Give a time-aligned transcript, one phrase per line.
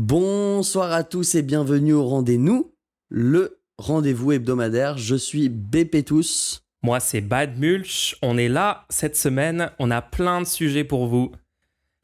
[0.00, 2.72] Bonsoir à tous et bienvenue au rendez-nous,
[3.08, 4.96] le rendez-vous hebdomadaire.
[4.96, 6.62] Je suis BP Tous.
[6.84, 8.16] Moi, c'est Bad Mulch.
[8.22, 9.72] On est là cette semaine.
[9.80, 11.32] On a plein de sujets pour vous.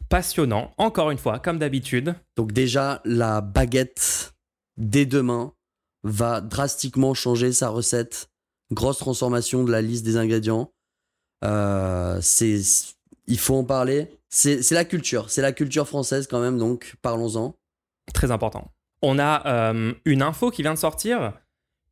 [0.09, 2.17] Passionnant, encore une fois, comme d'habitude.
[2.35, 4.35] Donc déjà, la baguette,
[4.77, 5.53] dès demain,
[6.03, 8.29] va drastiquement changer sa recette.
[8.73, 10.73] Grosse transformation de la liste des ingrédients.
[11.45, 12.61] Euh, c'est,
[13.29, 14.09] il faut en parler.
[14.31, 17.55] C'est, c'est la culture, c'est la culture française quand même, donc parlons-en.
[18.13, 18.71] Très important.
[19.03, 21.33] On a euh, une info qui vient de sortir,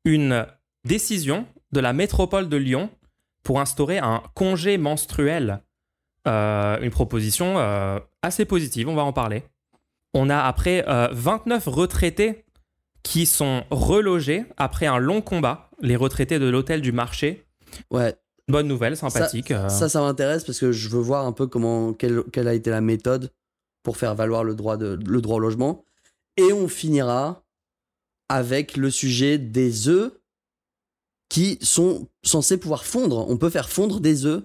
[0.05, 0.47] une
[0.85, 2.91] décision de la métropole de Lyon
[3.43, 5.63] pour instaurer un congé menstruel.
[6.29, 9.45] Euh, une proposition euh, assez positive, on va en parler.
[10.15, 12.45] On a après 29 retraités
[13.03, 17.47] qui sont relogés après un long combat, les retraités de l'hôtel du marché.
[17.91, 18.15] Ouais.
[18.49, 19.49] Bonne nouvelle, sympathique.
[19.49, 22.55] Ça, ça, ça m'intéresse parce que je veux voir un peu comment, quelle, quelle, a
[22.55, 23.33] été la méthode
[23.83, 25.85] pour faire valoir le droit, de, le droit au logement.
[26.37, 27.45] Et on finira
[28.29, 30.13] avec le sujet des œufs
[31.29, 33.29] qui sont censés pouvoir fondre.
[33.29, 34.45] On peut faire fondre des œufs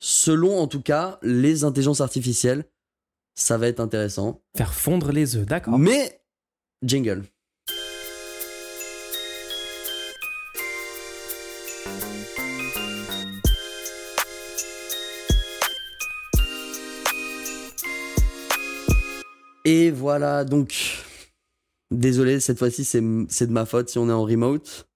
[0.00, 2.64] selon en tout cas les intelligences artificielles.
[3.34, 4.42] Ça va être intéressant.
[4.56, 5.78] Faire fondre les œufs, d'accord.
[5.78, 6.20] Mais
[6.82, 7.24] jingle.
[19.64, 20.99] Et voilà, donc,
[21.90, 24.88] désolé, cette fois-ci, c'est de ma faute si on est en remote.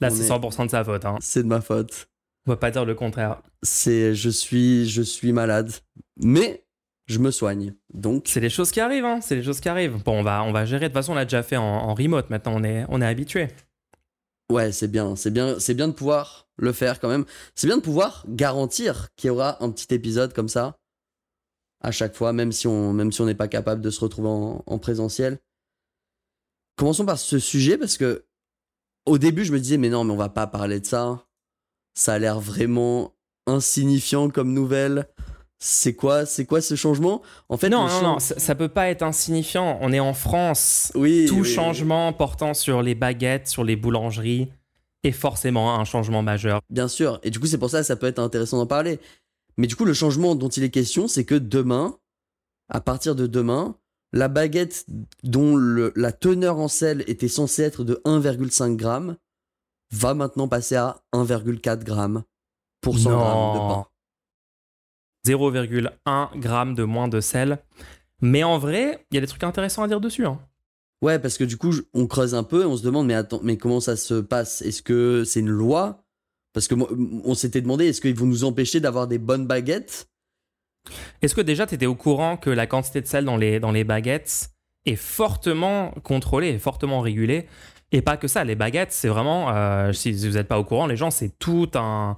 [0.00, 1.04] Là, c'est 100% de sa faute.
[1.04, 1.16] Hein.
[1.20, 2.08] C'est de ma faute.
[2.46, 3.40] On va pas dire le contraire.
[3.62, 5.70] C'est, je suis, je suis malade,
[6.16, 6.64] mais
[7.06, 7.74] je me soigne.
[7.94, 9.04] Donc, c'est les choses qui arrivent.
[9.04, 9.20] Hein.
[9.20, 10.02] C'est les choses qui arrivent.
[10.02, 10.86] Bon, on va, on va gérer.
[10.86, 12.30] De toute façon, on l'a déjà fait en, en, remote.
[12.30, 13.48] Maintenant, on est, on est habitué.
[14.50, 17.24] Ouais, c'est bien, c'est bien, c'est bien de pouvoir le faire quand même.
[17.54, 20.76] C'est bien de pouvoir garantir qu'il y aura un petit épisode comme ça
[21.80, 24.28] à chaque fois, même si on même si on n'est pas capable de se retrouver
[24.28, 25.38] en, en, présentiel.
[26.76, 28.24] Commençons par ce sujet parce que
[29.06, 31.24] au début, je me disais mais non, mais on va pas parler de ça.
[31.94, 33.14] Ça a l'air vraiment
[33.46, 35.08] insignifiant comme nouvelle.
[35.58, 37.22] C'est quoi, c'est quoi ce changement?
[37.48, 39.78] En fait, non, non, non, ça, ça, peut pas être insignifiant.
[39.80, 40.90] On est en France.
[40.96, 41.26] Oui.
[41.28, 42.14] Tout oui, changement oui.
[42.18, 44.50] portant sur les baguettes, sur les boulangeries,
[45.04, 46.60] est forcément un changement majeur.
[46.68, 47.20] Bien sûr.
[47.22, 48.98] Et du coup, c'est pour ça que ça peut être intéressant d'en parler.
[49.56, 51.96] Mais du coup, le changement dont il est question, c'est que demain,
[52.68, 53.76] à partir de demain,
[54.12, 54.86] la baguette
[55.22, 59.14] dont le, la teneur en sel était censée être de 1,5 g
[59.92, 62.20] va maintenant passer à 1,4 g
[62.80, 63.16] pour 100 g
[63.54, 63.86] de pain.
[65.26, 67.58] 0,1 g de moins de sel.
[68.20, 70.26] Mais en vrai, il y a des trucs intéressants à dire dessus.
[70.26, 70.40] Hein.
[71.02, 73.40] Ouais, parce que du coup, on creuse un peu et on se demande, mais attends,
[73.42, 74.62] mais comment ça se passe?
[74.62, 76.04] Est-ce que c'est une loi?
[76.52, 76.74] Parce que
[77.24, 80.08] on s'était demandé, est-ce qu'ils vont nous empêcher d'avoir des bonnes baguettes?
[81.22, 83.72] Est-ce que déjà tu étais au courant que la quantité de sel dans les, dans
[83.72, 84.50] les baguettes
[84.84, 87.46] est fortement contrôlée, est fortement régulée?
[87.92, 90.86] Et pas que ça, les baguettes, c'est vraiment, euh, si vous n'êtes pas au courant,
[90.86, 92.16] les gens, c'est tout un,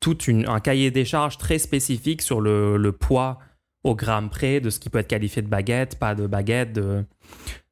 [0.00, 3.38] tout un cahier des charges très spécifique sur le, le, poids
[3.82, 7.04] au gramme près de ce qui peut être qualifié de baguette, pas de baguette, de,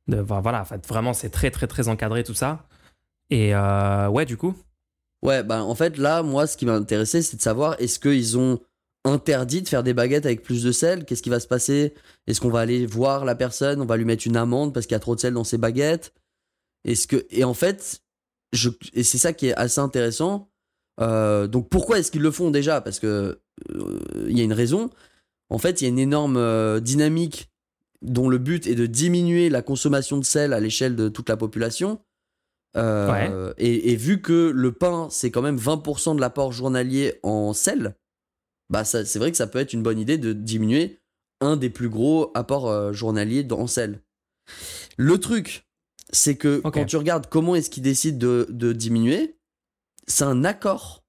[0.08, 2.66] de voilà, en fait, vraiment, c'est très, très, très encadré tout ça.
[3.28, 4.54] Et euh, ouais, du coup
[5.22, 8.38] Ouais, bah en fait, là, moi, ce qui m'a intéressé, c'est de savoir est-ce qu'ils
[8.38, 8.60] ont
[9.04, 11.94] interdit de faire des baguettes avec plus de sel Qu'est-ce qui va se passer?
[12.26, 13.80] Est-ce qu'on va aller voir la personne?
[13.80, 15.58] On va lui mettre une amende parce qu'il y a trop de sel dans ses
[15.58, 16.12] baguettes?
[16.84, 18.02] Est-ce que et en fait,
[18.52, 20.50] je et c'est ça qui est assez intéressant.
[21.00, 22.80] Euh, donc pourquoi est-ce qu'ils le font déjà?
[22.80, 24.90] Parce que il euh, y a une raison.
[25.50, 27.50] En fait, il y a une énorme euh, dynamique
[28.02, 31.36] dont le but est de diminuer la consommation de sel à l'échelle de toute la
[31.36, 32.00] population.
[32.76, 33.30] Ouais.
[33.56, 37.94] et, et, vu que le pain, c'est quand même 20% de l'apport journalier en sel,
[38.74, 40.98] bah c'est vrai que ça peut être une bonne idée de diminuer
[41.40, 44.02] un des plus gros apports euh, journaliers en sel.
[44.96, 45.68] Le truc,
[46.10, 46.80] c'est que okay.
[46.80, 49.38] quand tu regardes comment est-ce qu'ils décident de, de diminuer,
[50.08, 51.04] c'est un accord.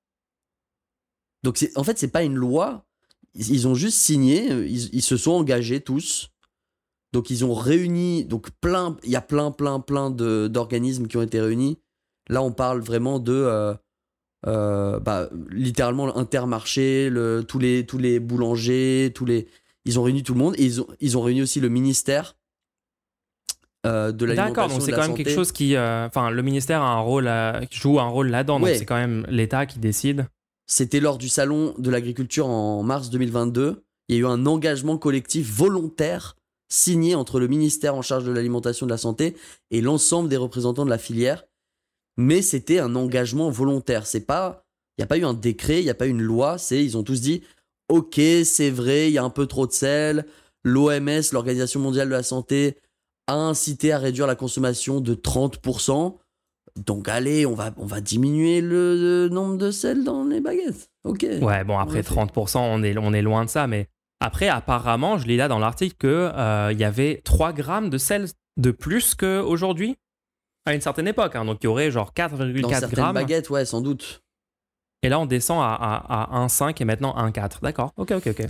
[1.43, 2.85] Donc en fait, c'est pas une loi.
[3.33, 6.29] Ils ont juste signé, ils, ils se sont engagés tous
[7.15, 11.21] donc ils ont réuni, donc plein, il y a plein, plein, plein d'organismes qui ont
[11.21, 11.79] été réunis.
[12.27, 13.73] Là, on parle vraiment de, euh,
[14.47, 19.47] euh, bah, littéralement l'intermarché, le, tous les, tous les boulangers, tous les,
[19.85, 22.35] ils ont réuni tout le monde et ils ont, ils ont réuni aussi le ministère
[23.85, 24.53] euh, de l'alimentation.
[24.53, 25.23] D'accord, donc c'est quand même santé.
[25.23, 28.61] quelque chose qui, enfin, le ministère a un rôle, à, joue un rôle là-dedans.
[28.61, 28.71] Ouais.
[28.71, 30.27] Donc c'est quand même l'État qui décide.
[30.67, 33.83] C'était lors du salon de l'agriculture en mars 2022.
[34.07, 36.35] Il y a eu un engagement collectif volontaire
[36.67, 39.35] signé entre le ministère en charge de l'alimentation et de la santé
[39.71, 41.45] et l'ensemble des représentants de la filière.
[42.17, 44.07] Mais c'était un engagement volontaire.
[44.07, 44.63] C'est pas,
[44.97, 46.57] il n'y a pas eu un décret, il n'y a pas eu une loi.
[46.57, 47.41] C'est, ils ont tous dit,
[47.89, 50.25] ok, c'est vrai, il y a un peu trop de sel.
[50.63, 52.77] L'OMS, l'Organisation mondiale de la santé,
[53.27, 56.17] a incité à réduire la consommation de 30%.
[56.77, 60.89] Donc allez, on va, on va diminuer le, le nombre de sel dans les baguettes.
[61.03, 61.25] Ok.
[61.41, 62.15] Ouais, bon, après Ouais, fait.
[62.15, 63.87] 30%, on est, on est loin de ça, mais
[64.19, 66.31] après, apparemment, je lis là dans l'article qu'il
[66.71, 68.25] il y avait 3 grammes de sel
[68.57, 69.97] de plus qu'aujourd'hui
[70.65, 71.35] à une certaine époque.
[71.35, 71.45] hein.
[71.45, 73.13] donc, il y aurait genre Dans 4,4 certaines grammes.
[73.13, 74.21] baguettes, ouais, sans doute.
[75.03, 77.61] Et là, on descend à, à, à 1,5 et maintenant 1,4.
[77.61, 77.93] D'accord.
[77.97, 78.45] Ok, ok, ok.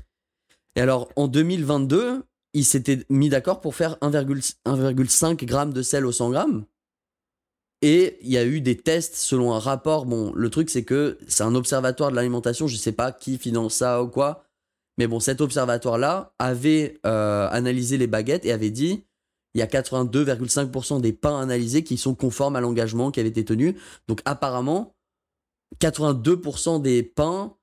[0.77, 2.23] Et alors, en 2022,
[2.53, 6.65] ils s'étaient mis d'accord pour faire 1,5 1,5 grammes de sel au 100 grammes.
[7.81, 10.05] Et il y a eu des tests selon un rapport.
[10.05, 12.67] Bon, le truc, c'est que c'est un observatoire de l'alimentation.
[12.67, 14.43] Je sais pas qui finance ça ou quoi.
[14.97, 19.03] Mais bon, cet observatoire-là avait euh, analysé les baguettes et avait dit
[19.55, 23.45] il y a 82,5% des pains analysés qui sont conformes à l'engagement qui avait été
[23.45, 23.77] tenu.
[24.07, 24.93] Donc, apparemment,
[25.79, 27.55] 82% des pains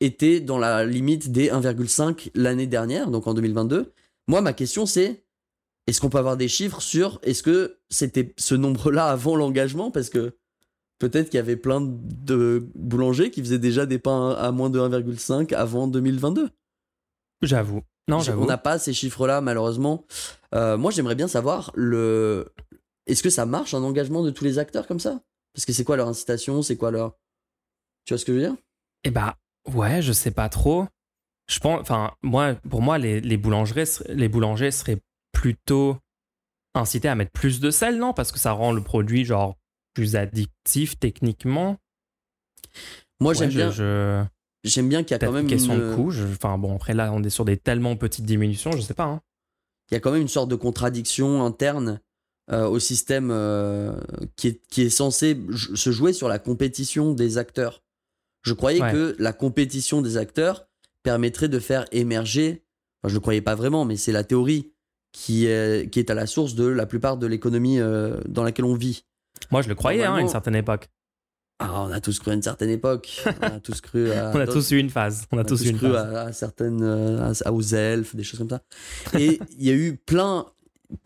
[0.00, 3.92] étaient dans la limite des 1,5 l'année dernière, donc en 2022.
[4.26, 5.24] Moi, ma question, c'est
[5.86, 9.92] est-ce qu'on peut avoir des chiffres sur est-ce que c'était ce nombre-là avant l'engagement?
[9.92, 10.36] Parce que
[10.98, 14.80] peut-être qu'il y avait plein de boulangers qui faisaient déjà des pains à moins de
[14.80, 16.50] 1,5 avant 2022.
[17.42, 17.82] J'avoue.
[18.08, 18.20] Non.
[18.38, 20.04] On n'a pas ces chiffres-là, malheureusement.
[20.54, 22.52] Euh, moi, j'aimerais bien savoir le.
[23.06, 25.20] Est-ce que ça marche un engagement de tous les acteurs comme ça?
[25.54, 27.16] Parce que c'est quoi leur incitation C'est quoi leur.
[28.04, 28.56] Tu vois ce que je veux dire?
[29.04, 29.36] Eh bah,
[29.72, 30.86] ouais, je sais pas trop.
[31.48, 35.00] Je pense, enfin, moi, pour moi, les, les, boulangeries, les boulangers seraient
[35.32, 35.96] plutôt
[36.74, 38.12] incités à mettre plus de sel, non?
[38.12, 39.56] Parce que ça rend le produit, genre,
[39.94, 41.76] plus addictif techniquement.
[43.20, 43.70] Moi, Ouais, j'aime bien.
[43.70, 44.24] je-
[44.66, 46.10] J'aime bien qu'il y a quand même une question une- de coût.
[46.10, 49.04] je- Enfin, bon, après, là, on est sur des tellement petites diminutions, je sais pas.
[49.04, 49.20] hein.
[49.90, 52.00] il y a quand même une sorte de contradiction interne
[52.50, 53.92] euh, au système euh,
[54.36, 55.36] qui, est, qui est censé
[55.74, 57.82] se jouer sur la compétition des acteurs.
[58.42, 58.90] Je croyais Ouais.
[58.92, 60.66] que la compétition des acteurs
[61.04, 62.64] permettrait de faire émerger,
[63.02, 64.72] enfin je ne le croyais pas vraiment, mais c'est la théorie
[65.12, 68.64] qui est, qui est à la source de la plupart de l'économie euh, dans laquelle
[68.64, 69.04] on vit.
[69.52, 70.88] Moi, je le croyais hein, à une certaine époque.
[71.58, 73.22] Ah, on a tous cru à une certaine époque.
[73.40, 74.30] On a tous cru à.
[74.34, 75.24] On a tous eu une phase.
[75.32, 76.14] On a On a tous eu une cru phase.
[76.14, 78.62] à, à certaines euh, à- aux elfes, des choses comme ça.
[79.18, 80.46] Et il y a eu plein,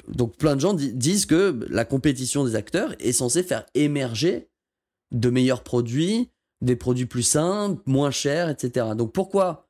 [0.08, 4.48] donc plein de gens di- disent que la compétition des acteurs est censée faire émerger
[5.12, 6.30] de meilleurs produits,
[6.62, 8.86] des produits plus sains, moins chers, etc.
[8.96, 9.68] Donc pourquoi?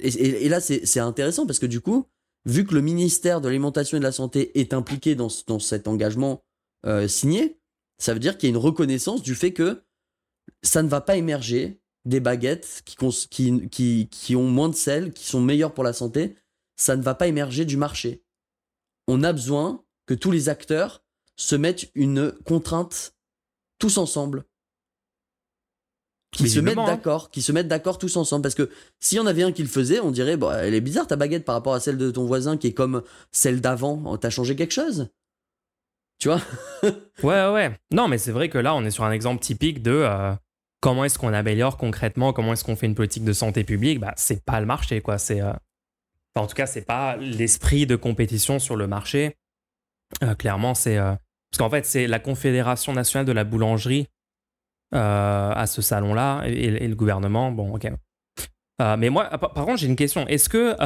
[0.00, 2.06] Et, et- et là c'est intéressant parce que du coup,
[2.46, 5.88] vu que le ministère de l'alimentation et de la santé est impliqué dans, dans cet
[5.88, 6.42] engagement
[6.86, 7.58] euh, signé,
[7.98, 9.82] ça veut dire qu'il y a une reconnaissance du fait que
[10.62, 14.74] ça ne va pas émerger des baguettes qui, cons- qui, qui, qui ont moins de
[14.74, 16.36] sel, qui sont meilleures pour la santé,
[16.76, 18.22] ça ne va pas émerger du marché.
[19.06, 21.02] On a besoin que tous les acteurs
[21.36, 23.16] se mettent une contrainte
[23.78, 24.44] tous ensemble.
[26.30, 26.86] Qui se mettent hein.
[26.86, 28.42] d'accord, qui se mettent d'accord tous ensemble.
[28.42, 28.68] Parce que
[28.98, 31.16] s'il y en avait un qui le faisait, on dirait, bon, elle est bizarre ta
[31.16, 34.18] baguette par rapport à celle de ton voisin qui est comme celle d'avant.
[34.18, 35.08] T'as changé quelque chose
[36.18, 36.40] Tu vois?
[37.22, 37.70] Ouais, ouais.
[37.92, 40.34] Non, mais c'est vrai que là, on est sur un exemple typique de euh,
[40.80, 44.00] comment est-ce qu'on améliore concrètement, comment est-ce qu'on fait une politique de santé publique?
[44.00, 45.16] Bah, c'est pas le marché, quoi.
[45.16, 45.52] C'est, euh,
[46.34, 49.36] en tout cas, c'est pas l'esprit de compétition sur le marché.
[50.22, 54.08] Euh, clairement, c'est parce qu'en fait, c'est la Confédération nationale de la boulangerie
[54.92, 57.50] à ce salon-là et, le gouvernement.
[57.50, 57.90] Bon, ok.
[58.80, 60.26] Mais moi, par, par contre, j'ai une question.
[60.26, 60.76] Est-ce que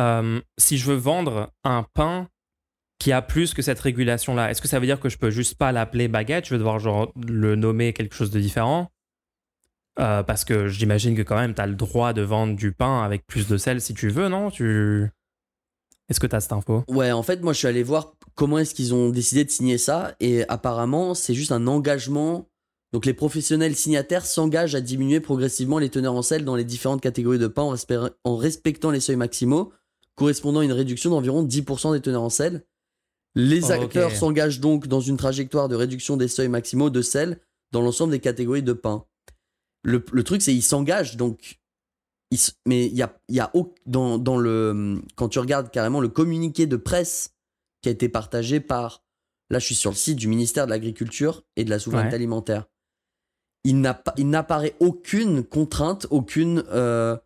[0.58, 2.28] si je veux vendre un pain
[2.98, 5.56] qui a plus que cette régulation-là, est-ce que ça veut dire que je peux juste
[5.56, 6.46] pas l'appeler baguette?
[6.46, 6.78] Je vais devoir
[7.16, 8.90] le nommer quelque chose de différent?
[10.00, 13.02] Euh, Parce que j'imagine que quand même, tu as le droit de vendre du pain
[13.02, 14.50] avec plus de sel si tu veux, non?
[14.50, 15.10] Tu...
[16.08, 16.84] Est-ce que tu as cette info?
[16.88, 19.78] Ouais, en fait, moi, je suis allé voir comment est-ce qu'ils ont décidé de signer
[19.78, 20.14] ça.
[20.20, 22.48] Et apparemment, c'est juste un engagement.
[22.92, 27.02] Donc, les professionnels signataires s'engagent à diminuer progressivement les teneurs en sel dans les différentes
[27.02, 27.74] catégories de pain
[28.24, 29.72] en respectant les seuils maximaux,
[30.14, 32.64] correspondant à une réduction d'environ 10% des teneurs en sel.
[33.34, 33.70] Les ok.
[33.70, 37.40] acteurs s'engagent donc dans une trajectoire de réduction des seuils maximaux de sel
[37.72, 39.04] dans l'ensemble des catégories de pain.
[39.82, 41.60] Le, le truc, c'est qu'ils s'engagent, donc.
[42.30, 43.52] ils mais il y a, y a
[43.86, 45.00] dans, dans le.
[45.16, 47.34] Quand tu regardes carrément le communiqué de presse
[47.82, 49.04] qui a été partagé par.
[49.50, 52.16] Là, je suis sur le site du ministère de l'Agriculture et de la Souveraineté Ouais.
[52.16, 52.66] Alimentaire.
[53.64, 57.16] Il n'apparaît aucune contrainte, aucune euh,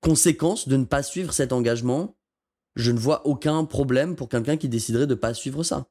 [0.00, 2.16] conséquence de ne pas suivre cet engagement.
[2.76, 5.86] Je ne vois aucun problème pour quelqu'un qui déciderait de ne pas suivre ça.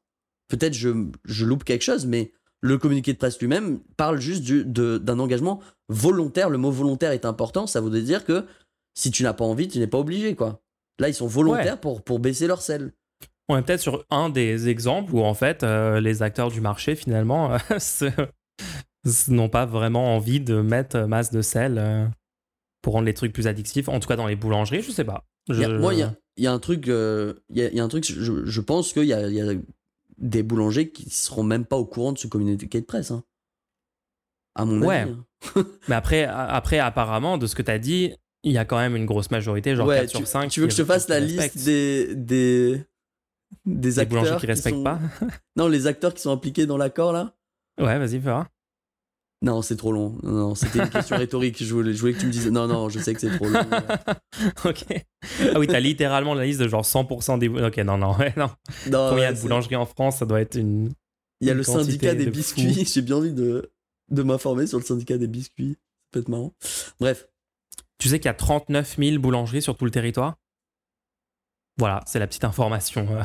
[0.48, 0.90] Peut-être je,
[1.24, 5.18] je loupe quelque chose, mais le communiqué de presse lui-même parle juste du- de- d'un
[5.18, 6.48] engagement volontaire.
[6.50, 7.66] Le mot volontaire est important.
[7.66, 8.46] Ça voudrait dire que
[8.94, 10.34] si tu n'as pas envie, tu n'es pas obligé.
[10.36, 10.62] quoi.
[10.98, 12.92] Là, ils sont volontaires pour, pour baisser leur sel.
[13.48, 16.96] On est peut-être sur un des exemples où en fait euh, les acteurs du marché
[16.96, 18.10] finalement euh, se-
[19.28, 22.06] n'ont pas vraiment envie de mettre masse de sel euh,
[22.86, 23.88] pour rendre les trucs plus addictifs.
[23.88, 25.26] En tout cas dans les boulangeries, je sais pas.
[25.48, 27.62] Y a- Je- moi, il y a, il y a un truc, euh, il y,
[27.62, 28.04] a, il y a un truc.
[28.04, 29.52] Je, je pense qu'il y a, il y a
[30.18, 33.10] des boulangers qui seront même pas au courant de ce communiqué de presse.
[33.10, 33.24] hein.
[34.54, 34.98] À mon Ouais.
[34.98, 35.10] avis.
[35.10, 35.64] hein.
[35.88, 38.12] Mais après, après, apparemment, de ce que tu as dit,
[38.44, 40.48] il y a quand même une grosse majorité, genre Ouais, 4 tu, sur 5.
[40.48, 42.84] tu veux que je te fasse la liste des, des, des
[43.64, 45.00] des acteurs boulangers qui respectent sont- pas?
[45.56, 47.34] Non, les acteurs qui sont impliqués dans l'accord là?
[47.80, 48.46] Ouais, vas-y, fais voir.
[49.46, 50.18] Non, c'est trop long.
[50.24, 51.62] Non, non, c'était une question rhétorique.
[51.62, 52.48] Je voulais, je voulais que tu me dises.
[52.50, 53.60] Non, non, je sais que c'est trop long.
[54.64, 54.84] ok.
[55.54, 57.48] Ah oui, t'as littéralement la liste de genre 100% des.
[57.48, 58.50] Ok, non, non, ouais, non.
[58.90, 60.90] Non, Combien ouais, de boulangeries en France Ça doit être une.
[61.40, 62.84] Il y a une le syndicat des de biscuits.
[62.84, 63.70] J'ai bien envie de,
[64.10, 65.74] de m'informer sur le syndicat des biscuits.
[65.74, 66.52] Ça peut être marrant.
[66.98, 67.28] Bref.
[67.98, 70.34] Tu sais qu'il y a 39 000 boulangeries sur tout le territoire?
[71.78, 73.22] Voilà, c'est la petite information euh,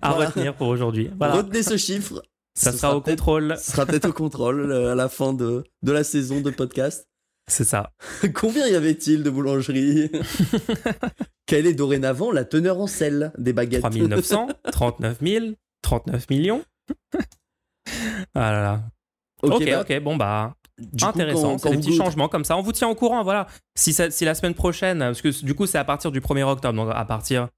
[0.00, 0.30] à Voilà.
[0.30, 1.10] retenir pour aujourd'hui.
[1.18, 1.34] Voilà.
[1.34, 2.22] Retenez ce chiffre.
[2.56, 3.56] Ça sera au contrôle.
[3.58, 7.08] Ce sera peut-être au contrôle euh, à la fin de, de la saison de podcast.
[7.50, 7.92] C'est ça.
[8.34, 10.10] Combien y avait-il de boulangeries
[11.46, 15.46] Quelle est dorénavant la teneur en sel des baguettes 3900, 39 000,
[15.82, 16.64] 39 millions.
[18.34, 18.80] Ah là là.
[19.42, 21.58] Ok, bah, ok, bon bah, du intéressant.
[21.58, 22.56] C'est des petits goûtez- changements comme ça.
[22.56, 23.46] On vous tient au courant, voilà.
[23.76, 26.44] Si, ça- si la semaine prochaine, parce que du coup c'est à partir du 1er
[26.44, 27.48] octobre, donc à partir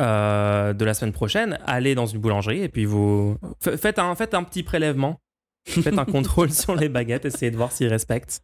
[0.00, 4.14] euh, de la semaine prochaine, allez dans une boulangerie et puis vous fa- faites un,
[4.14, 5.20] faites un petit prélèvement.
[5.68, 8.40] Faites un contrôle sur les baguettes, essayez de voir s'ils respectent.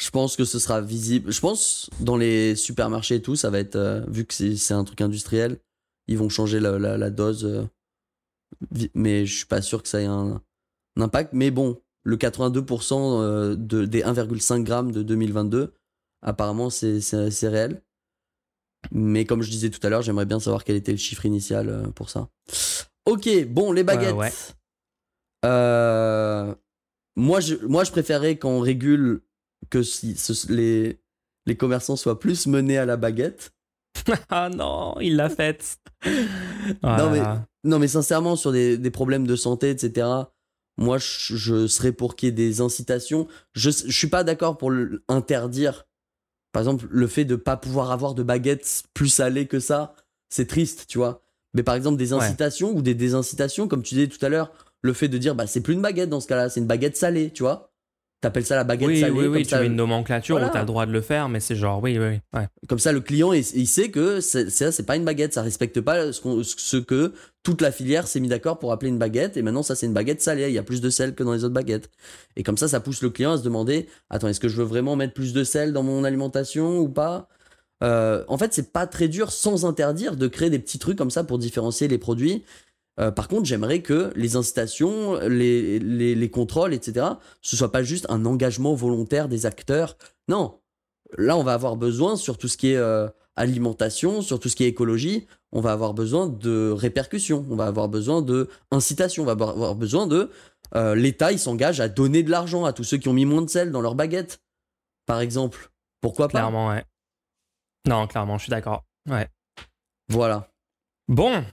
[0.00, 1.30] Je pense que ce sera visible.
[1.30, 4.84] Je pense dans les supermarchés et tout, ça va être euh, vu que c'est un
[4.84, 5.58] truc industriel,
[6.08, 7.44] ils vont changer la, la- la dose.
[7.44, 7.64] euh,
[8.94, 10.40] mais je suis pas sûr que ça ait un,
[10.96, 11.32] un impact.
[11.34, 15.74] Mais bon, le 82% euh, de, des 1,5 grammes de 2022,
[16.22, 17.00] apparemment c'est
[17.48, 17.82] réel.
[18.90, 21.68] Mais comme je disais tout à l'heure, j'aimerais bien savoir quel était le chiffre initial
[21.68, 22.28] euh, pour ça.
[23.06, 24.14] Ok, bon, les baguettes.
[24.14, 24.32] ouais.
[25.44, 26.54] Euh,
[27.16, 29.22] moi, je, moi, je préférais qu'on régule
[29.70, 31.00] que si ce- les,
[31.46, 33.52] les commerçants soient plus menés à la baguette.
[34.30, 35.78] Ah non, il l'a faite.
[36.82, 37.22] Non, mais-
[37.64, 40.08] Non, mais sincèrement, sur des, des problèmes de santé, etc.,
[40.78, 43.28] moi, je, je serais pour qu'il y ait des incitations.
[43.54, 44.72] Je, je suis pas d'accord pour
[45.08, 45.84] interdire.
[46.52, 49.94] Par exemple, le fait de pas pouvoir avoir de baguettes plus salées que ça,
[50.28, 51.22] c'est triste, tu vois.
[51.54, 52.20] Mais par exemple, des Ouais.
[52.20, 55.46] incitations ou des désincitations, comme tu disais tout à l'heure, le fait de dire, bah,
[55.46, 57.71] c'est plus une baguette dans ce cas-là, c'est une baguette salée, tu vois.
[58.22, 59.12] T'appelles ça la baguette Oui, salée.
[59.12, 60.48] oui, oui, comme tu ça, mets une nomenclature Voilà.
[60.48, 62.20] où tu as le droit de le faire, mais c'est genre, oui, oui, oui.
[62.40, 62.46] Ouais.
[62.68, 65.34] Comme ça, le client, il, il sait que ça, c'est pas une baguette.
[65.34, 67.12] Ça respecte pas ce, ce que
[67.42, 69.36] toute la filière s'est mis d'accord pour appeler une baguette.
[69.36, 70.46] Et maintenant, ça, c'est une baguette salée.
[70.48, 71.90] Il y a plus de sel que dans les autres baguettes.
[72.36, 74.64] Et comme ça, ça pousse le client à se demander Attends, est-ce que je veux
[74.64, 77.28] vraiment mettre plus de sel dans mon alimentation ou pas?
[77.82, 81.10] Euh, En fait, c'est pas très dur, sans interdire, de créer des petits trucs comme
[81.10, 82.44] ça pour différencier les produits.
[83.02, 87.06] Euh, par contre, j'aimerais que les incitations, les, les, les contrôles, etc.,
[87.40, 89.96] ce soit pas juste un engagement volontaire des acteurs.
[90.28, 90.60] Non,
[91.18, 94.56] là, on va avoir besoin sur tout ce qui est euh, alimentation, sur tout ce
[94.56, 99.24] qui est écologie, on va avoir besoin de répercussions, on va avoir besoin de incitation,
[99.24, 100.30] on va avoir besoin de
[100.74, 103.42] euh, l'État, il s'engage à donner de l'argent à tous ceux qui ont mis moins
[103.42, 104.40] de sel dans leur baguette,
[105.06, 105.70] par exemple.
[106.00, 106.38] Pourquoi pas?
[106.38, 106.84] Clairement, ouais.
[107.86, 108.84] Non, clairement, je suis d'accord.
[109.08, 109.28] Ouais.
[110.08, 110.48] Voilà.
[111.08, 111.44] Bon,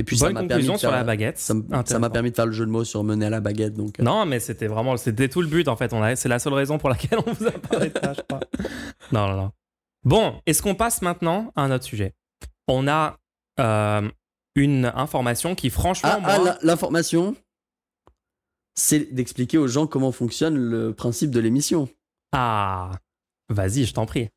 [0.00, 1.38] Et puis ça bonne m'a permis conclusion de sur faire- la baguette.
[1.38, 1.54] Ça
[1.84, 4.00] ça m'a permis de faire le jeu de mots sur mener à la baguette, donc.
[4.00, 5.92] euh, Non, mais c'était vraiment, c'était tout le but en fait.
[5.92, 8.22] On a, c'est la seule raison pour laquelle on vous a parlé de ça, je
[8.22, 8.40] crois.
[9.12, 9.50] Non, non, non.
[10.04, 12.14] Bon, est-ce qu'on passe maintenant à un autre sujet?
[12.68, 13.18] On a
[13.58, 14.08] euh,
[14.54, 17.36] une information qui, franchement, Ah, ah, moi, la- l'information,
[18.74, 21.88] c'est d'expliquer aux gens comment fonctionne le principe de l'émission.
[22.32, 22.92] ah,
[23.48, 24.28] vas-y, je t'en prie.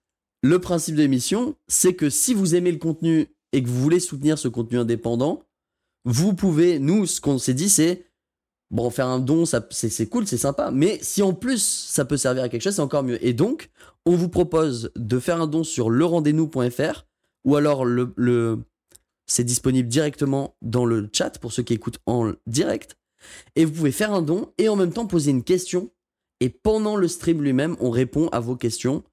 [0.41, 3.99] Le principe de l'émission, c'est que si vous aimez le contenu et que vous voulez
[4.01, 5.43] soutenir ce contenu indépendant,
[6.05, 8.05] vous pouvez, nous, ce qu'on s'est dit, c'est
[8.71, 12.17] bon, faire un don, ça- c'est cool, c'est sympa, mais si en plus ça peut
[12.17, 13.23] servir à quelque chose, c'est encore mieux.
[13.25, 13.69] Et donc,
[14.05, 17.05] on vous propose de faire un don sur lerendez-nous.fr
[17.45, 18.59] ou alors le, le-
[19.25, 22.97] c'est disponible directement dans le chat pour ceux qui écoutent en direct.
[23.55, 25.89] Et vous pouvez faire un don et en même temps poser une question.
[26.41, 29.03] Et pendant le stream lui-même, on répond à vos questions.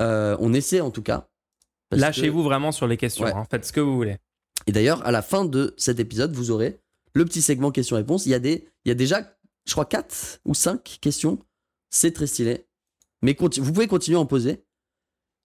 [0.00, 1.28] Euh, on essaie en tout cas.
[1.90, 3.26] Que- Lâchez-vous vraiment sur les questions.
[3.26, 3.32] Ouais.
[3.34, 3.44] hein.
[3.50, 4.16] Faites ce que vous voulez.
[4.66, 6.80] Et d'ailleurs, à la fin de cet épisode, vous aurez
[7.12, 8.26] le petit segment questions-réponses.
[8.26, 11.38] Il y a déjà, je crois, 4 ou 5 questions.
[11.90, 12.66] C'est très stylé.
[13.22, 14.64] Mais vous pouvez continuer à en poser.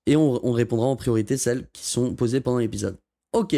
[0.05, 2.97] Et on, on répondra en priorité celles qui sont posées pendant l'épisode.
[3.33, 3.55] Ok.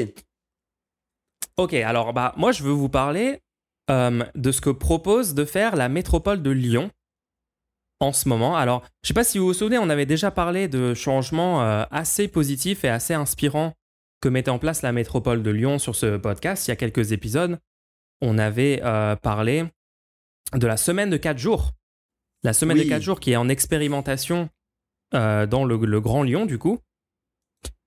[1.57, 3.41] Ok, alors bah moi je veux vous parler
[3.89, 6.89] euh, de ce que propose de faire la métropole de Lyon
[7.99, 8.55] en ce moment.
[8.55, 11.83] Alors, je sais pas si vous vous souvenez, on avait déjà parlé de changements euh,
[11.91, 13.73] assez positifs et assez inspirants
[14.21, 16.67] que mettait en place la métropole de Lyon sur ce podcast.
[16.67, 17.59] Il y a quelques épisodes,
[18.21, 19.65] on avait euh, parlé
[20.53, 21.71] de la semaine de 4 jours.
[22.43, 22.83] La semaine Oui.
[22.85, 24.49] de 4 jours qui est en expérimentation
[25.13, 26.79] euh, dans le, le Grand Lyon, du coup.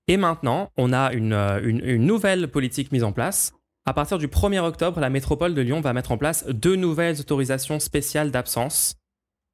[0.08, 3.52] Et maintenant, on a une, euh, une- une nouvelle politique mise en place
[3.86, 7.20] À partir du 1er octobre, la métropole de Lyon va mettre en place deux nouvelles
[7.20, 8.96] autorisations spéciales d'absence,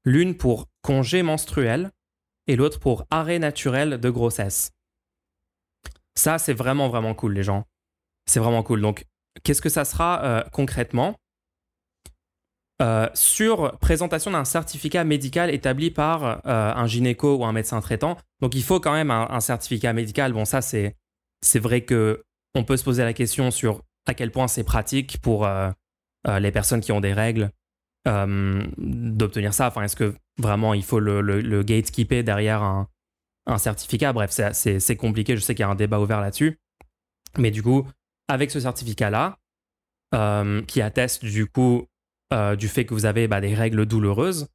[0.04, 1.90] l'une pour congé menstruel
[2.46, 4.70] et l'autre pour arrêt naturel de grossesse.
[6.20, 7.64] Ça, c'est vraiment, vraiment cool, les gens.
[8.26, 8.82] C'est vraiment cool.
[8.82, 9.06] Donc,
[9.42, 11.16] qu'est-ce que ça sera euh, concrètement?
[12.82, 18.18] Euh, Sur présentation d'un certificat médical établi par euh, un gynéco ou un médecin traitant.
[18.42, 20.34] Donc, il faut quand même un, certificat médical.
[20.34, 20.94] Bon, ça, c'est,
[21.40, 22.22] c'est vrai que
[22.54, 25.48] on peut se poser la question sur à quel point c'est pratique pour
[26.26, 27.50] les personnes qui ont des règles
[28.06, 29.68] d'obtenir ça.
[29.68, 32.88] Enfin, est-ce que vraiment il faut le, le, gatekeeper derrière un,
[33.47, 35.37] un certificat Bref, c'est compliqué.
[35.37, 36.59] Je sais qu'il y a un débat ouvert là-dessus.
[37.38, 37.87] Mais du coup,
[38.28, 39.38] avec ce certificat-là,
[40.66, 41.87] qui atteste du coup
[42.32, 44.47] euh, du fait que vous avez bah, des règles douloureuses,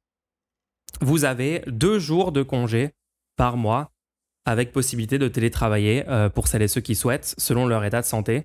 [1.02, 2.92] vous avez deux jours de congé
[3.36, 3.90] par mois
[4.46, 8.06] avec possibilité de télétravailler euh, pour celles et ceux qui souhaitent selon leur état de
[8.06, 8.44] santé.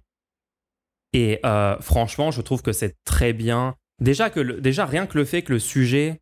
[1.14, 3.76] Et euh, franchement, je trouve que c'est très bien.
[4.00, 6.20] Déjà, que déjà, rien que le fait que le sujet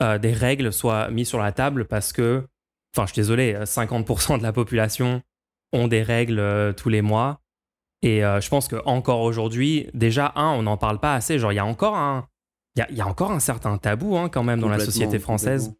[0.00, 2.46] des règles soit mis sur la table parce que,
[2.94, 5.22] enfin, je suis désolé, 50% de la population
[5.72, 7.40] ont des règles tous les mois.
[8.02, 11.38] Et je pense qu'encore aujourd'hui, déjà, un, on n'en parle pas assez.
[11.38, 12.28] Genre, il y a encore un,
[12.86, 15.74] il y, a, encore un certain tabou hein, quand même dans la société française.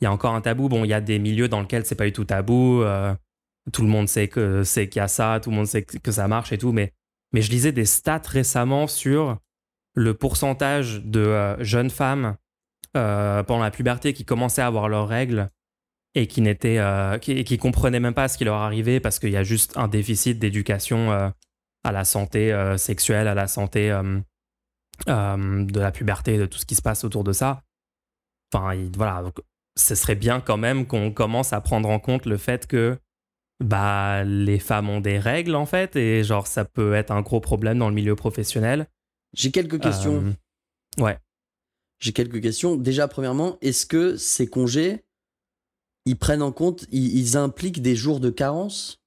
[0.00, 0.68] Il y a encore un tabou.
[0.68, 2.82] Bon, il y a des milieux dans lesquels c'est pas du tout tabou.
[2.82, 3.14] Euh,
[3.72, 6.10] tout le monde sait que c'est qu'il y a ça, tout le monde sait que
[6.10, 6.72] ça marche et tout.
[6.72, 6.92] Mais,
[7.32, 9.36] mais je lisais des stats récemment sur
[9.94, 12.36] le pourcentage de euh, jeunes femmes
[12.96, 15.48] euh, pendant la puberté qui commençaient à avoir leurs règles
[16.14, 16.80] et qui n'étaient
[17.20, 19.88] qui, qui, comprenaient même pas ce qui leur arrivait parce qu'il y a juste un
[19.88, 23.90] déficit d'éducation à la santé sexuelle, à la santé
[25.08, 27.62] euh, de la puberté, de tout ce qui se passe autour de ça.
[28.52, 29.40] Enfin, voilà, donc,
[29.76, 32.98] ce serait bien quand même qu'on commence à prendre en compte le fait que
[33.58, 37.40] bah, les femmes ont des règles en fait, et genre ça peut être un gros
[37.40, 38.86] problème dans le milieu professionnel.
[39.32, 40.22] J'ai quelques questions.
[40.98, 41.18] Euh, ouais.
[41.98, 42.76] J'ai quelques questions.
[42.76, 45.04] Déjà, premièrement, est-ce que ces congés,
[46.04, 49.00] ils prennent en compte, ils, impliquent des jours de carence?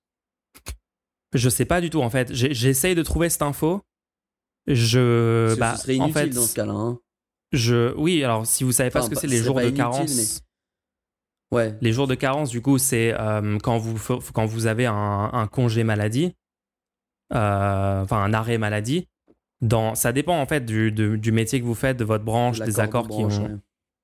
[1.33, 2.33] Je sais pas du tout en fait.
[2.33, 3.81] J'essaye de trouver cette info,
[4.67, 5.55] je.
[5.59, 6.73] Bah, ce serait inutile en fait, dans ce cas-là.
[6.73, 6.99] Hein.
[7.51, 10.41] Je, oui, alors si vous savez pas ce que c'est les jours de carence.
[11.51, 11.77] Ouais.
[11.79, 15.83] Les jours de carence, du coup, c'est euh, quand, vous, quand vous avez un, congé
[15.83, 16.33] maladie,
[17.33, 19.07] euh, enfin un arrêt maladie.
[19.61, 22.79] Dans, ça dépend en fait du, du, métier que vous faites, de votre branche, des
[22.79, 23.61] accords qui ont.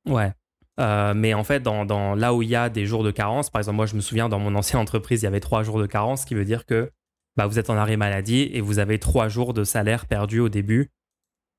[0.07, 0.31] Ouais.
[0.81, 3.59] Euh, mais en fait, dans, là où il y a des jours de carence, par
[3.59, 5.85] exemple, moi je me souviens dans mon ancienne entreprise, il y avait trois jours de
[5.85, 6.91] carence, ce qui veut dire que
[7.37, 10.49] bah, vous êtes en arrêt maladie et vous avez trois jours de salaire perdu au
[10.49, 10.89] début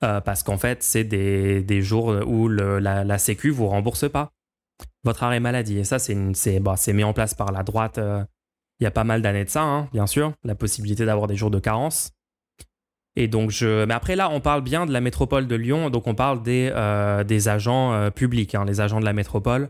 [0.02, 4.32] euh, parce qu'en fait, c'est des, jours où la, la, Sécu vous rembourse pas
[5.04, 5.78] votre arrêt maladie.
[5.78, 8.24] Et ça, c'est bah, mis en place par la droite euh,
[8.80, 11.36] il y a pas mal d'années de ça, hein, bien sûr, la possibilité d'avoir des
[11.36, 12.10] jours de carence.
[13.16, 13.84] Et donc, je...
[13.84, 16.70] Mais après, là, on parle bien de la métropole de Lyon, donc on parle des,
[16.74, 19.68] euh, des agents publics, hein, les agents de la métropole,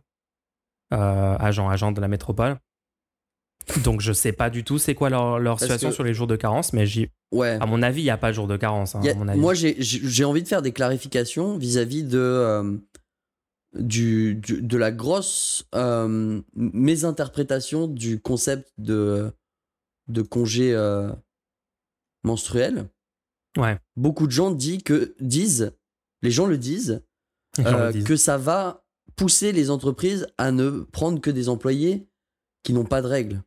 [0.90, 2.59] agents, agents de la métropole.
[3.85, 6.37] Donc je sais pas du tout c'est quoi leur, leur situation sur les jours de
[6.37, 7.09] carence, mais j'y...
[7.31, 7.59] Ouais.
[7.61, 8.94] à mon avis, il n'y a pas de jour de carence.
[8.94, 9.40] Hein, mon avis.
[9.40, 12.76] Moi, j'ai envie de faire des clarifications vis-à-vis de, euh,
[13.74, 19.33] du, de la grosse euh, mésinterprétation du concept de,
[20.09, 21.11] de congé euh,
[22.22, 22.87] menstruel.
[23.56, 23.78] Ouais.
[23.96, 25.72] Beaucoup de gens disent, que, disent
[26.22, 27.02] les gens le disent,
[27.58, 28.84] le disent, que ça va
[29.16, 32.06] pousser les entreprises à ne prendre que des employés
[32.62, 33.42] qui n'ont pas de règles.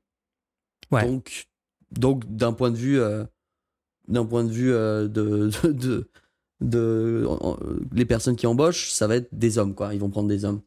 [0.92, 1.48] Donc,
[1.92, 3.26] donc d'un point de vue, euh,
[4.08, 6.10] d'un point de vue euh, de, de,
[6.62, 7.28] de,
[7.92, 9.94] les personnes qui embauchent, ça va être des hommes, quoi.
[9.94, 10.62] Ils vont prendre des hommes.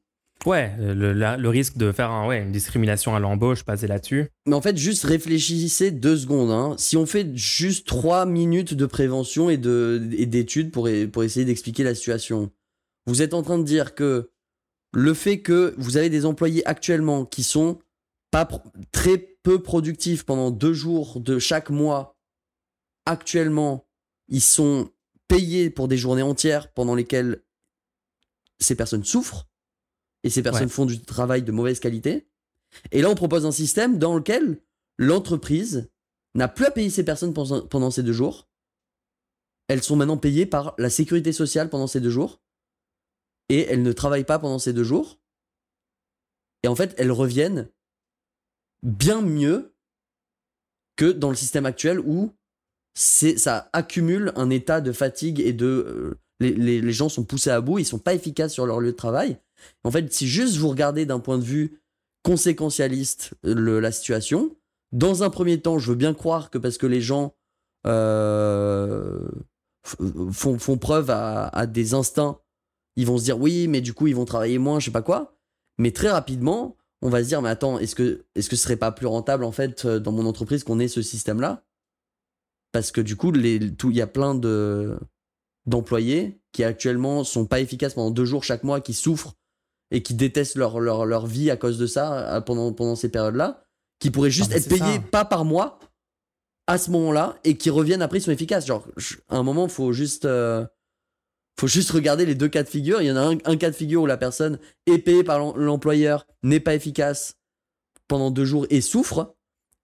[0.46, 4.28] Ouais, le, le risque de faire une discrimination à l'embauche, passer là-dessus.
[4.46, 6.50] Mais en fait, juste réfléchissez deux secondes.
[6.50, 6.76] Hein.
[6.78, 11.94] Si on fait juste trois minutes de prévention et d'études pour, pour essayer d'expliquer la
[11.94, 12.52] situation,
[13.06, 14.30] vous êtes en train de dire que
[14.92, 17.78] le fait que vous avez des employés actuellement qui sont
[18.30, 18.48] pas
[18.92, 22.16] très peu productifs pendant deux jours de chaque mois,
[23.06, 23.88] actuellement,
[24.28, 24.90] ils sont
[25.26, 27.42] payés pour des journées entières pendant lesquelles
[28.60, 29.47] ces personnes souffrent
[30.28, 32.28] et ces personnes font du travail de mauvaise qualité.
[32.92, 34.60] Et là, on propose un système dans lequel
[34.98, 35.90] l'entreprise
[36.34, 38.46] n'a plus à payer ces personnes pendant ces deux jours.
[39.68, 42.42] Elles sont maintenant payées par la sécurité sociale pendant ces deux jours.
[43.48, 45.18] Et elles ne travaillent pas pendant ces deux jours.
[46.62, 47.70] Et en fait, elles reviennent
[48.82, 49.74] bien mieux
[50.96, 52.34] que dans le système actuel où
[52.94, 57.78] ça accumule un état de fatigue et de euh, les, gens sont poussés à bout,
[57.78, 59.38] ils sont pas efficaces sur leur lieu de travail.
[59.84, 61.80] En fait, si juste vous regardez d'un point de vue
[62.22, 64.56] conséquentialiste la situation,
[64.92, 67.34] dans un premier temps, je veux bien croire que parce que les gens
[67.86, 69.28] euh,
[69.86, 72.38] f- font, preuve à, des instincts,
[72.96, 75.02] ils vont se dire oui, mais du coup, ils vont travailler moins, je sais pas
[75.02, 75.36] quoi.
[75.78, 78.76] Mais très rapidement, on va se dire, mais attends, est-ce que, est-ce que ce serait
[78.76, 81.64] pas plus rentable, en fait, euh, dans mon entreprise, qu'on ait ce système-là?
[82.72, 84.98] Parce que du coup, il y a plein de,
[85.66, 89.34] d'employés qui actuellement sont pas efficaces pendant deux jours chaque mois, qui souffrent
[89.90, 93.08] et qui détestent leur, leur, leur vie à cause de ça euh, pendant, pendant ces
[93.08, 93.62] périodes-là,
[94.00, 95.02] qui pourraient juste mais être payés ça.
[95.10, 95.78] pas par mois
[96.66, 98.66] à ce moment-là et qui reviennent après, ils sont efficaces.
[98.66, 98.86] Genre,
[99.28, 100.66] à un moment, faut juste, euh,
[101.58, 103.00] faut juste regarder les deux cas de figure.
[103.00, 105.38] Il y en a un, un cas de figure où la personne est payée par
[105.38, 107.36] l'em- l'employeur, n'est pas efficace
[108.06, 109.34] pendant deux jours et souffre,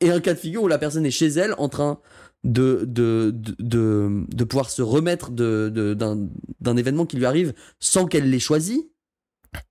[0.00, 1.98] et un cas de figure où la personne est chez elle en train
[2.44, 6.28] de, de, de, de, de pouvoir se remettre de- de- d'un
[6.60, 8.90] d'un événement qui lui arrive sans qu'elle l'ait choisi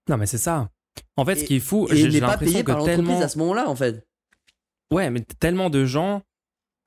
[0.10, 0.70] Non, mais c'est ça.
[1.18, 3.22] En fait, ce Et- qui est fou, j'ai l'impression que par tellement.
[3.22, 4.06] à ce moment-là, en fait.
[4.92, 6.22] Ouais, mais tellement de gens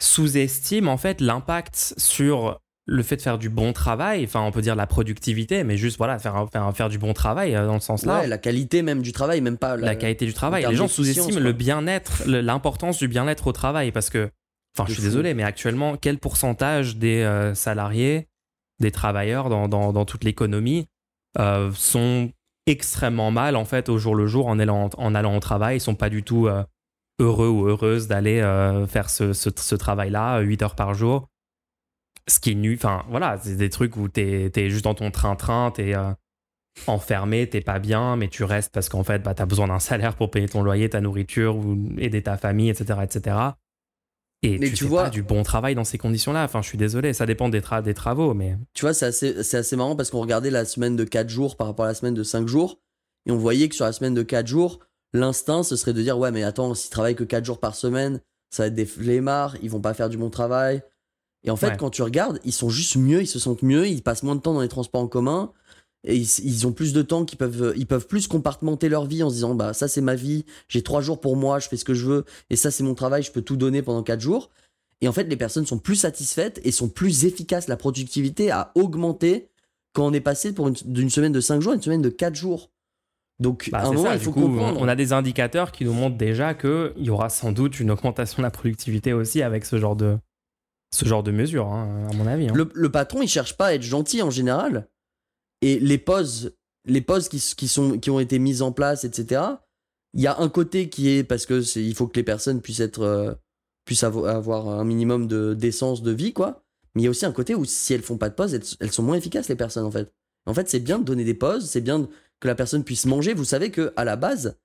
[0.01, 4.61] sous-estiment en fait l'impact sur le fait de faire du bon travail, enfin on peut
[4.61, 7.81] dire la productivité, mais juste voilà, faire, faire, faire du bon travail euh, dans le
[7.81, 8.21] sens là.
[8.21, 10.65] Ouais, la qualité même du travail, même pas la, qualité du travail.
[10.69, 14.31] Les gens sous-estiment le bien-être, l'importance du bien-être au travail parce que,
[14.77, 15.09] enfin, je suis fou.
[15.09, 18.29] désolé, mais actuellement, quel pourcentage des euh, salariés,
[18.79, 20.87] des travailleurs dans, dans, dans toute l'économie
[21.39, 22.31] euh, sont
[22.67, 25.81] extrêmement mal en fait au jour le jour en allant, en allant au travail, ils
[25.81, 26.65] sont pas du tout euh,
[27.19, 31.29] heureux ou heureuses d'aller euh, faire ce, ce, travail-là 8 heures par jour.
[32.29, 35.11] Ce qui est nu, enfin voilà, c'est des trucs où t'es es juste dans ton
[35.11, 36.11] train-train, t'es euh,
[36.87, 40.17] enfermé, t'es pas bien, mais tu restes parce qu'en fait, bah, t'as besoin d'un salaire
[40.17, 43.37] pour payer ton loyer, ta nourriture, ou aider ta famille, etc., etc.
[44.55, 46.45] Et Mais tu, tu fais vois- pas du bon travail dans ces conditions-là.
[46.45, 49.77] Enfin, je suis désolé, ça dépend des, tra- des travaux, mais Tu vois, c'est assez,
[49.77, 52.23] marrant parce qu'on regardait la semaine de 4 jours par rapport à la semaine de
[52.23, 52.79] 5 jours.
[53.27, 54.79] Et on voyait que sur la semaine de 4 jours,
[55.13, 58.21] l'instinct, ce serait de dire Ouais, mais attends, s'ils travaillent que 4 jours par semaine,
[58.51, 60.83] ça va être des flemmards, ils vont pas faire du bon travail.
[61.45, 61.77] Et en fait, Ouais.
[61.77, 64.41] quand tu regardes, ils sont juste mieux, ils se sentent mieux, ils passent moins de
[64.41, 65.53] temps dans les transports en commun.
[66.07, 69.23] Et ils, ils ont plus de temps, qu'ils peuvent, ils peuvent plus compartimenter leur vie
[69.23, 71.77] en se disant Bah, ça, c'est ma vie, j'ai 3 jours pour moi, je fais
[71.77, 72.25] ce que je veux.
[72.49, 74.51] Et ça, c'est mon travail, je peux tout donner pendant 4 jours.
[75.03, 77.69] Et en fait, les personnes sont plus satisfaites et sont plus efficaces.
[77.69, 79.51] La productivité a augmenté
[79.93, 82.35] quand on est passé pour d'une semaine de 5 jours à une semaine de 4
[82.35, 82.71] jours.
[83.39, 84.15] Donc, bah, à un moment, ça.
[84.15, 84.81] il faut coup, on, comprendre.
[84.81, 88.39] on a des indicateurs qui nous montrent déjà qu'il y aura sans doute une augmentation
[88.39, 90.17] de la productivité aussi avec ce genre de,
[90.95, 92.49] ce genre de mesures, hein, à mon avis.
[92.49, 92.53] hein.
[92.55, 94.89] le, le patron, il cherche pas à être gentil en général.
[95.67, 99.43] Et les pauses, les pauses qui, sont, qui ont été mises en place, etc.,
[100.15, 102.61] il y a un côté qui est parce que c'est- il faut que les personnes
[102.63, 103.35] puissent être euh,
[103.85, 106.63] puissent avo- avoir un minimum de d'essence de vie, quoi.
[106.95, 108.63] Mais il y a aussi un côté où si elles font pas de pause, elles,
[108.81, 110.11] elles sont moins efficaces, les personnes, en fait.
[110.47, 112.09] En fait, c'est bien de donner des pauses, c'est bien
[112.41, 113.35] que la personne puisse manger.
[113.35, 114.57] Vous savez que à la base,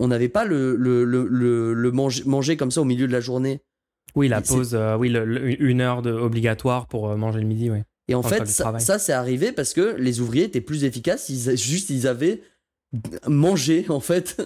[0.00, 3.12] on n'avait pas le, le, le, le, le manger, manger comme ça au milieu de
[3.12, 3.60] la journée.
[4.16, 5.10] Oui, la pause, euh, oui,
[5.60, 7.80] une heure de, obligatoire pour euh, manger le midi, oui.
[8.08, 11.28] Et en fait, ça, ça, c'est arrivé parce que les ouvriers étaient plus efficaces.
[11.28, 12.42] Ils, juste, ils avaient
[13.26, 14.40] mangé, en fait.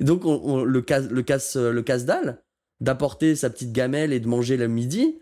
[0.00, 2.42] Donc, on- on- le casse, le casse, le casse-dalle
[2.80, 5.20] d'apporter sa petite gamelle et de manger le midi,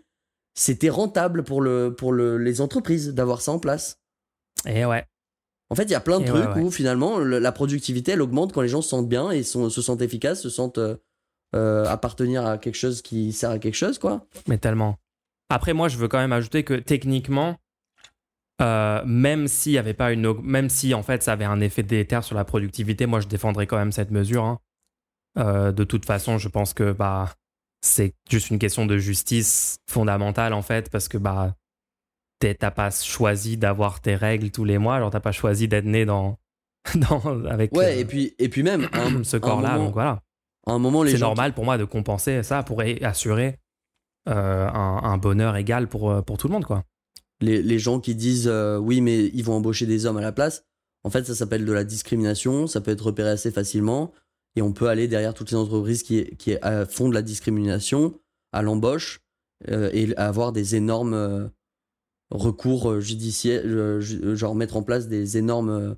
[0.55, 3.99] c'était rentable pour, le, pour le, les entreprises d'avoir ça en place.
[4.67, 5.05] Et ouais.
[5.69, 6.61] En fait, il y a plein de Et trucs ouais, ouais.
[6.61, 9.69] où finalement le- la productivité elle augmente quand les gens se sentent bien et sont-
[9.69, 10.95] se sentent efficaces, se sentent euh,
[11.55, 14.25] euh, appartenir à quelque chose qui sert à quelque chose, quoi.
[14.47, 14.97] Mais tellement.
[15.49, 17.57] Après, moi, je veux quand même ajouter que techniquement,
[18.61, 21.83] euh, même s'il y avait pas une, même si en fait ça avait un effet
[21.83, 24.43] délétère sur la productivité, moi je défendrais quand même cette mesure.
[24.43, 24.59] hein.
[25.39, 27.33] Euh, de toute façon, je pense que bah
[27.81, 31.55] c'est juste une question de justice fondamentale en fait, parce que bah
[32.39, 36.05] t'as pas choisi d'avoir tes règles tous les mois, genre t'as pas choisi d'être né
[36.05, 36.37] dans,
[36.95, 39.85] dans avec Ouais, euh, et puis, et puis même, un- ce à un corps-là, moment-
[39.85, 40.21] donc voilà.
[40.67, 43.57] à un moment, C'est normal pour moi de compenser ça pour a- assurer
[44.27, 44.33] un,
[45.03, 46.83] un bonheur égal pour, pour tout le monde, quoi.
[47.43, 50.31] Les, les gens qui disent euh, oui, mais ils vont embaucher des hommes à la
[50.31, 50.65] place,
[51.03, 54.11] en fait, ça s'appelle de la discrimination, ça peut être repéré assez facilement,
[54.55, 56.55] et on peut aller derrière toutes les entreprises qui, qui
[56.89, 58.19] font de la discrimination
[58.51, 59.21] à l'embauche
[59.69, 61.47] euh, et avoir des énormes euh,
[62.31, 65.95] recours judiciaires, euh, ju- genre mettre en place des énormes.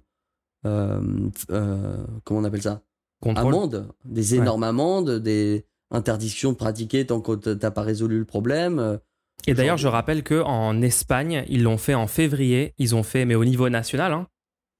[0.64, 2.82] comment on appelle ça?
[3.22, 3.54] Contrôle.
[3.54, 4.40] Amendes, des Ouais.
[4.40, 9.00] énormes amendes, des interdictions de pratiquer tant que t'as pas résolu le problème.
[9.48, 12.74] Euh, Et d'ailleurs, je rappelle que en Espagne, ils l'ont fait en février.
[12.78, 14.28] Ils ont fait, mais au niveau national, hein,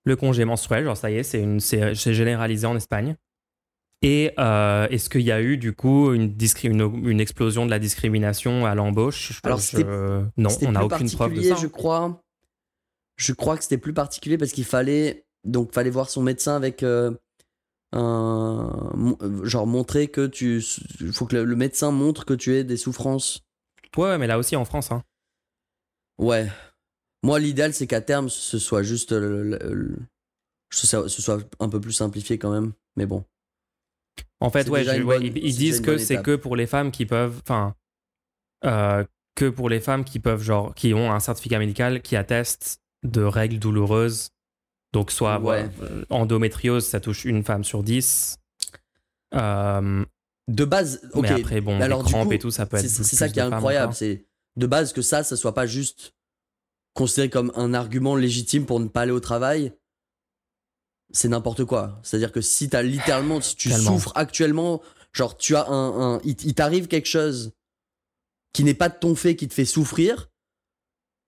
[0.06, 0.84] le congé menstruel.
[0.86, 3.16] Genre, ça y est, c'est généralisé en Espagne.
[4.02, 7.72] Et euh, est-ce qu'il y a eu du coup une, discri- une, une explosion de
[7.72, 9.40] la discrimination à l'embauche?
[9.44, 9.84] Alors, Je- c'était-
[10.38, 11.56] non, on n'a aucune preuve de ça.
[11.56, 12.22] Je crois.
[13.18, 16.84] Je crois que c'était plus particulier parce qu'il fallait donc fallait voir son médecin avec
[16.84, 17.12] euh,
[17.94, 20.62] un euh, genre montrer que tu
[21.00, 23.42] il faut que le, le médecin montre que tu aies des souffrances.
[23.98, 24.92] Ouais, mais là aussi en France.
[24.92, 25.04] hein.
[26.18, 26.48] Ouais.
[27.24, 29.12] Moi, l'idéal, c'est qu'à terme, ce soit juste.
[29.12, 29.98] le- le- le-
[30.72, 32.74] ce soit un peu plus simplifié quand même.
[32.98, 33.24] Mais bon.
[34.42, 36.68] En fait, ouais, déjà je- une ouais, bonne- ils, disent que c'est que pour les
[36.68, 37.76] femmes qui peuvent, enfin,
[38.66, 39.04] euh,
[39.36, 43.22] que pour les femmes qui peuvent, genre, qui ont un certificat médical qui atteste de
[43.24, 44.30] règles douloureuses.
[44.94, 45.42] Donc, soit Ouais.
[45.42, 48.38] voilà, euh, endométriose, ça touche une femme sur dix.
[49.34, 50.06] Euh,
[50.48, 51.24] De base, ok.
[51.24, 52.88] Mais après, bon, alors, les crampes coup, et tout, ça peut être.
[52.88, 53.94] C'est ça qui est incroyable.
[53.94, 54.26] C'est
[54.58, 56.14] de base que ça, ça soit pas juste
[56.94, 59.74] considéré comme un argument légitime pour ne pas aller au travail.
[61.12, 62.00] C'est n'importe quoi.
[62.04, 63.92] C'est-à-dire que si t'as littéralement, si tu Tellement.
[63.94, 64.82] souffres actuellement,
[65.14, 67.52] genre tu as un, un- il, il t'arrive quelque chose
[68.54, 70.30] qui n'est pas de ton fait, qui te fait souffrir.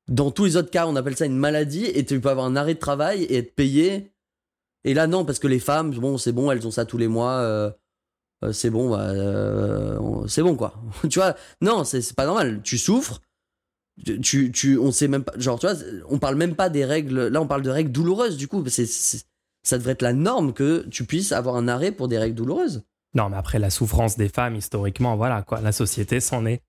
[0.08, 2.56] Dans tous les autres cas, on appelle ça une maladie et tu peux avoir un
[2.56, 4.14] arrêt de travail et être payé.
[4.86, 7.08] Et là, non, parce que les femmes, bon, c'est bon, elles ont ça tous les
[7.10, 7.34] mois.
[7.40, 7.70] euh,
[8.43, 10.73] euh, c'est bon, bah, euh, c'est bon quoi.
[11.10, 12.62] tu vois, non, c'est pas normal.
[12.63, 13.21] Tu souffres,
[14.21, 15.76] tu, tu, on sait même pas, genre, tu vois,
[16.10, 17.28] on parle même pas des règles.
[17.28, 18.38] Là, on parle de règles douloureuses.
[18.38, 22.08] Du coup, c'est, ça devrait être la norme que tu puisses avoir un arrêt pour
[22.08, 22.84] des règles douloureuses.
[23.15, 25.62] Non, mais après, la souffrance des femmes, historiquement, voilà, quoi.
[25.62, 26.62] La société s'en est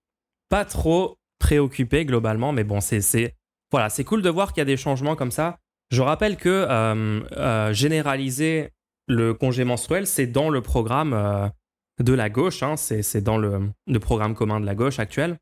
[0.48, 3.34] pas trop préoccupée globalement, mais bon, c'est.
[3.70, 5.58] Voilà, c'est cool de voir qu'il y a des changements comme ça.
[5.90, 8.70] Je rappelle que euh, généraliser
[9.06, 11.50] le congé menstruel, c'est dans le programme
[11.98, 15.38] de la gauche, hein, c'est dans le, le programme commun de la gauche actuel.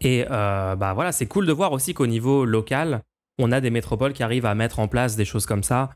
[0.00, 3.02] Et euh, bah voilà, c'est cool de voir aussi qu'au niveau local,
[3.38, 5.90] on a des métropoles qui arrivent à mettre en place des choses comme ça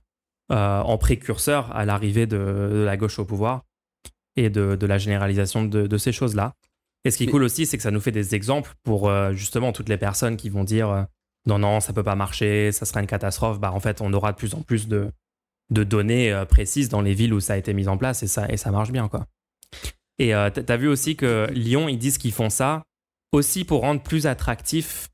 [0.50, 3.62] euh, en précurseur à l'arrivée de, de la gauche au pouvoir
[4.36, 6.54] et de, de la généralisation de, de ces choses-là.
[7.04, 9.32] Et ce qui est cool aussi, c'est que ça nous fait des exemples pour euh,
[9.32, 11.06] justement toutes les personnes qui vont dire
[11.46, 13.58] non, non, ça peut pas marcher, ça sera une catastrophe.
[13.58, 15.10] Bah, en fait, on aura de plus en plus de,
[15.72, 18.26] de données euh, précises dans les villes où ça a été mis en place et
[18.26, 19.08] ça, et ça marche bien.
[19.08, 19.26] quoi.
[20.18, 22.82] Et euh, t'as t'as vu aussi que Lyon, ils disent qu'ils font ça
[23.32, 25.08] aussi pour rendre plus attractif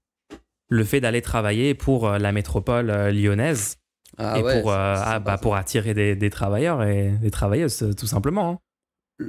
[0.71, 3.77] le fait d'aller travailler pour euh, la métropole euh, lyonnaise
[4.19, 7.95] Ah et ouais, pour, euh, ah, bah, pour attirer des, des travailleurs et des travailleuses,
[7.97, 8.51] tout simplement.
[8.51, 8.59] hein.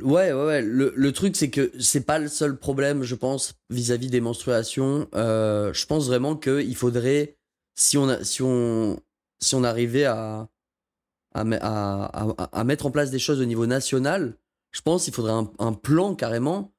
[0.03, 0.61] Ouais, ouais, ouais.
[0.61, 5.07] Le, le truc, c'est que c'est pas le seul problème, je pense, vis-à-vis des menstruations.
[5.15, 7.37] Euh, je pense vraiment qu'il faudrait,
[7.75, 8.99] si on, a, si on,
[9.41, 10.47] si on arrivait à,
[11.33, 14.35] à, me- à, à- à mettre en place des choses au niveau national,
[14.71, 16.71] je pense qu'il faudrait un, un plan carrément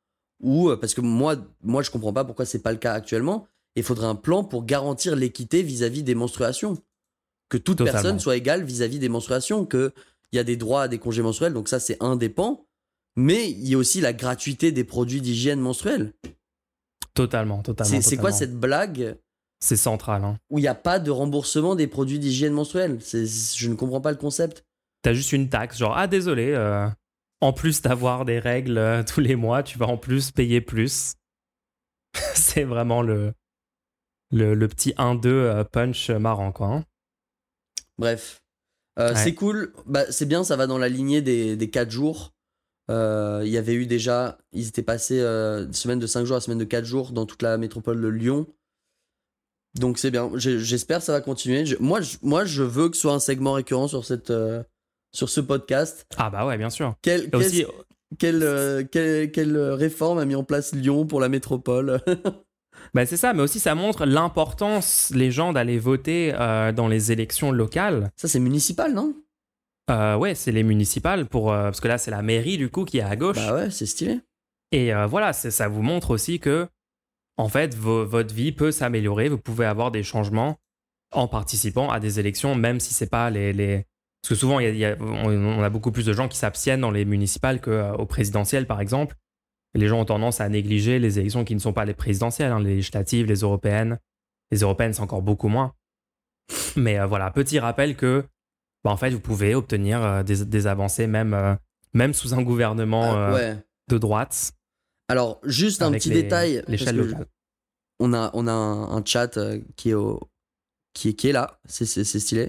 [0.42, 3.46] où, parce que moi, moi, je comprends pas pourquoi c'est pas le cas actuellement.
[3.76, 6.76] Il faudrait un plan pour garantir l'équité vis-à-vis des menstruations.
[7.48, 8.00] Que toute Totalement.
[8.00, 9.92] personne soit égale vis-à-vis des menstruations, qu'il
[10.32, 12.64] y a des droits à des congés menstruels, donc ça, c'est un des pans.
[13.16, 16.12] Mais il y a aussi la gratuité des produits d'hygiène menstruelle.
[17.14, 18.00] Totalement, totalement.
[18.00, 19.16] C'est quoi cette blague
[19.62, 20.24] C'est central.
[20.24, 20.38] Hein.
[20.48, 24.00] où il n'y a pas de remboursement des produits d'hygiène menstruelle C'est- Je ne comprends
[24.00, 24.64] pas le concept.
[25.02, 26.88] T'as juste une taxe, genre, ah désolé, euh,
[27.40, 31.14] en plus d'avoir des règles euh, tous les mois, tu vas en plus payer plus.
[32.34, 33.32] c'est vraiment le,
[34.32, 36.66] le, le petit 1-2 euh, punch marrant, quoi.
[36.68, 36.84] hein.
[37.98, 38.40] Bref.
[38.98, 39.14] Euh, Ouais.
[39.16, 39.72] C'est cool.
[39.86, 42.32] Bah, c'est bien, ça va dans la lignée des, des 4 jours.
[42.88, 46.58] Il y avait eu déjà, ils étaient passés de semaine de 5 jours à semaine
[46.58, 48.48] de 4 jours dans toute la métropole de Lyon.
[49.78, 50.30] Donc c'est bien.
[50.34, 51.64] J'espère que ça va continuer.
[51.66, 54.62] Je- moi, je, moi, je veux que ce soit un segment récurrent sur, cette, euh,
[55.12, 56.06] sur ce podcast.
[56.16, 56.94] Ah bah ouais, bien sûr.
[57.02, 57.64] Quel, aussi,
[58.18, 62.00] quelle, euh, quelle, quelle réforme a mis en place Lyon pour la métropole?
[62.94, 67.12] Bah c'est ça, mais aussi ça montre l'importance, les gens, d'aller voter euh, dans les
[67.12, 68.10] élections locales.
[68.16, 69.14] Ça, c'est municipal, non?
[69.90, 72.84] Euh, ouais, c'est les municipales, pour, euh, parce que là, c'est la mairie, du coup,
[72.84, 73.36] qui est à gauche.
[73.36, 74.20] Bah ouais, c'est stylé.
[74.72, 76.68] Et euh, voilà, ça vous montre aussi que,
[77.40, 79.28] en fait, vo- votre vie peut s'améliorer.
[79.28, 80.56] Vous pouvez avoir des changements
[81.12, 83.52] en participant à des élections, même si c'est pas les.
[83.52, 83.84] les...
[84.22, 86.12] Parce que souvent, il y a- il y a- on, on a beaucoup plus de
[86.12, 89.16] gens qui s'abstiennent dans les municipales qu'au présidentiel, par exemple.
[89.74, 92.60] Les gens ont tendance à négliger les élections qui ne sont pas les présidentielles, hein,
[92.60, 93.98] les législatives, les européennes.
[94.50, 95.72] Les européennes, c'est encore beaucoup moins.
[96.76, 98.24] Mais euh, voilà, petit rappel que,
[98.84, 101.54] bah, en fait, vous pouvez obtenir euh, des, des avancées, même, euh,
[101.94, 103.58] même sous un gouvernement Ah, euh, ouais.
[103.88, 104.52] de droite.
[105.10, 106.62] Alors, juste un petit les- détail.
[106.66, 107.14] Parce que
[107.98, 110.20] on a, on a un, un chat euh, qui, est au,
[110.94, 112.48] qui, est, qui est là, c'est stylé,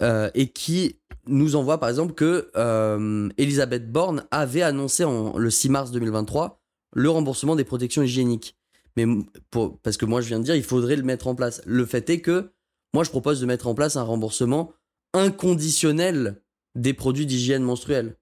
[0.00, 5.50] euh, et qui nous envoie par exemple que euh, Elisabeth Borne avait annoncé en, le
[5.50, 6.58] 6 mars 2023
[6.94, 8.56] le remboursement des protections hygiéniques.
[8.96, 9.06] Mais
[9.50, 11.62] pour, parce que moi je viens de dire, il faudrait le mettre en place.
[11.66, 12.50] Le fait est que
[12.94, 14.72] moi je propose de mettre en place un remboursement
[15.14, 16.42] inconditionnel
[16.74, 18.16] des produits d'hygiène menstruelle.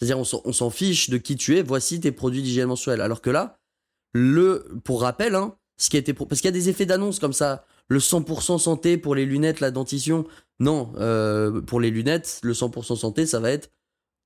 [0.00, 3.00] C'est-à-dire on s'en- fiche de qui tu es, voici tes produits d'hygiène menstruelle.
[3.00, 3.58] Alors que là,
[4.14, 6.86] le, pour rappel, hein, ce qui a été pro- parce qu'il y a des effets
[6.86, 10.26] d'annonce comme ça, le 100% santé pour les lunettes, la dentition.
[10.58, 13.70] Non, euh, pour les lunettes, le 100% santé, ça va être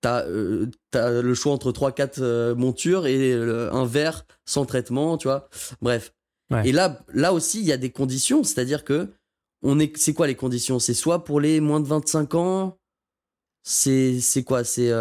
[0.01, 5.49] t'as euh, le choix entre 3-4 montures et euh, un verre sans traitement, tu vois.
[5.81, 6.13] Bref.
[6.67, 9.09] Et là, là aussi, il y a des conditions, c'est-à-dire que
[9.63, 10.79] on est, c'est quoi les conditions?
[10.79, 12.77] C'est soit pour les moins de 25 ans,
[13.63, 14.63] c'est, c'est quoi?
[14.63, 14.93] C'est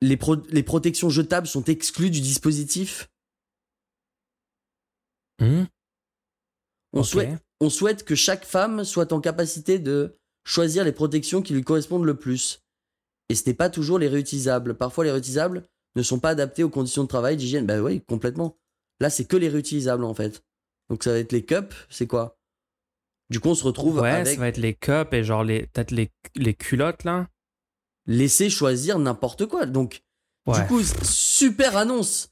[0.00, 0.18] les,
[0.50, 3.08] les protections jetables sont exclues du dispositif?
[5.40, 5.64] Hmm.
[6.92, 11.52] On, souhaite, on souhaite que chaque femme soit en capacité de choisir les protections qui
[11.52, 12.62] lui correspondent le plus.
[13.28, 14.74] Et ce n'est pas toujours les réutilisables.
[14.74, 15.64] Parfois, les réutilisables
[15.96, 17.66] ne sont pas adaptés aux conditions de travail, d'hygiène.
[17.66, 18.56] Bah oui, complètement.
[19.00, 20.42] Là, c'est que les réutilisables en fait.
[20.88, 22.38] Donc ça va être les cups, c'est quoi?
[23.28, 24.34] Du coup, on se retrouve ouais, avec.
[24.34, 27.28] ça va être les cups et genre les peut-être les, les culottes là.
[28.06, 29.66] Laisser choisir n'importe quoi.
[29.66, 30.02] Donc,
[30.54, 32.30] du coup, super annonce.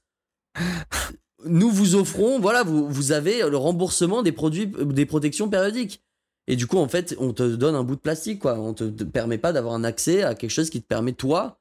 [1.47, 6.03] Nous vous offrons, voilà, vous, vous avez le remboursement des produits, des protections périodiques.
[6.47, 8.59] Et du coup, en fait, on te donne un bout de plastique, quoi.
[8.59, 11.61] On te, te permet pas d'avoir un accès à quelque chose qui te permet, toi,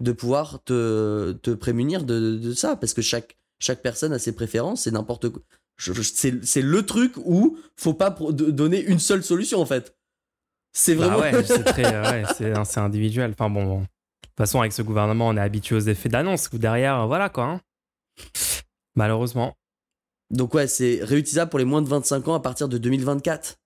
[0.00, 2.76] de pouvoir te, te prémunir de, de, ça.
[2.76, 5.42] Parce que chaque, chaque personne a ses préférences, c'est n'importe quoi.
[5.78, 9.96] C'est le truc où faut pas donner une seule solution, en fait.
[10.74, 11.22] C'est bah vraiment.
[11.22, 12.24] ouais, c'est très.
[12.64, 13.30] c'est individuel.
[13.30, 16.50] Enfin bon, De toute façon, avec ce gouvernement, on est habitué aux effets d'annonce.
[16.52, 17.44] Derrière, voilà quoi.
[17.44, 17.60] Hein.
[18.96, 19.56] Malheureusement.
[20.30, 23.56] Donc, ouais, c'est réutilisable pour les moins de 25 ans à partir de 2024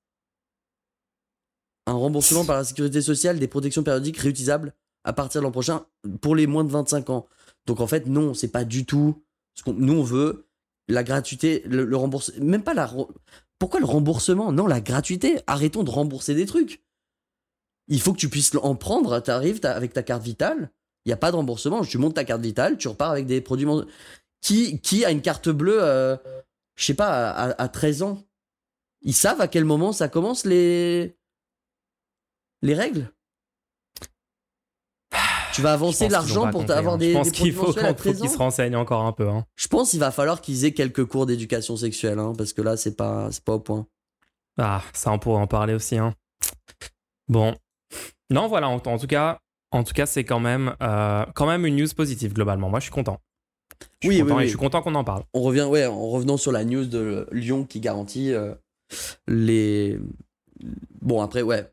[1.88, 5.86] un remboursement par la sécurité sociale des protections périodiques réutilisables à partir de l'an prochain
[6.20, 7.26] pour les moins de 25 ans.
[7.66, 9.22] Donc en fait, non, c'est pas du tout
[9.54, 10.46] ce qu'on nous on veut.
[10.88, 12.90] La gratuité, le, remboursement, même pas la.
[13.58, 14.52] Pourquoi le remboursement?
[14.52, 15.38] Non, la gratuité.
[15.46, 16.82] Arrêtons de rembourser des trucs.
[17.88, 19.20] Il faut que tu puisses en prendre.
[19.20, 20.70] Tu arrives avec ta carte vitale.
[21.04, 21.84] Il n'y a pas de remboursement.
[21.84, 23.66] Tu montes ta carte vitale, tu repars avec des produits.
[24.40, 26.16] Qui, qui a une carte bleue, euh,
[26.76, 28.22] je sais pas, à, à 13 ans?
[29.02, 31.16] Ils savent à quel moment ça commence les
[32.62, 33.12] les règles?
[35.54, 36.98] Tu vas avancer l'argent pour avoir hein.
[36.98, 37.08] des.
[37.08, 39.28] Je pense qu'il faut, qu'ils se renseignent encore un peu.
[39.28, 39.44] Hein.
[39.56, 42.76] Je pense qu'il va falloir qu'ils aient quelques cours d'éducation sexuelle, hein, parce que là,
[42.76, 43.86] c'est pas, pas au point.
[44.56, 45.96] Ah, ça, on pourrait en parler aussi.
[47.28, 47.56] Bon.
[48.30, 51.76] Non, voilà, en, tout cas, en tout cas c'est quand même, euh, quand même une
[51.76, 52.68] news positive, globalement.
[52.68, 53.20] Moi, je suis content.
[54.04, 55.24] oui, oui, je suis content qu'on en parle.
[55.32, 58.54] On revient, ouais, en revenant sur la news de Lyon qui garantit euh,
[59.26, 59.98] les.
[61.00, 61.72] Bon, après, ouais,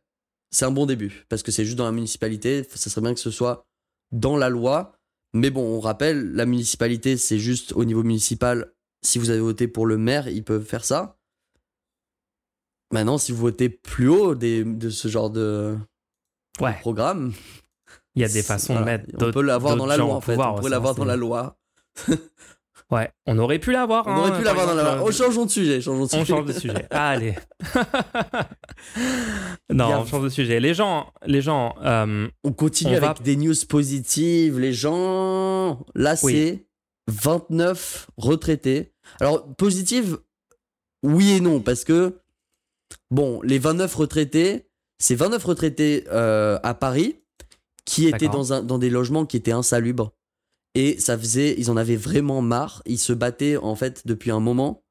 [0.51, 2.63] c'est un bon début parce que c'est juste dans la municipalité.
[2.63, 3.65] Ça serait bien que ce soit
[4.11, 4.93] dans la loi.
[5.33, 8.71] Mais bon, on rappelle, la municipalité, c'est juste au niveau municipal.
[9.01, 11.17] Si vous avez voté pour le maire, ils peuvent faire ça.
[12.93, 15.77] Maintenant, si vous votez plus haut de ce genre de,
[16.57, 17.33] programme,
[18.15, 19.05] il y a des façons de mettre.
[19.19, 20.37] On peut l'avoir dans la loi en fait.
[20.37, 21.57] On pourrait l'avoir dans la loi.
[22.91, 24.05] Ouais, on aurait pu l'avoir.
[24.05, 25.03] On aurait hein, pu l'avoir dans la.
[25.03, 25.81] Oh, changeons de sujet.
[25.81, 26.21] Changeons de sujet.
[26.21, 26.87] On change de sujet.
[26.91, 27.33] Allez.
[29.73, 30.59] non, on change de sujet.
[30.59, 31.75] Les gens, les gens.
[31.83, 34.59] Euh, on continue avec des news positives.
[34.59, 35.83] Les gens.
[35.95, 36.67] Là, c'est
[37.07, 38.93] 29 retraités.
[39.19, 40.19] Alors, positive,
[41.01, 42.19] oui et non, parce que
[43.09, 47.17] bon, les 29 retraités, c'est 29 retraités euh, à Paris
[47.85, 50.11] qui étaient dans, un, dans des logements qui étaient insalubres.
[50.73, 52.81] Et ça faisait, ils en avaient vraiment marre.
[52.85, 54.83] Ils se battaient en fait depuis un moment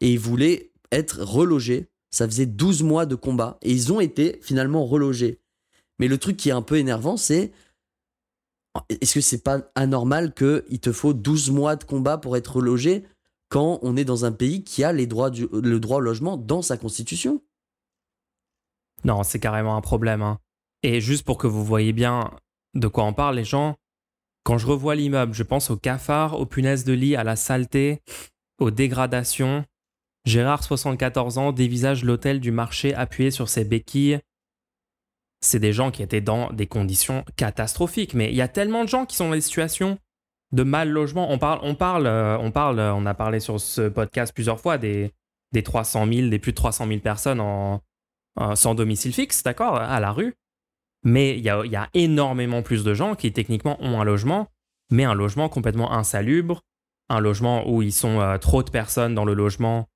[0.00, 1.88] et ils voulaient être relogés.
[2.10, 5.38] Ça faisait 12 mois de combat et ils ont été finalement relogés.
[5.98, 7.52] Mais le truc qui est un peu énervant, c'est
[8.88, 13.04] est-ce que c'est pas anormal qu'il te faut 12 mois de combat pour être relogé
[13.48, 16.36] quand on est dans un pays qui a les droits du, le droit au logement
[16.36, 17.42] dans sa constitution?
[19.04, 20.22] Non, c'est carrément un problème.
[20.22, 20.38] Hein.
[20.82, 22.30] Et juste pour que vous voyez bien
[22.74, 23.76] de quoi on parle, les gens,
[24.44, 28.00] quand je revois l'immeuble, je pense aux cafards, aux punaises de lit, à la saleté,
[28.58, 29.64] aux dégradations.
[30.24, 34.20] Gérard, 74 ans, dévisage l'hôtel du marché appuyé sur ses béquilles.
[35.42, 38.88] C'est des gens qui étaient dans des conditions catastrophiques, mais il y a tellement de
[38.88, 39.98] gens qui sont dans des situations
[40.52, 41.30] de mal logement.
[41.30, 44.76] On parle, on parle, euh, on parle, on a parlé sur ce podcast plusieurs fois
[44.76, 45.12] des,
[45.52, 47.80] des 300 000, des plus de 300 000 personnes en,
[48.54, 50.34] sans domicile fixe, d'accord, à la rue.
[51.02, 54.48] Mais il y a, énormément plus de gens qui techniquement ont un logement,
[54.90, 56.62] mais un logement complètement insalubre,
[57.08, 59.88] un logement où ils sont euh, trop de personnes dans le logement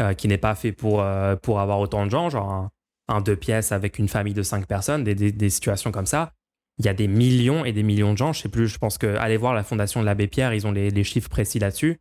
[0.00, 2.68] euh, qui n'est pas fait pour, euh, pour avoir autant de gens, genre
[3.08, 6.32] un, deux pièces avec une famille de cinq personnes, des, situations comme ça.
[6.78, 8.98] Il y a des millions et des millions de gens, je sais plus, je pense
[8.98, 11.98] que aller voir la fondation de l'abbé Pierre, ils ont les, chiffres précis là-dessus.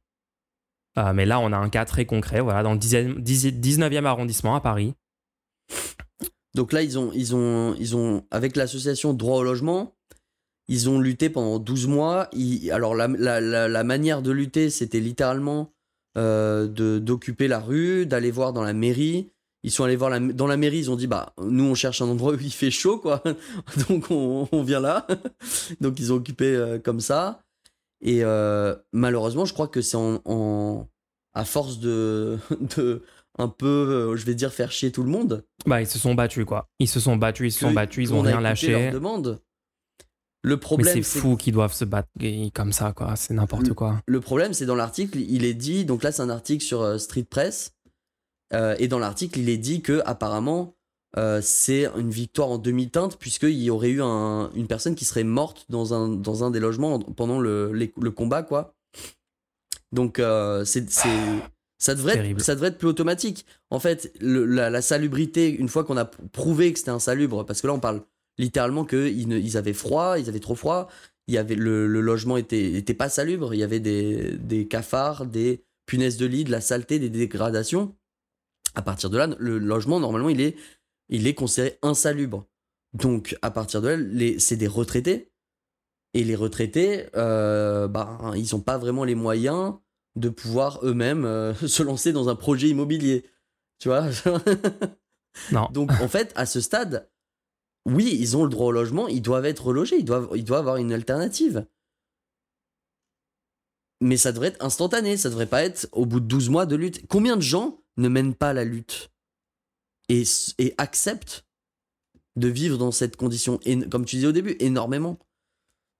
[1.15, 4.93] mais là, on a un cas très concret, voilà, dans le 19e arrondissement à Paris.
[6.55, 9.95] Donc là, ils ont, ils ont, ils ont avec l'association Droit au logement,
[10.67, 12.29] ils ont lutté pendant 12 mois.
[12.71, 15.71] alors la, manière de lutter, c'était littéralement
[16.17, 16.67] euh,
[16.99, 19.31] d'occuper la rue, d'aller voir dans la mairie.
[19.63, 22.07] Ils sont allés voir dans la mairie, ils ont dit bah nous on cherche un
[22.07, 23.21] endroit où il fait chaud quoi,
[23.89, 25.07] donc on, vient là.
[25.81, 27.41] donc ils ont occupé euh, comme ça.
[28.01, 30.87] Et euh, malheureusement, je crois que c'est en,
[31.33, 32.39] à force de
[33.37, 35.45] un peu, euh, je vais dire, faire chier tout le monde.
[35.65, 36.67] Bah, ils se sont battus, quoi.
[36.79, 38.71] Ils se sont battus, ils se sont battus, ils ont a rien lâché.
[38.71, 39.41] leurs demandes.
[40.43, 42.09] Le problème, c'est c'est fou qu'ils doivent se battre
[42.53, 43.15] comme ça, quoi.
[43.15, 44.01] C'est n'importe quoi.
[44.05, 46.97] Le problème, c'est dans l'article, il est dit, donc là c'est un article sur euh,
[46.97, 47.73] Street Press,
[48.53, 50.73] euh, et dans l'article, il est dit que apparemment
[51.17, 55.23] euh, c'est une victoire en demi-teinte, puisqu'il y aurait eu un- une personne qui serait
[55.23, 58.75] morte dans un, dans un des logements en- pendant le, les- le combat, quoi.
[59.91, 60.89] Donc euh, c'est-
[61.77, 63.45] ça, devrait être, ça devrait être plus automatique.
[63.69, 67.61] En fait, le- la, la salubrité, une fois qu'on a prouvé que c'était insalubre, parce
[67.61, 68.01] que là on parle
[68.37, 70.89] littéralement qu'ils ils avaient froid, ils avaient trop froid,
[71.27, 74.67] il y avait le, le logement était, était pas salubre, il y avait des, des
[74.67, 77.95] cafards, des punaises de lit, de la saleté, des dégradations.
[78.75, 80.55] À partir de là, le logement normalement il est,
[81.09, 82.45] il est considéré insalubre.
[82.93, 85.31] Donc à partir de là, c'est des retraités.
[86.13, 89.73] Et les retraités, euh, bah, ils n'ont pas vraiment les moyens
[90.17, 93.25] de pouvoir eux-mêmes euh, se lancer dans un projet immobilier.
[93.79, 94.09] Tu vois
[95.51, 95.69] Non.
[95.71, 97.09] Donc en fait, à ce stade,
[97.85, 100.61] oui, ils ont le droit au logement, ils doivent être relogés, ils doivent, ils doivent
[100.61, 101.65] avoir une alternative.
[104.01, 106.75] Mais ça devrait être instantané, ça devrait pas être au bout de 12 mois de
[106.75, 107.07] lutte.
[107.07, 109.09] Combien de gens ne mènent pas la lutte
[110.09, 110.23] et,
[110.57, 111.45] et acceptent
[112.35, 115.17] de vivre dans cette condition, Et comme tu disais au début, énormément.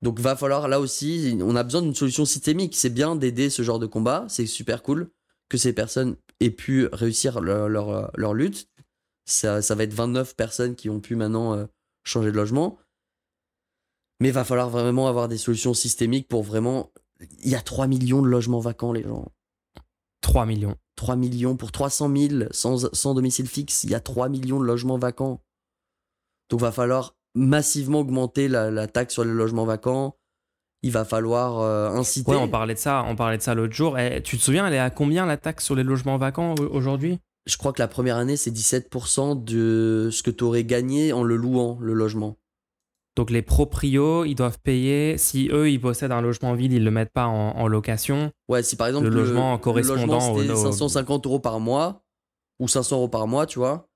[0.02, 2.76] Donc va falloir là aussi, on a besoin d'une solution systémique.
[2.76, 5.10] C'est bien d'aider ce genre de combat, c'est super cool
[5.50, 8.70] que ces personnes aient pu réussir leur, leur, leur lutte.
[9.26, 11.66] Ça, ça va être 29 personnes qui ont pu maintenant euh,
[12.04, 12.78] changer de logement.
[14.20, 16.91] Mais va falloir vraiment avoir des solutions systémiques pour vraiment.
[17.43, 19.32] Il y a 3 millions de logements vacants, les gens.
[20.22, 20.76] 3 millions.
[20.95, 23.84] 3 millions pour 300 000 sans, sans domicile fixe.
[23.84, 25.41] Il y a 3 millions de logements vacants.
[26.50, 30.15] Donc va falloir massivement augmenter la, la taxe sur les logements vacants.
[30.83, 32.29] Il va falloir euh, inciter.
[32.31, 33.97] Ouais, on parlait de ça, on parlait de ça l'autre jour.
[33.97, 36.67] Eh, tu te souviens, elle est à combien la taxe sur les logements vacants au-
[36.67, 37.19] aujourd'hui?
[37.47, 41.23] Je crois que la première année, c'est 17% de ce que tu aurais gagné en
[41.23, 42.38] le louant, le logement.
[43.15, 46.91] Donc les proprios, ils doivent payer, si eux, ils possèdent un logement vide, ils le
[46.91, 48.31] mettent pas en, en location.
[48.47, 52.03] Ouais, si par exemple Le logement correspondant logement, c'était au- au- 550 euros par mois
[52.59, 53.89] ou 500 euros par mois, tu vois,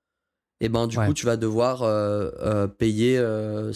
[0.62, 1.06] et ben du Ouais.
[1.06, 3.72] coup tu vas devoir euh, euh, payer euh,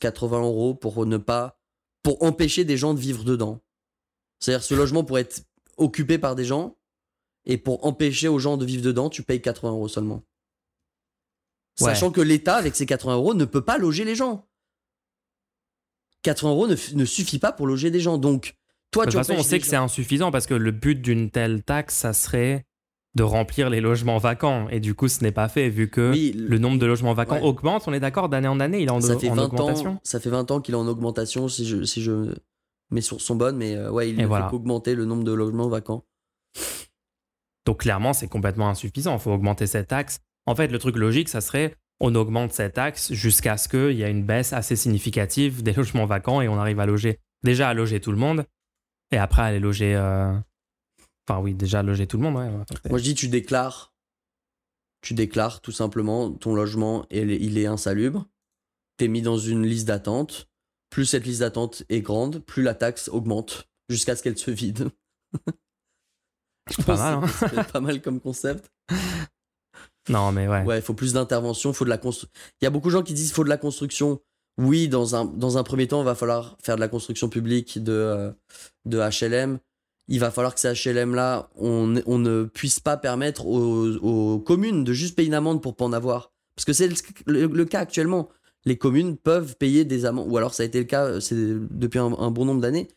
[0.00, 1.58] 80 euros pour ne pas
[2.04, 3.60] pour empêcher des gens de vivre dedans.
[4.38, 5.42] C'est-à-dire ce logement pourrait être
[5.76, 6.78] occupé par des gens
[7.44, 10.22] et pour empêcher aux gens de vivre dedans, tu payes 80 euros seulement.
[11.80, 11.86] Ouais.
[11.86, 14.48] Sachant que l'État avec ses 80 euros ne peut pas loger les gens.
[16.22, 18.16] 80 euros ne, suffit pas pour loger des gens.
[18.16, 18.54] Donc
[18.92, 21.30] toi De tu toute façon, on sait que c'est insuffisant parce que le but d'une
[21.30, 22.67] telle taxe, ça serait
[23.18, 24.68] de remplir les logements vacants.
[24.70, 27.34] Et du coup, ce n'est pas fait vu que Oui, le nombre de logements vacants
[27.36, 27.42] Ouais.
[27.42, 27.84] augmente.
[27.86, 29.90] On est d'accord d'année en année, il est en, ça fait en 20 augmentation.
[29.90, 32.32] ans, ça fait 20 ans qu'il est en augmentation si je, si je
[32.90, 34.46] mes sources sont bonnes, mais euh, ouais, il voilà.
[34.46, 36.04] fait qu'augmenter le nombre de logements vacants.
[37.66, 39.14] Donc clairement, c'est complètement insuffisant.
[39.14, 40.20] Il faut augmenter cette taxe.
[40.46, 44.02] En fait, le truc logique, ça serait on augmente cette taxe jusqu'à ce qu'il y
[44.04, 47.74] ait une baisse assez significative des logements vacants et on arrive à loger déjà à
[47.74, 48.44] loger tout le monde
[49.10, 49.94] et après à les loger.
[49.96, 50.32] euh,
[51.28, 52.36] Enfin oui, déjà loger tout le monde.
[52.36, 52.50] ouais.
[52.88, 53.92] Moi je dis tu déclares,
[55.02, 58.26] tu déclares tout simplement ton logement et il est- insalubre.
[58.96, 60.48] T'es mis dans une liste d'attente.
[60.90, 64.88] Plus cette liste d'attente est grande, plus la taxe augmente jusqu'à ce qu'elle se vide.
[66.70, 67.26] Je Pas mal, hein.
[67.56, 68.70] être pas mal comme concept.
[70.10, 70.62] Non, mais ouais.
[70.64, 72.30] Ouais, il faut plus d'intervention, faut de la construction.
[72.62, 74.22] Il y a beaucoup de gens qui disent faut de la construction.
[74.56, 77.82] Oui, dans un, dans un premier temps, il va falloir faire de la construction publique
[77.84, 78.32] de, euh,
[78.86, 79.58] de HLM.
[80.08, 84.82] Il va falloir que ces HLM-là, on, on ne puisse pas permettre aux, aux communes
[84.84, 86.32] de juste payer une amende pour pas en avoir.
[86.56, 86.94] Parce que c'est le,
[87.26, 88.28] le- le cas actuellement.
[88.64, 91.20] Les communes peuvent payer des amendes, ou alors ça a été le cas euh,
[91.70, 92.88] depuis un, un bon nombre d'années.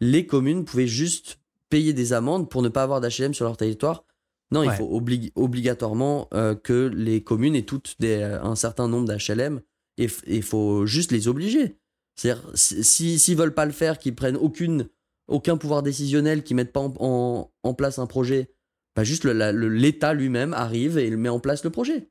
[0.00, 1.38] Les communes pouvaient juste
[1.70, 4.04] payer des amendes pour ne pas avoir d'HLM sur leur territoire.
[4.52, 8.88] Non, il faut obli- obligatoirement euh, que les communes aient toutes des, euh, un certain
[8.88, 9.60] nombre d'HLM
[9.98, 11.76] et il faut juste les obliger.
[12.16, 14.88] C'est-à-dire, si- si- s'ils veulent pas le faire, qu'ils prennent aucune,
[15.30, 18.50] aucun pouvoir décisionnel, qu'ils mettent pas en, en- en place un projet,
[18.96, 22.10] bah juste l'État lui-même arrive et il met en place le projet.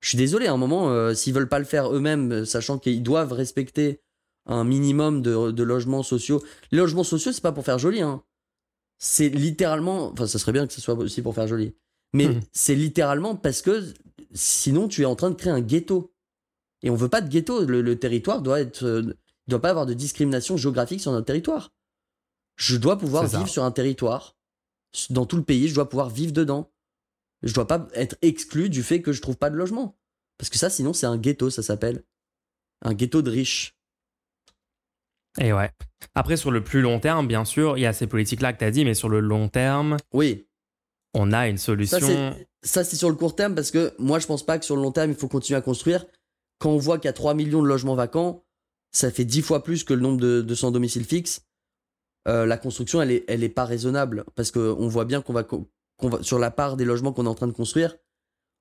[0.00, 2.78] Je suis désolé, à un moment, euh, s'ils veulent pas le faire eux-mêmes, euh, sachant
[2.78, 4.02] qu'ils doivent respecter
[4.46, 6.42] un minimum de, de logements sociaux.
[6.72, 8.22] Les logements sociaux, c'est pas pour faire joli, hein.
[8.98, 11.74] C'est littéralement, enfin, ça serait bien que ce soit aussi pour faire joli,
[12.12, 12.40] mais Mhm.
[12.52, 13.84] c'est littéralement parce que
[14.32, 16.12] sinon tu es en train de créer un ghetto.
[16.82, 17.64] Et on veut pas de ghetto.
[17.64, 19.02] Le, le territoire doit être, euh,
[19.46, 21.70] doit pas avoir de discrimination géographique sur notre territoire.
[22.56, 24.36] Je dois pouvoir vivre sur un territoire,
[25.10, 26.70] dans tout le pays, je dois pouvoir vivre dedans.
[27.42, 29.98] Je dois pas être exclu du fait que je trouve pas de logement.
[30.38, 32.04] Parce que ça, sinon, c'est un ghetto, ça s'appelle.
[32.82, 33.74] Un ghetto de riches.
[35.40, 35.70] Et ouais.
[36.14, 38.64] Après, sur le plus long terme, bien sûr, il y a ces politiques-là que tu
[38.64, 40.46] as dit, mais sur le long terme, Oui,
[41.14, 42.34] on a une solution.
[42.62, 44.82] Ça, c'est sur le court terme parce que moi, je pense pas que sur le
[44.82, 46.06] long terme, il faut continuer à construire.
[46.58, 48.44] Quand on voit qu'il y a 3 millions de logements vacants,
[48.92, 51.42] ça fait 10 fois plus que le nombre de, de sans domicile fixe.
[52.28, 55.42] Euh, la construction, elle est, elle est pas raisonnable parce qu'on voit bien qu'on va,
[55.42, 55.66] qu'on
[56.02, 57.96] va, sur la part des logements qu'on est en train de construire,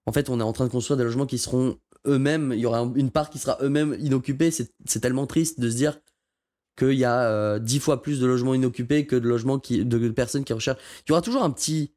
[0.05, 2.65] en fait, on est en train de construire des logements qui seront eux-mêmes, il y
[2.65, 4.49] aura une part qui sera eux-mêmes inoccupée.
[4.51, 5.99] C'est tellement triste de se dire
[6.77, 10.09] qu'il y a euh, dix fois plus de logements inoccupés que de logements qui, de
[10.09, 10.79] personnes qui recherchent.
[11.05, 11.93] Il y aura toujours un petit,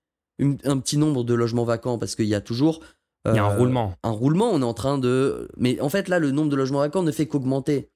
[0.65, 2.81] un petit nombre de logements vacants parce qu'il y a toujours.
[3.27, 3.95] il y a un euh, roulement.
[4.03, 5.49] Un roulement, on est en train de.
[5.57, 7.91] Mais en fait, là, le nombre de logements vacants ne fait qu'augmenter.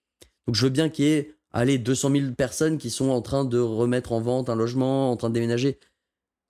[0.46, 3.44] Donc je veux bien qu'il y ait, allez, 200 000 personnes qui sont en train
[3.44, 5.78] de remettre en vente un logement, en train de déménager.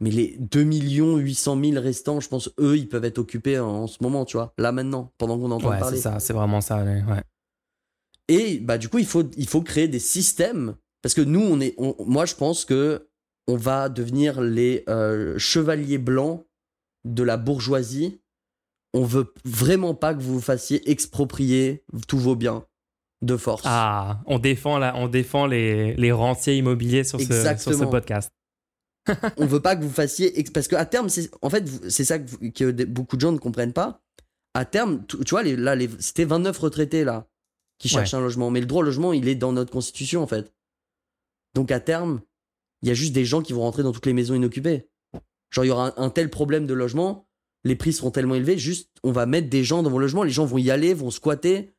[0.00, 3.98] Mais les 2 800 000 restants, je pense, eux, ils peuvent être occupés en, ce
[4.00, 5.96] moment, tu vois, là maintenant, pendant qu'on entend ouais, parler.
[5.96, 7.02] c'est ça, c'est vraiment ça, ouais.
[8.28, 11.60] Et bah du coup, il faut, il faut créer des systèmes parce que nous, on
[11.60, 11.74] est,
[12.06, 13.08] moi, je pense que
[13.48, 16.44] on va devenir les euh, chevaliers blancs
[17.04, 18.20] de la bourgeoisie.
[18.92, 22.64] On veut vraiment pas que vous vous fassiez exproprier tous vos biens
[23.22, 23.62] de force.
[23.64, 28.30] Ah, on défend, la, on défend les, les rentiers immobiliers sur ce, sur ce podcast.
[29.36, 32.84] on veut pas que vous fassiez parce qu'à terme c'est en fait c'est ça que,
[32.84, 34.02] beaucoup de gens ne comprennent pas.
[34.54, 37.26] À terme tu, vois les, là les, c'était 29 retraités là
[37.78, 38.50] qui cherchent un logement.
[38.50, 40.52] Mais le droit au logement il est dans notre constitution en fait.
[41.54, 42.20] Donc à terme
[42.82, 44.88] il y a juste des gens qui vont rentrer dans toutes les maisons inoccupées.
[45.50, 47.26] Genre il y aura un, tel problème de logement
[47.64, 50.30] les prix seront tellement élevés juste on va mettre des gens dans vos logements les
[50.30, 51.74] gens vont y aller vont squatter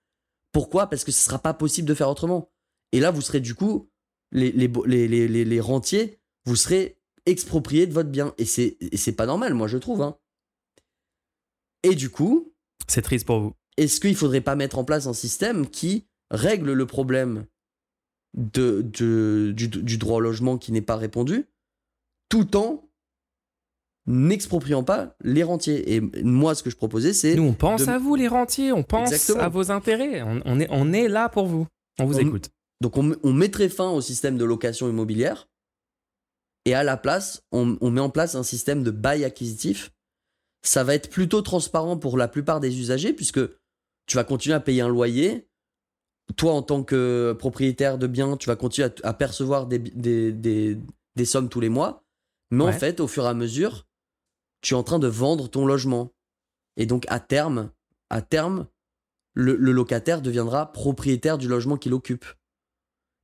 [0.51, 0.87] pourquoi?
[0.87, 2.51] Parce que ce sera pas possible de faire autrement
[2.91, 3.89] et là vous serez du coup
[4.31, 8.33] les, les, les, les, les rentiers vous serez exproprié de votre bien.
[8.37, 10.01] Et c'est, pas normal, moi, je trouve.
[10.01, 10.17] Hein.
[11.83, 12.53] Et du coup.
[12.87, 13.53] C'est triste pour vous.
[13.77, 17.45] Est-ce qu'il faudrait pas mettre en place un système qui règle le problème
[18.35, 21.45] de, de du, droit au logement qui n'est pas répondu,
[22.29, 22.88] tout en
[24.09, 25.95] n'expropriant pas les rentiers.
[25.95, 27.35] Et moi, ce que je proposais, c'est...
[27.35, 30.91] Nous, on pense à vous, les rentiers, on pense à vos intérêts, on, est, on
[30.91, 31.67] est là pour vous,
[31.99, 32.49] on vous écoute.
[32.81, 35.47] Donc on, on mettrait fin au système de location immobilière,
[36.65, 39.91] et à la place, on, met en place un système de bail acquisitif.
[40.61, 43.39] Ça va être plutôt transparent pour la plupart des usagers, puisque
[44.05, 45.47] tu vas continuer à payer un loyer.
[46.35, 51.49] Toi, en tant que propriétaire de biens, tu vas continuer à, percevoir des, des, sommes
[51.49, 52.03] tous les mois.
[52.51, 53.87] Mais en fait, au fur et à mesure,
[54.61, 56.13] tu es en train de vendre ton logement.
[56.77, 57.71] Et donc, à terme,
[58.09, 58.67] à terme,
[59.33, 62.25] le, locataire deviendra propriétaire du logement qu'il occupe.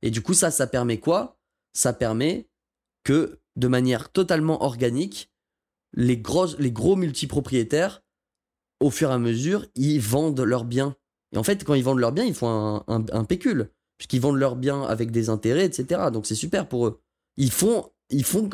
[0.02, 1.38] Et du coup, ça, ça permet quoi?
[1.74, 2.48] Ça permet
[3.04, 5.30] que de manière totalement organique,
[5.92, 6.22] les,
[6.58, 8.02] les gros multipropriétaires,
[8.80, 10.96] au fur et à mesure, ils vendent leurs biens.
[11.32, 14.56] Et en fait, quand ils vendent leurs biens, ils font un, pécule, puisqu'ils vendent leurs
[14.56, 16.10] biens avec des intérêts, etc.
[16.12, 17.00] Donc c'est super pour eux.
[17.36, 18.48] Ils font, ils font,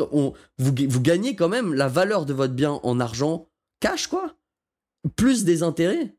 [0.59, 3.49] vous, vous gagnez quand même la valeur de votre bien en argent
[3.81, 4.37] cash, quoi.
[5.17, 6.17] Plus des intérêts.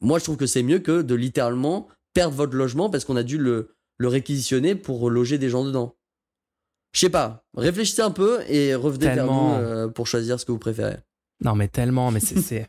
[0.00, 3.22] Moi, je trouve que c'est mieux que de littéralement perdre votre logement parce qu'on a
[3.22, 5.96] dû le, le réquisitionner pour loger des gens dedans.
[6.92, 7.44] Je sais pas.
[7.56, 10.98] Réfléchissez un peu et revenez vers nous euh, pour choisir ce que vous préférez.
[11.44, 12.68] Non, mais tellement, mais c'est.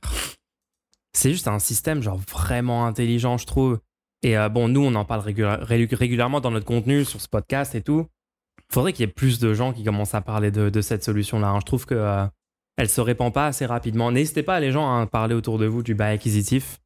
[1.14, 3.80] c'est juste un système, genre, vraiment intelligent, je trouve.
[4.24, 7.82] Et euh, bon, nous, on en parle régulièrement dans notre contenu sur ce podcast et
[7.82, 8.08] tout.
[8.72, 11.50] Faudrait qu'il y ait plus de gens qui commencent à parler de, cette solution-là.
[11.50, 11.60] Hein.
[11.62, 12.26] Je trouve que euh,
[12.78, 14.12] elle se répand pas assez rapidement.
[14.12, 16.80] N'hésitez pas, les gens, à parler autour de vous du bail acquisitif.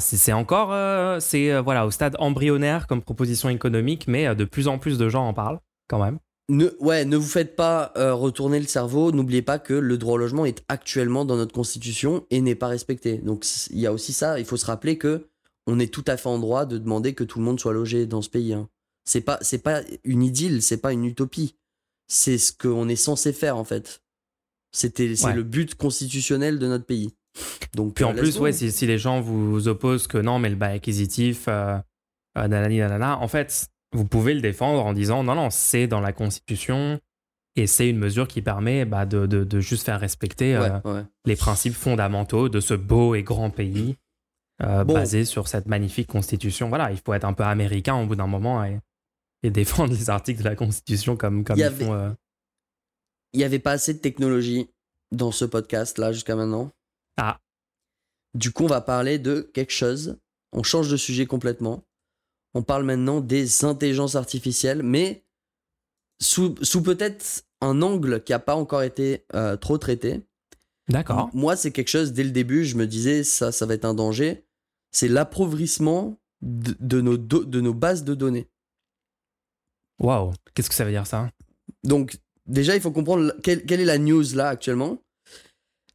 [0.00, 4.98] C'est encore, c'est voilà, au stade embryonnaire comme proposition économique, mais de plus en plus
[4.98, 6.18] de gens en parlent quand même.
[6.48, 9.10] Ne, ouais, ne vous faites pas euh, retourner le cerveau.
[9.10, 12.68] N'oubliez pas que le droit au logement est actuellement dans notre constitution et n'est pas
[12.68, 13.18] respecté.
[13.18, 14.38] Donc il y a aussi ça.
[14.38, 15.26] Il faut se rappeler que
[15.66, 18.06] on est tout à fait en droit de demander que tout le monde soit logé
[18.06, 18.52] dans ce pays.
[18.52, 18.68] Hein.
[19.06, 21.54] C'est pas, c'est pas une idylle, c'est pas une utopie.
[22.08, 24.02] C'est ce qu'on est censé faire en fait.
[24.72, 27.14] C'était, c'est le but constitutionnel de notre pays.
[27.74, 30.50] Donc puis en euh, plus, ouais, si, si, les gens vous opposent que non, mais
[30.50, 31.78] le bail acquisitif, euh,
[32.36, 37.00] euh en fait, vous pouvez le défendre en disant non, non, c'est dans la Constitution
[37.54, 41.74] et c'est une mesure qui permet bah, de, de, juste faire respecter euh, les principes
[41.74, 43.96] fondamentaux de ce beau et grand pays
[44.58, 46.68] basé sur cette magnifique Constitution.
[46.68, 48.78] Voilà, il faut être un peu américain au bout d'un moment et,
[49.42, 51.94] et, défendre les articles de la Constitution comme, comme ils font.
[51.94, 52.10] Euh.
[53.32, 54.68] Il n'y avait pas assez de technologie
[55.12, 56.72] dans ce podcast-là jusqu'à maintenant.
[57.16, 57.38] Ah.
[58.34, 60.18] Du coup, on va parler de quelque chose.
[60.52, 61.86] On change de sujet complètement
[62.56, 65.24] on parle maintenant des intelligences artificielles, mais
[66.20, 70.22] sous, peut-être un angle qui n'a pas encore été euh, trop traité.
[70.88, 71.28] D'accord.
[71.34, 73.92] Moi, c'est quelque chose, dès le début, je me disais, ça, ça va être un
[73.92, 74.46] danger.
[74.90, 78.48] C'est l'appauvrissement de, nos de nos bases de données.
[79.98, 81.30] Waouh, qu'est-ce que ça veut dire ça?
[81.84, 85.02] Donc, déjà, il faut comprendre quelle, quelle est la news là actuellement.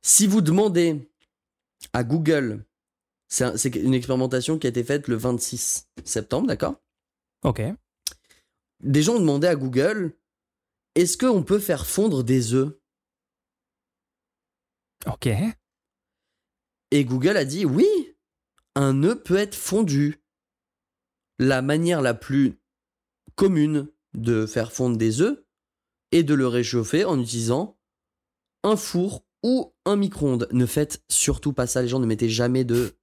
[0.01, 1.09] Si vous demandez
[1.93, 2.65] à Google,
[3.27, 6.75] c'est un- c'est une expérimentation qui a été faite le 26 septembre, d'accord?
[7.43, 7.61] Ok.
[8.81, 10.15] Des gens ont demandé à Google
[10.95, 12.73] est-ce qu'on peut faire fondre des œufs?
[15.05, 15.29] Ok.
[16.91, 17.87] Et Google a dit oui,
[18.75, 20.21] un œuf peut être fondu.
[21.39, 22.59] La manière la plus
[23.35, 25.43] commune de faire fondre des œufs
[26.11, 27.77] est de le réchauffer en utilisant
[28.63, 30.47] un four ou un micro-ondes.
[30.51, 32.93] Ne faites surtout pas ça, les gens ne mettez jamais de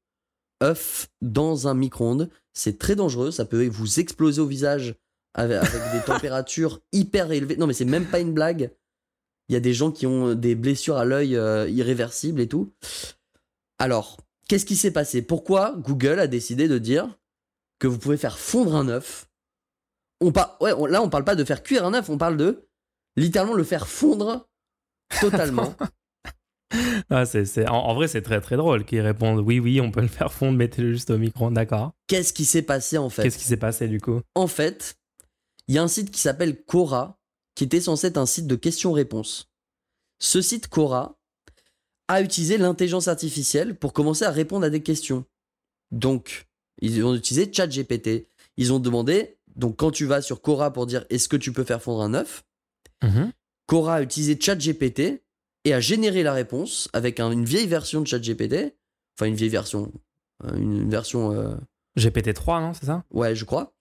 [0.62, 2.31] œuf dans un micro-ondes.
[2.53, 4.95] C'est très dangereux, ça peut vous exploser au visage
[5.35, 7.57] avec, avec des températures hyper élevées.
[7.57, 8.70] Non mais c'est même pas une blague.
[9.49, 12.74] Il y a des gens qui ont des blessures à l'œil euh, irréversibles et tout.
[13.79, 15.22] Alors, qu'est-ce qui s'est passé?
[15.22, 17.18] Pourquoi Google a décidé de dire
[17.79, 19.28] que vous pouvez faire fondre un œuf
[20.21, 22.37] on par- ouais, on- Là, on parle pas de faire cuire un œuf, on parle
[22.37, 22.66] de
[23.16, 24.49] littéralement le faire fondre
[25.21, 25.75] totalement.
[27.09, 29.91] Ah, c'est, c'est- En, en vrai, c'est très très drôle qu'ils répondent oui, oui, on
[29.91, 31.93] peut le faire fondre, mettez-le juste au micro d'accord.
[32.09, 33.23] Qu'est-ce qui s'est passé en fait?
[33.23, 34.21] Qu'est-ce qui s'est passé du coup?
[34.35, 34.97] En fait,
[35.66, 37.19] il y a un site qui s'appelle Quora,
[37.55, 39.49] qui était censé être un site de questions-réponses.
[40.19, 41.19] Ce site Quora
[42.09, 45.25] a utilisé l'intelligence artificielle pour commencer à répondre à des questions.
[45.91, 46.49] Donc,
[46.83, 48.29] ils ont utilisé ChatGPT.
[48.59, 51.64] Ils ont demandé, donc quand tu vas sur Quora pour dire est-ce que tu peux
[51.64, 52.44] faire fondre un œuf,
[53.02, 53.32] Mhm.
[53.66, 55.22] Quora a utilisé ChatGPT
[55.64, 58.74] et a généré la réponse avec un- une vieille version de ChatGPT.
[59.16, 59.92] Enfin, une vieille version.
[60.44, 61.32] euh, Une version.
[61.32, 61.54] euh,
[61.96, 63.04] GPT-3, non, c'est ça?
[63.11, 63.74] Ouais, je crois.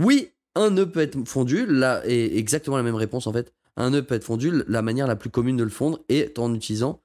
[0.00, 1.64] Oui, un œuf peut être fondu.
[1.66, 3.52] Là, et exactement la même réponse en fait.
[3.76, 4.52] Un œuf peut être fondu.
[4.68, 7.02] La manière la plus commune de le fondre est en utilisant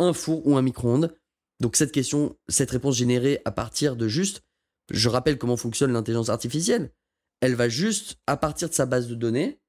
[0.00, 1.14] un four ou un micro-ondes.
[1.60, 4.42] Donc cette question, cette réponse générée à partir de juste,
[4.90, 6.90] je rappelle comment fonctionne l'intelligence artificielle.
[7.40, 9.60] Elle va juste, à partir de sa base de données,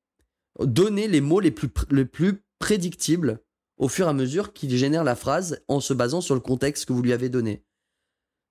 [0.59, 3.39] donner les mots les plus, pr- les plus prédictibles
[3.77, 6.85] au fur et à mesure qu'il génère la phrase en se basant sur le contexte
[6.85, 7.63] que vous lui avez donné.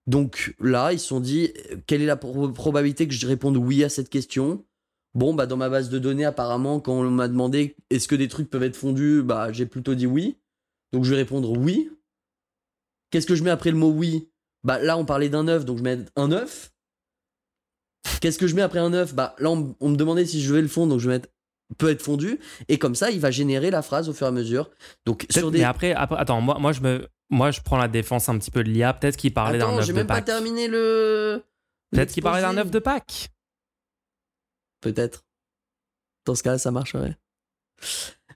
[0.06, 1.52] Donc là, ils se sont dit,
[1.86, 4.64] quelle est la pro- probabilité que je réponde oui à cette question?
[5.14, 8.28] Bon, bah dans ma base de données, apparemment, quand on m'a demandé est-ce que des
[8.28, 10.38] trucs peuvent être fondus, bah j'ai plutôt dit oui.
[10.92, 11.90] Donc je vais répondre oui.
[13.10, 14.30] Qu'est-ce que je mets après le mot oui?
[14.64, 16.69] Bah là, on parlait d'un œuf, donc je mets un œuf.
[18.20, 19.14] Qu'est-ce que je mets après un œuf?
[19.14, 21.28] Bah là, on, on me demandait si je vais le fondre, donc je vais mettre
[21.78, 22.40] peut être fondu.
[22.68, 24.70] Et comme ça, il va générer la phrase au fur et à mesure.
[25.06, 25.58] Donc sur des.
[25.58, 28.50] Mais après, après, attends, moi, moi, je me, moi, je prends la défense un petit
[28.50, 28.92] peu de l'IA.
[28.94, 30.24] Peut-être qu'il parlait d'un Attends, œuf j'ai de même pas Pâques.
[30.24, 31.42] terminé le.
[31.92, 32.66] Peut-être qu'il parlait d'un l'exposé.
[32.66, 33.28] œuf de Pâques.
[34.80, 35.24] Peut-être.
[36.26, 37.16] Dans ce cas-là, ça marcherait.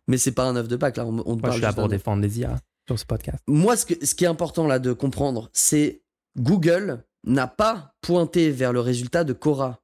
[0.06, 1.06] Mais c'est pas un œuf de Pâques, là.
[1.06, 3.42] On, on Moi, parle je suis là pour défendre les IA sur ce podcast.
[3.46, 6.02] Moi, ce, que- ce qui est important là de comprendre, c'est
[6.38, 9.80] Google n'a pas pointé vers le résultat de Cora.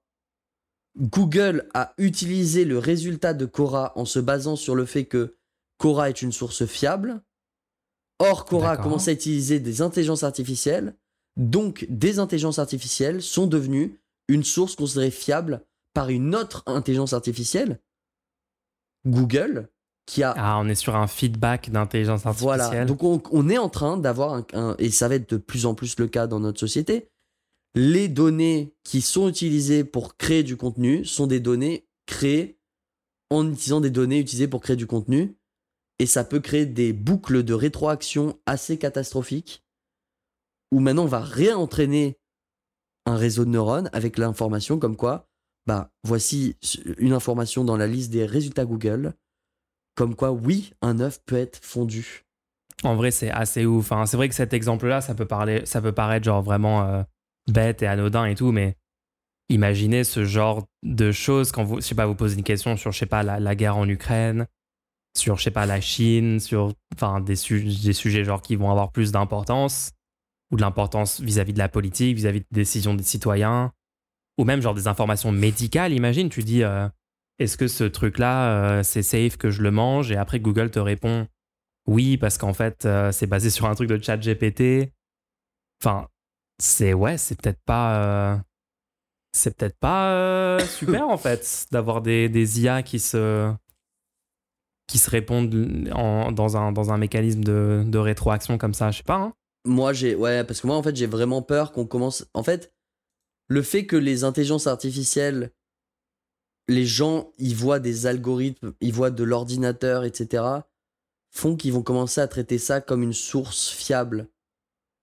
[0.99, 5.37] Google a utilisé le résultat de Cora en se basant sur le fait que
[5.79, 7.23] Cora est une source fiable.
[8.19, 10.95] Or, Cora a commencé à utiliser des intelligences artificielles.
[11.37, 15.65] Donc, des intelligences artificielles sont devenues une source considérée fiable
[15.95, 17.81] par une autre intelligence artificielle,
[19.07, 19.69] Google,
[20.07, 22.61] qui a Ah, on est sur un feedback d'intelligence artificielle.
[22.61, 25.37] voilà, donc on, on est en train d'avoir un, un- et ça va être de
[25.39, 27.10] plus en plus le cas dans notre société.
[27.75, 32.59] Les données qui sont utilisées pour créer du contenu sont des données créées
[33.31, 35.37] en utilisant des données utilisées pour créer du contenu.
[35.99, 39.63] Et ça peut créer des boucles de rétroaction assez catastrophiques
[40.73, 42.19] où maintenant on va réentraîner
[43.07, 45.29] un réseau de neurones avec l'information comme quoi,
[45.67, 46.57] bah voici
[46.99, 49.15] une information dans la liste des résultats Google,
[49.95, 52.25] comme quoi oui, un œuf peut être fondu.
[52.83, 53.93] En vrai, c'est assez ouf.
[53.93, 54.07] hein.
[54.07, 57.03] C'est vrai que cet exemple-là, ça peut parler, ça peut paraître genre vraiment euh,
[57.49, 58.77] bête et anodin et tout, mais
[59.49, 62.93] imaginez ce genre de choses quand vous, je sais pas, vous posez une question sur,
[62.93, 64.47] je sais pas, la, guerre en Ukraine,
[65.17, 68.71] sur, je sais pas, la Chine, sur, enfin, des, su- des sujets genre qui vont
[68.71, 69.93] avoir plus d'importance
[70.53, 73.73] ou de l'importance vis-à-vis de la politique, vis-à-vis des décisions des citoyens,
[74.39, 75.93] ou même genre des informations médicales.
[75.93, 76.89] Imagine, tu dis, euh,
[77.39, 80.11] est-ce que ce truc-là, euh, c'est safe que je le mange?
[80.11, 81.27] Et après, Google te répond,
[81.87, 84.93] oui, parce qu'en fait, euh, c'est basé sur un truc de chat GPT.
[85.83, 86.09] Enfin,
[86.61, 88.03] c'est ouais, c'est peut-être pas.
[88.35, 88.37] euh,
[89.33, 93.53] c'est peut-être pas euh, super en fait d'avoir des, des IA qui se
[94.87, 98.99] qui se répondent en- dans, un, dans un mécanisme de, de rétroaction comme ça, je
[98.99, 99.19] sais pas.
[99.19, 99.33] hein.
[99.65, 100.17] Moi, j'ai.
[100.17, 102.27] Ouais, parce que moi, en fait, j'ai vraiment peur qu'on commence.
[102.35, 102.73] En fait,
[103.47, 105.53] le fait que les intelligences artificielles,
[106.67, 110.45] les gens, ils voient des algorithmes, ils voient de l'ordinateur, etc.,
[111.31, 114.29] font qu'ils vont commencer à traiter ça comme une source fiable.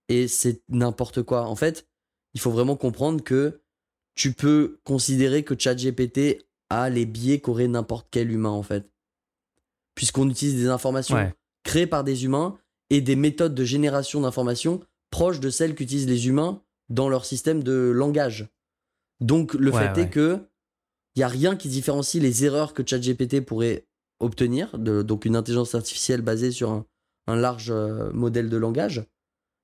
[0.09, 1.43] Et c'est n'importe quoi.
[1.47, 1.85] En fait,
[2.33, 3.59] il faut vraiment comprendre que
[4.15, 8.89] tu peux considérer que ChatGPT a les biais qu'aurait n'importe quel humain, en fait.
[9.95, 11.33] puisqu'on utilise des informations Ouais.
[11.63, 12.59] créées par des humains
[12.91, 17.63] et des méthodes de génération d'informations proches de celles qu'utilisent les humains dans leur système
[17.63, 18.47] de langage.
[19.21, 20.05] Donc le Ouais, fait ouais.
[20.05, 20.39] est que
[21.15, 23.87] il y a rien qui différencie les erreurs que ChatGPT pourrait
[24.19, 26.85] obtenir, de, donc une intelligence artificielle basée sur un,
[27.25, 29.03] un large euh, modèle de langage.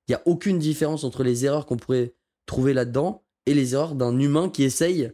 [0.07, 2.13] Il n'y a aucune différence entre les erreurs qu'on pourrait
[2.45, 5.11] trouver là-dedans et les erreurs d'un humain qui essaye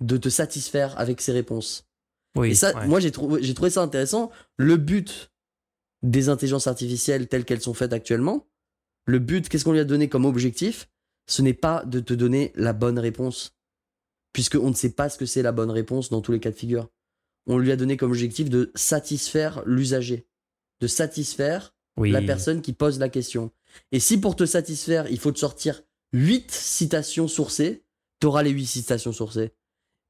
[0.00, 1.86] de te satisfaire avec ses réponses.
[2.36, 2.86] Oui, Et ça, ouais.
[2.86, 4.30] moi, j'ai trouvé, j'ai trouvé ça intéressant.
[4.56, 5.30] Le but
[6.02, 8.48] des intelligences artificielles telles qu'elles sont faites actuellement,
[9.04, 10.88] le but, qu'est-ce qu'on lui a donné comme objectif?
[11.26, 13.56] Ce n'est pas de te donner la bonne réponse,
[14.32, 16.56] puisqu'on ne sait pas ce que c'est la bonne réponse dans tous les cas de
[16.56, 16.88] figure.
[17.46, 20.26] On lui a donné comme objectif de satisfaire l'usager,
[20.80, 22.10] de satisfaire oui.
[22.10, 23.50] la personne qui pose la question.
[23.90, 27.84] Et si pour te satisfaire, il faut te sortir 8 citations sourcées,
[28.20, 29.52] tu auras les 8 citations sourcées.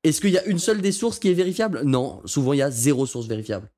[0.04, 1.82] Est-ce qu'il y a une seule des sources qui est vérifiable?
[1.84, 3.70] Non, souvent il y a zéro source vérifiable.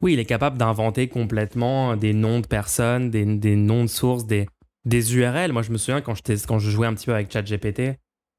[0.00, 4.26] Oui, il est capable d'inventer complètement des noms de personnes, des, des noms de sources,
[4.26, 4.46] des,
[4.84, 5.52] des URL.
[5.52, 6.14] Moi, je me souviens quand,
[6.46, 7.98] quand je jouais un petit peu avec ChatGPT,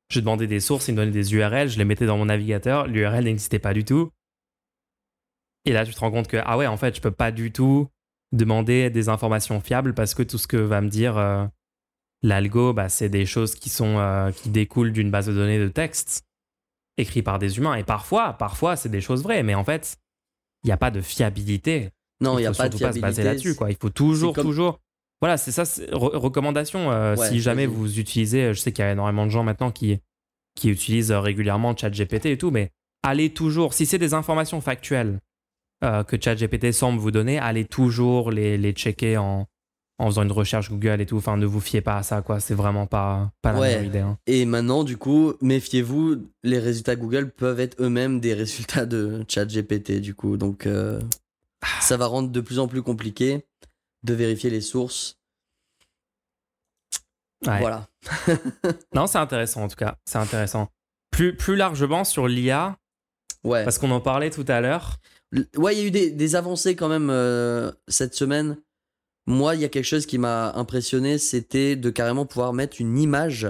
[0.10, 2.88] je demandais des sources, il me donnait des URL, je les mettais dans mon navigateur,
[2.88, 4.10] l'URL n'existait pas du tout.
[5.66, 7.52] Et là, tu te rends compte que, ah ouais, en fait, je peux pas du
[7.52, 7.88] tout
[8.32, 11.46] demander des informations fiables parce que tout ce que va me dire euh,
[12.22, 15.68] l'algo, bah, c'est des choses qui, sont, euh, qui découlent d'une base de données de
[15.70, 16.24] texte
[16.98, 17.76] écrit par des humains.
[17.76, 19.98] Et parfois, parfois, c'est des choses vraies, mais en fait,
[20.64, 21.90] il n'y a pas de fiabilité
[22.22, 23.02] Non, il n'y a pas de surtout pas se fiabilité.
[23.02, 23.72] baser là-dessus, quoi.
[23.72, 24.80] Il faut toujours, comme- toujours.
[25.22, 25.64] Voilà, c'est ça.
[25.64, 26.92] re- recommandation.
[26.92, 29.72] euh, Ouais, si jamais vous utilisez, je sais qu'il y a énormément de gens maintenant
[29.72, 30.00] qui
[30.56, 32.72] qui utilisent régulièrement ChatGPT et tout, mais
[33.04, 33.74] allez toujours.
[33.74, 35.20] Si c'est des informations factuelles
[35.84, 39.48] euh, que ChatGPT semble vous donner, allez toujours les, les checker en
[40.02, 41.18] en faisant une recherche Google et tout.
[41.18, 42.40] Enfin, ne vous fiez pas à ça, quoi.
[42.40, 43.68] C'est vraiment pas pas la Ouais.
[43.68, 44.00] meilleure idée.
[44.00, 44.18] hein.
[44.28, 50.00] Et maintenant, du coup, méfiez-vous, les résultats Google peuvent être eux-mêmes des résultats de ChatGPT,
[50.00, 50.38] du coup.
[50.38, 51.02] Donc, euh,
[51.82, 53.46] ça va rendre de plus en plus compliqué
[54.04, 55.18] de vérifier les sources.
[57.46, 57.60] Ouais.
[57.60, 57.88] Voilà.
[58.96, 59.98] Non, c'est intéressant en tout cas.
[60.06, 60.70] C'est intéressant.
[61.12, 62.78] Plus plus largement sur l'IA,
[63.44, 63.64] Ouais.
[63.64, 64.98] parce qu'on en parlait tout à l'heure.
[65.56, 68.58] Ouais, il y a eu des, avancées quand même euh, cette semaine.
[69.28, 72.98] Moi, il y a quelque chose qui m'a impressionné, c'était de carrément pouvoir mettre une
[72.98, 73.48] image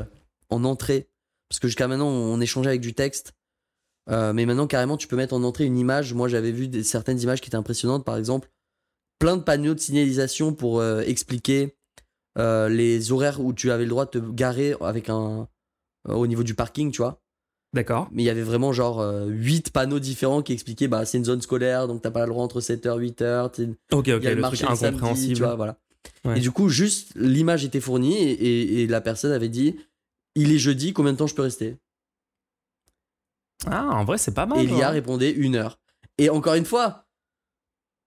[0.49, 1.09] en entrée.
[1.47, 3.33] Parce que jusqu'à maintenant, on échangeait avec du texte.
[4.09, 6.13] Euh, mais maintenant, carrément, tu peux mettre en entrée une image.
[6.13, 8.03] Moi, j'avais vu certaines images qui étaient impressionnantes.
[8.03, 8.51] Par exemple,
[9.19, 11.75] plein de panneaux de signalisation pour euh, expliquer
[12.37, 15.49] les horaires où tu avais le droit de te garer avec un,
[16.05, 17.21] au niveau du parking, tu vois
[17.73, 18.07] D'accord.
[18.11, 21.41] mais il y avait vraiment genre 8 panneaux différents qui expliquaient bah c'est une zone
[21.41, 24.15] scolaire donc t'as pas le droit entre 7h 8h t'es- Ok, ok, il y a
[24.17, 25.33] le, le, truc marché samedi, incompréhensible.
[25.35, 25.77] tu vois voilà
[26.25, 26.37] Ouais.
[26.37, 29.75] et du coup juste l'image était fournie et, et- et la personne avait dit
[30.35, 31.77] il est jeudi combien de temps je peux rester?
[33.67, 34.59] Ah, en vrai, c'est pas mal.
[34.59, 34.91] et l'IA hein.
[34.91, 35.79] répondait une heure
[36.17, 37.05] et encore une fois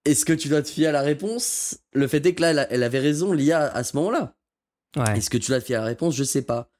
[0.04, 1.78] est-ce que tu dois te fier à la réponse?
[1.92, 4.34] Le fait est que là elle, avait raison l'IA à ce moment là
[4.96, 5.16] Ouais.
[5.16, 6.14] Est-ce que tu dois te fier à la réponse?
[6.16, 6.70] Je sais pas.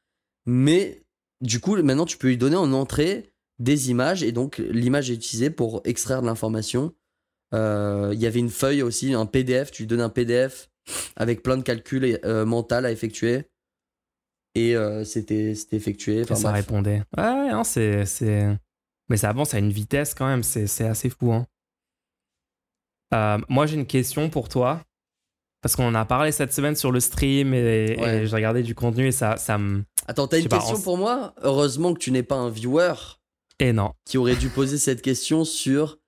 [0.45, 1.02] Mais
[1.43, 5.15] du coup, maintenant, tu peux lui donner en entrée des images et donc l'image est
[5.15, 6.95] utilisée pour extraire de l'information.
[7.55, 9.71] Euh, Il y avait une feuille aussi, un PDF.
[9.71, 10.71] Tu lui donnes un PDF
[11.17, 13.45] avec plein de calculs euh, mentaux à effectuer.
[14.55, 16.19] Et euh, c'était effectué.
[16.19, 16.65] Et Enfin, ça bref.
[16.67, 17.03] répondait.
[17.17, 18.05] Ouais, non, c'est.
[19.09, 21.33] Mais ça avance à une vitesse quand même, c'est, c'est assez fou.
[21.33, 21.47] Hein.
[23.15, 24.83] Euh, moi, j'ai une question pour toi.
[25.61, 28.23] Parce qu'on en a parlé cette semaine sur le stream et, Ouais.
[28.23, 29.85] et j'ai regardé du contenu et ça, ça me.
[30.07, 31.35] Attends, t'as une pas, question on- pour moi?
[31.43, 32.95] Heureusement que tu n'es pas un viewer
[33.59, 33.93] Et non.
[34.05, 35.99] qui aurait dû poser cette question sur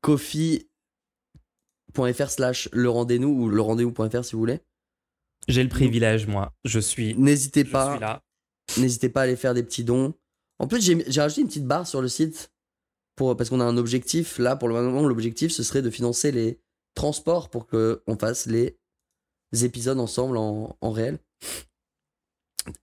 [0.00, 0.68] coffee.fr
[2.30, 4.60] slash le rendez-nous ou le rendez-vous.fr si vous voulez.
[5.48, 6.52] J'ai le privilège, moi.
[6.64, 7.92] Je suis, N'hésitez je pas.
[7.92, 8.22] suis là.
[8.78, 10.14] N'hésitez pas à aller faire des petits dons.
[10.58, 12.50] En plus, j'ai j'ai rajouté une petite barre sur le site
[13.14, 14.38] pour, parce qu'on a un objectif.
[14.38, 16.58] Là, pour le moment, l'objectif, ce serait de financer les
[16.94, 18.76] transports pour qu'on fasse les
[19.62, 21.18] épisodes ensemble en, en réel.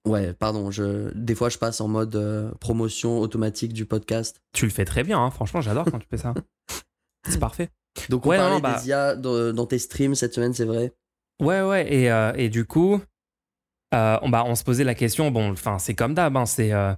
[0.05, 4.41] Ouais, pardon, je, des fois je passe en mode euh, promotion automatique du podcast.
[4.53, 5.31] Tu le fais très bien, hein.
[5.31, 6.34] franchement, j'adore quand tu fais ça.
[7.27, 7.69] C'est parfait.
[8.09, 10.65] Donc on Ouais, parlait non, bah- des IA dans, dans tes streams cette semaine, c'est
[10.65, 10.93] vrai.
[11.41, 13.01] Ouais, ouais, et, euh, et du coup,
[13.93, 16.73] euh, on, bah, on se posait la question, bon, enfin, c'est comme d'hab, hein, c'est
[16.73, 16.93] euh,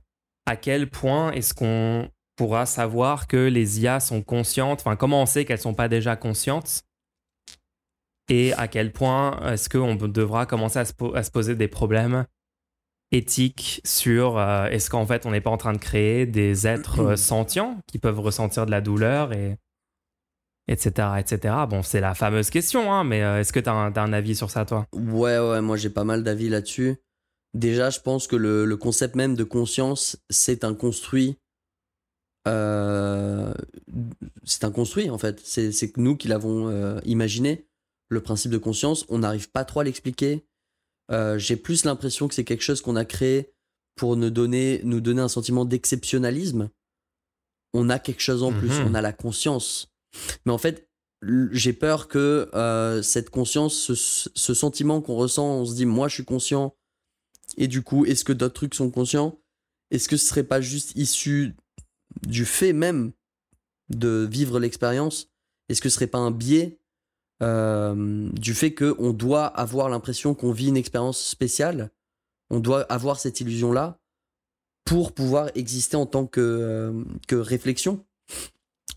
[0.45, 5.25] à quel point est-ce qu'on pourra savoir que les IA sont conscientes, enfin, comment on
[5.25, 6.83] sait qu'elles sont pas déjà conscientes
[8.29, 12.25] et à quel point est-ce qu'on devra commencer à se, à se poser des problèmes
[13.11, 16.99] éthiques sur euh, est-ce qu'en fait on n'est pas en train de créer des êtres
[17.01, 19.57] euh, sentients qui peuvent ressentir de la douleur et
[20.67, 24.13] etc etc bon c'est la fameuse question hein, mais euh, est-ce que tu as, un
[24.13, 24.87] avis sur ça toi?
[24.93, 26.95] Ouais, ouais, moi j'ai pas mal d'avis là-dessus.
[27.53, 31.37] Déjà, je pense que le, le concept même de conscience, c'est un construit
[32.47, 33.53] euh,
[34.43, 35.39] c'est un construit en fait.
[35.43, 37.67] C'est nous qui l'avons euh, imaginé,
[38.09, 39.05] le principe de conscience.
[39.09, 40.45] On n'arrive pas trop à l'expliquer.
[41.11, 43.51] Euh, J'ai plus l'impression que c'est quelque chose qu'on a créé
[43.95, 46.69] pour nous donner, nous donner un sentiment d'exceptionnalisme.
[47.73, 48.87] On a quelque chose en plus, Mhm.
[48.87, 49.91] on a la conscience.
[50.45, 50.89] Mais en fait,
[51.51, 53.93] j'ai peur que euh, cette conscience, ce,
[54.33, 56.75] ce sentiment qu'on ressent, on se dit, moi je suis conscient,
[57.57, 59.39] et du coup, est-ce que d'autres trucs sont conscients?
[59.91, 61.55] Est-ce que ce serait pas juste issu
[62.27, 63.11] du fait même
[63.89, 65.29] de vivre l'expérience?
[65.69, 66.79] Est-ce que ce serait pas un biais
[67.43, 71.91] euh, du fait qu'on doit avoir l'impression qu'on vit une expérience spéciale
[72.49, 73.99] On doit avoir cette illusion-là
[74.85, 78.05] pour pouvoir exister en tant que, euh, que réflexion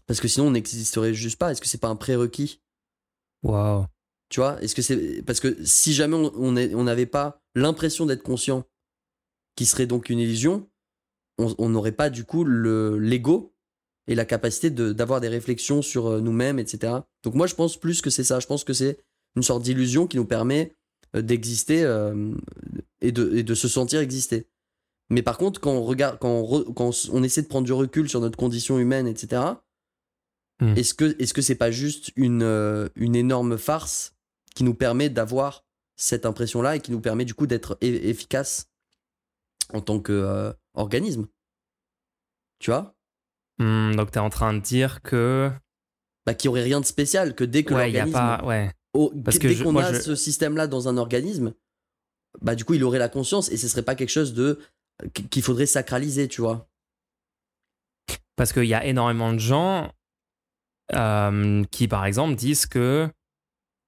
[0.07, 1.51] Parce que sinon, on n'existerait juste pas.
[1.51, 2.61] Est-ce que c'est pas un prérequis?
[3.43, 3.86] Waouh.
[4.28, 8.64] tu vois, est-ce que c'est parce que si jamais on n'avait pas l'impression d'être conscient,
[9.55, 10.68] qui serait donc une illusion,
[11.39, 13.55] on n'aurait pas du coup le l'ego
[14.09, 16.95] et la capacité de- d'avoir des réflexions sur euh, nous-mêmes, etc.
[17.23, 18.41] Donc moi je pense plus que c'est ça.
[18.41, 18.99] Je pense que c'est
[19.37, 20.75] une sorte d'illusion qui nous permet
[21.15, 22.35] euh, d'exister euh,
[23.01, 24.49] et, de, et de se sentir exister.
[25.11, 27.73] Mais par contre, quand on regarde, quand on, re- quand on essaie de prendre du
[27.73, 29.43] recul sur notre condition humaine, etc.
[30.61, 30.75] Hmm.
[30.77, 34.17] Est-ce que est-ce que c'est pas juste une une énorme farce
[34.55, 35.65] qui nous permet d'avoir
[35.97, 38.69] cette impression-là et qui nous permet du coup d'être e- efficace
[39.73, 41.27] en tant que euh, organisme?
[42.59, 42.98] Tu vois?
[43.59, 45.51] Hmm, donc t'es en train de dire que
[46.27, 48.39] Bah qu'il y aurait rien de spécial que dès que ouais, il y a l'organisme
[48.39, 48.71] pas ouais.
[48.95, 51.55] au- Parce que que dès qu'on a je- ce système-là dans un organisme,
[52.41, 54.61] bah du coup il aurait la conscience et ce serait pas quelque chose de
[55.31, 56.69] qu'il faudrait sacraliser, tu vois.
[58.37, 59.93] Parce qu'il y a énormément de gens
[60.95, 63.09] euh, qui, par exemple, disent que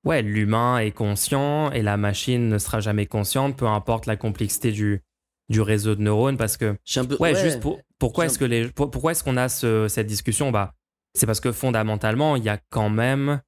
[0.05, 4.73] ouais, l'humain est conscient et la machine ne sera jamais consciente, peu importe la complexité
[4.73, 5.03] du,
[5.51, 6.38] du réseau de neurones.
[6.38, 9.36] Parce que, un peu ouais, juste pour, pourquoi est-ce que les, pour- pourquoi est-ce qu'on
[9.36, 10.51] a ce- cette discussion?
[10.51, 10.72] Bah,
[11.14, 13.42] C'est parce que fondamentalement, il y a quand même,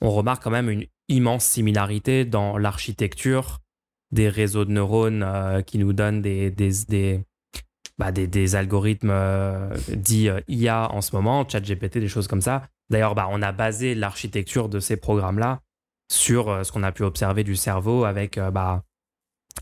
[0.00, 3.58] on remarque quand même une immense similarité dans l'architecture
[4.10, 7.20] des réseaux de neurones euh, qui nous donnent des, des, des,
[7.98, 12.40] bah, des, des algorithmes euh, dits euh, IA en ce moment, ChatGPT, des choses comme
[12.40, 12.66] ça.
[12.90, 15.60] D'ailleurs, bah, on a basé l'architecture de ces programmes-là
[16.10, 18.82] sur euh, ce qu'on a pu observer du cerveau avec euh, bah,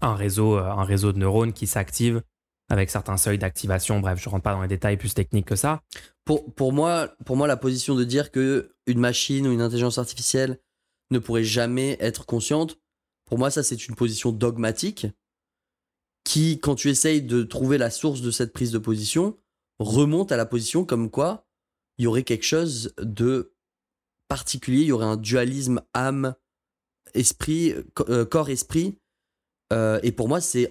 [0.01, 2.23] un, réseau, euh, un réseau de neurones qui s'active
[2.69, 4.01] avec certains seuils d'activation.
[4.01, 5.83] Bref, je rentre pas dans les détails plus techniques que ça.
[6.25, 9.99] pour, pour, moi, pour moi, la position de dire que une machine ou une intelligence
[9.99, 10.61] artificielle
[11.11, 12.79] ne pourrait jamais être consciente,
[13.25, 15.07] pour moi, ça, c'est une position dogmatique
[16.25, 19.37] qui, quand tu essayes de trouver la source de cette prise de position,
[19.79, 21.47] remonte à la position comme quoi
[21.99, 23.53] il y aurait quelque chose de
[24.29, 26.35] particulier, il y aurait un dualisme âme,
[27.15, 28.97] esprit, co- euh, corps-esprit.
[29.73, 30.69] Euh, et pour moi, c'est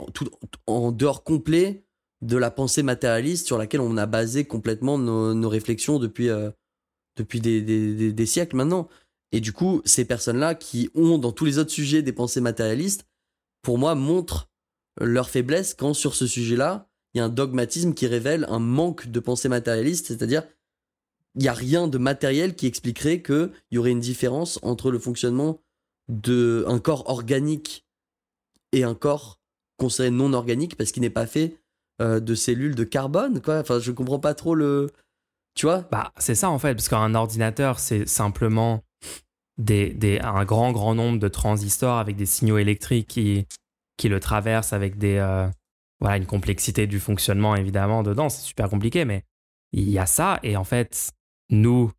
[0.67, 1.85] en dehors complet
[2.21, 6.51] de la pensée matérialiste sur laquelle on a basé complètement nos, réflexions depuis, euh,
[7.15, 7.61] depuis des-
[8.11, 8.89] des siècles maintenant.
[9.31, 13.05] Et du coup, ces personnes-là qui ont dans tous les autres sujets des pensées matérialistes,
[13.61, 14.49] pour moi, montrent
[14.99, 19.07] leur faiblesse quand sur ce sujet-là, il y a un dogmatisme qui révèle un manque
[19.07, 20.43] de pensée matérialiste, c'est-à-dire
[21.35, 24.99] il n'y a rien de matériel qui expliquerait qu'il y aurait une différence entre le
[24.99, 25.61] fonctionnement
[26.07, 27.87] d'un corps organique
[28.71, 29.39] et un corps
[29.77, 31.57] considéré non organique parce qu'il n'est pas fait
[32.01, 33.59] euh, de cellules de carbone, quoi.
[33.59, 34.91] Enfin, je comprends pas trop le.
[35.55, 35.81] Tu vois?
[35.91, 38.83] Bah, c'est ça en fait, parce qu'un ordinateur, c'est simplement
[39.57, 43.45] des, des- un grand, grand nombre de transistors avec des signaux électriques qui,
[43.97, 45.47] qui le traversent avec des, euh,
[45.99, 48.29] voilà, une complexité du fonctionnement évidemment dedans.
[48.29, 49.23] C'est super compliqué, mais
[49.73, 50.39] il y a ça.
[50.43, 51.11] Et en fait,
[51.49, 51.91] nous,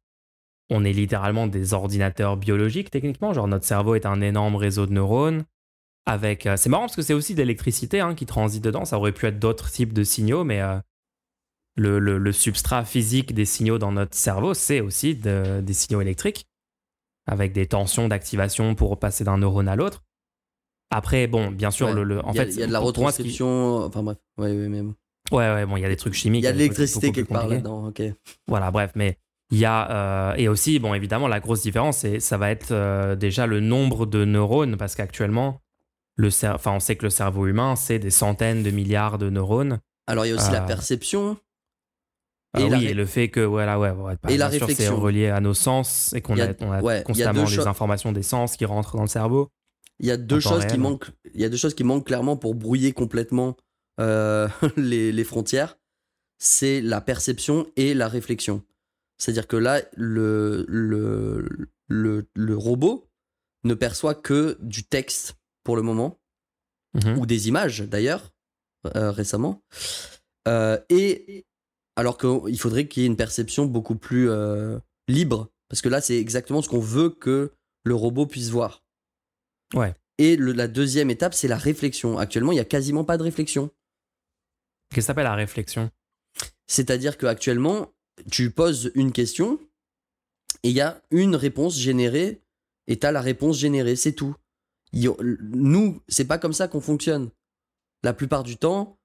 [0.70, 3.34] on est littéralement des ordinateurs biologiques techniquement.
[3.34, 5.44] Genre, notre cerveau est un énorme réseau de neurones.
[6.06, 8.84] Avec, euh, c'est marrant parce que c'est aussi de l'électricité hein, qui transite dedans.
[8.84, 10.78] Ça aurait pu être d'autres types de signaux, mais euh,
[11.76, 16.00] le, le- le substrat physique des signaux dans notre cerveau, c'est aussi de- des signaux
[16.00, 16.46] électriques,
[17.26, 20.02] avec des tensions d'activation pour passer d'un neurone à l'autre.
[20.90, 21.92] Après, bon, bien sûr, Ouais.
[21.94, 23.84] le, le- en il y a, fait, il y a de la qui- retranscription.
[23.84, 24.18] Enfin bref.
[24.38, 24.94] Ouais, ouais, mais bon.
[25.30, 26.42] Ouais, ouais, bon, il y a des trucs chimiques.
[26.42, 27.86] Il y a de l'électricité quelque part là-dedans.
[27.86, 28.02] Ok.
[28.48, 29.16] Voilà, bref, mais
[29.52, 30.32] il y a.
[30.32, 33.60] euh, et aussi, bon, évidemment, la grosse différence, c'est, ça va être euh, déjà le
[33.60, 35.60] nombre de neurones, parce qu'actuellement,
[36.20, 39.30] le cer- enfin, on sait que le cerveau humain, c'est des centaines de milliards de
[39.30, 39.80] neurones.
[40.06, 41.38] Alors il y a aussi la Euh, perception.
[42.52, 44.64] Ah Et oui, et le fait que, voilà, ouais, ouais, bah, Et la sûr, c'est
[44.66, 44.98] réflexion.
[45.00, 47.44] relié à nos sens et qu'on a- a, on a ouais, il y a constamment
[47.48, 49.48] les informations des sens qui rentrent dans le cerveau.
[50.00, 51.10] Il y a deux choses qui manquent.
[51.34, 53.56] Il y a deux choses qui manquent clairement pour brouiller complètement
[54.00, 55.78] euh, les, les frontières.
[56.38, 58.62] C'est la perception et la réflexion.
[59.18, 61.46] C'est-à-dire que là, le, le,
[61.88, 63.08] le, le robot
[63.64, 65.36] ne perçoit que du texte
[65.70, 66.18] pour le moment,
[66.94, 67.18] Mhm.
[67.20, 68.32] ou des images d'ailleurs,
[68.96, 69.62] euh, récemment.
[70.48, 71.44] Euh, et
[71.96, 75.48] Alors qu'il faudrait qu'il y ait une perception beaucoup plus euh, libre.
[75.68, 77.52] Parce que là, c'est exactement ce qu'on veut que
[77.84, 78.82] le robot puisse voir.
[79.74, 79.94] Ouais.
[80.18, 82.16] Et le- la deuxième étape, c'est la réflexion.
[82.18, 83.66] Actuellement, il n'y a quasiment pas de réflexion.
[84.88, 85.90] Qu'est-ce que s'appelle la réflexion?
[86.66, 87.92] C'est-à-dire qu'actuellement,
[88.30, 89.60] tu poses une question
[90.62, 92.40] et il y a une réponse générée
[92.86, 94.34] et tu as la réponse générée, c'est tout.
[94.92, 97.30] Nous, c'est pas comme ça qu'on fonctionne.
[98.02, 98.98] La plupart du temps,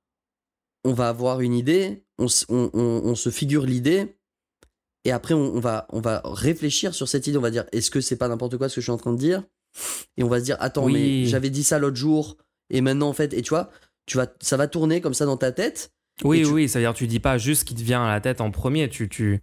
[0.84, 4.18] on va avoir une idée, on, s- on- on- on se figure l'idée
[5.04, 7.38] et après on, va, on va réfléchir sur cette idée.
[7.38, 9.14] On va dire est-ce que c'est pas n'importe quoi ce que je suis en train
[9.14, 9.44] de dire?
[10.18, 10.94] Et on va se dire attends, Oui.
[10.94, 12.38] mais j'avais dit ça l'autre jour
[12.70, 13.70] et maintenant en fait, et tu vois,
[14.06, 15.92] tu vas, ça va tourner comme ça dans ta tête.
[16.24, 18.10] Oui, tu- oui, ça veut dire tu dis pas juste ce qui te vient à
[18.12, 18.88] la tête en premier.
[18.90, 19.42] Tu, tu...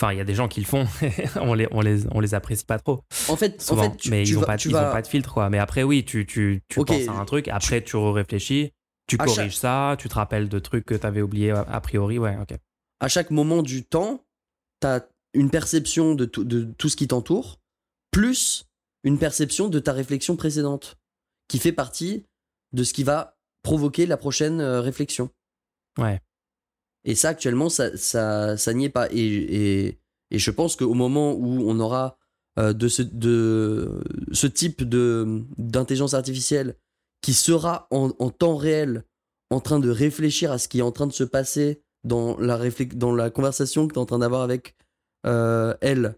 [0.00, 0.86] Enfin, il y a des gens qui le font.
[1.40, 3.02] on, les, on, les, on les apprécie pas trop.
[3.28, 3.86] En fait, Souvent.
[3.86, 5.50] en fait tu, mais tu ils, ont vas- pas, vas- pas de filtre, quoi.
[5.50, 7.48] Mais après, oui, tu, tu, tu penses à un truc.
[7.48, 8.72] Après, tu réfléchis.
[9.08, 9.96] Tu À corriges ça.
[9.98, 12.18] Tu te rappelles de trucs que tu avais oubliés a a priori.
[12.18, 12.56] Ouais, ok.
[13.00, 14.24] à chaque moment du temps,
[14.80, 17.58] tu as une perception de tout, de tout ce qui t'entoure,
[18.12, 18.66] plus
[19.04, 20.96] une perception de ta réflexion précédente,
[21.48, 22.24] qui fait partie
[22.72, 25.30] de ce qui va provoquer la prochaine euh, réflexion.
[25.98, 26.20] Ouais.
[27.04, 29.08] Et ça, actuellement, ça, ça, ça n'y est pas.
[29.10, 32.18] Et, et, et je pense qu'au moment où on aura
[32.58, 36.76] euh, de, ce, de ce type d'intelligence artificielle
[37.22, 39.04] qui sera en, en temps réel
[39.50, 42.58] en train de réfléchir à ce qui est en train de se passer dans la,
[42.94, 44.76] dans la conversation que tu es en train d'avoir avec
[45.26, 46.16] euh, elle,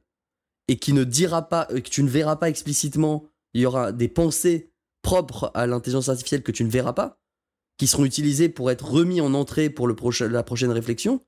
[0.69, 3.93] et qui ne dira pas, euh, que tu ne verras pas explicitement, il y aura
[3.93, 4.73] des pensées
[5.03, 7.20] propres à l'intelligence artificielle que tu ne verras pas,
[7.81, 11.23] qui seront utilisées pour être remis en entrée pour le prochain- la prochaine réflexion,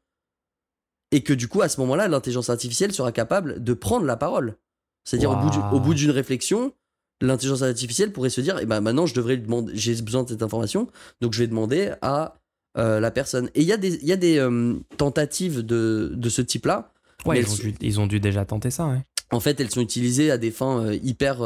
[1.11, 4.59] et que du coup, à ce moment-là, l'intelligence artificielle sera capable de prendre la parole.
[5.07, 6.75] C'est-à-dire, au bout au d'une réflexion,
[7.23, 10.29] l'intelligence artificielle pourrait se dire, eh ben maintenant, je devrais lui demander, j'ai besoin de
[10.29, 10.91] cette information,
[11.23, 12.35] donc je vais demander à
[12.77, 13.49] euh, la personne.
[13.55, 16.93] Et il y a des, y a des euh, tentatives de, de ce type-là.
[17.25, 18.89] Ouais, ils ont, dû, ils ont dû déjà tenter ça.
[18.89, 19.01] Ouais.
[19.31, 21.39] En fait, elles sont utilisées à des fins euh, hyper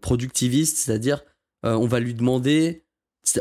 [0.00, 1.22] productivistes, c'est-à-dire,
[1.64, 2.83] on va lui demander,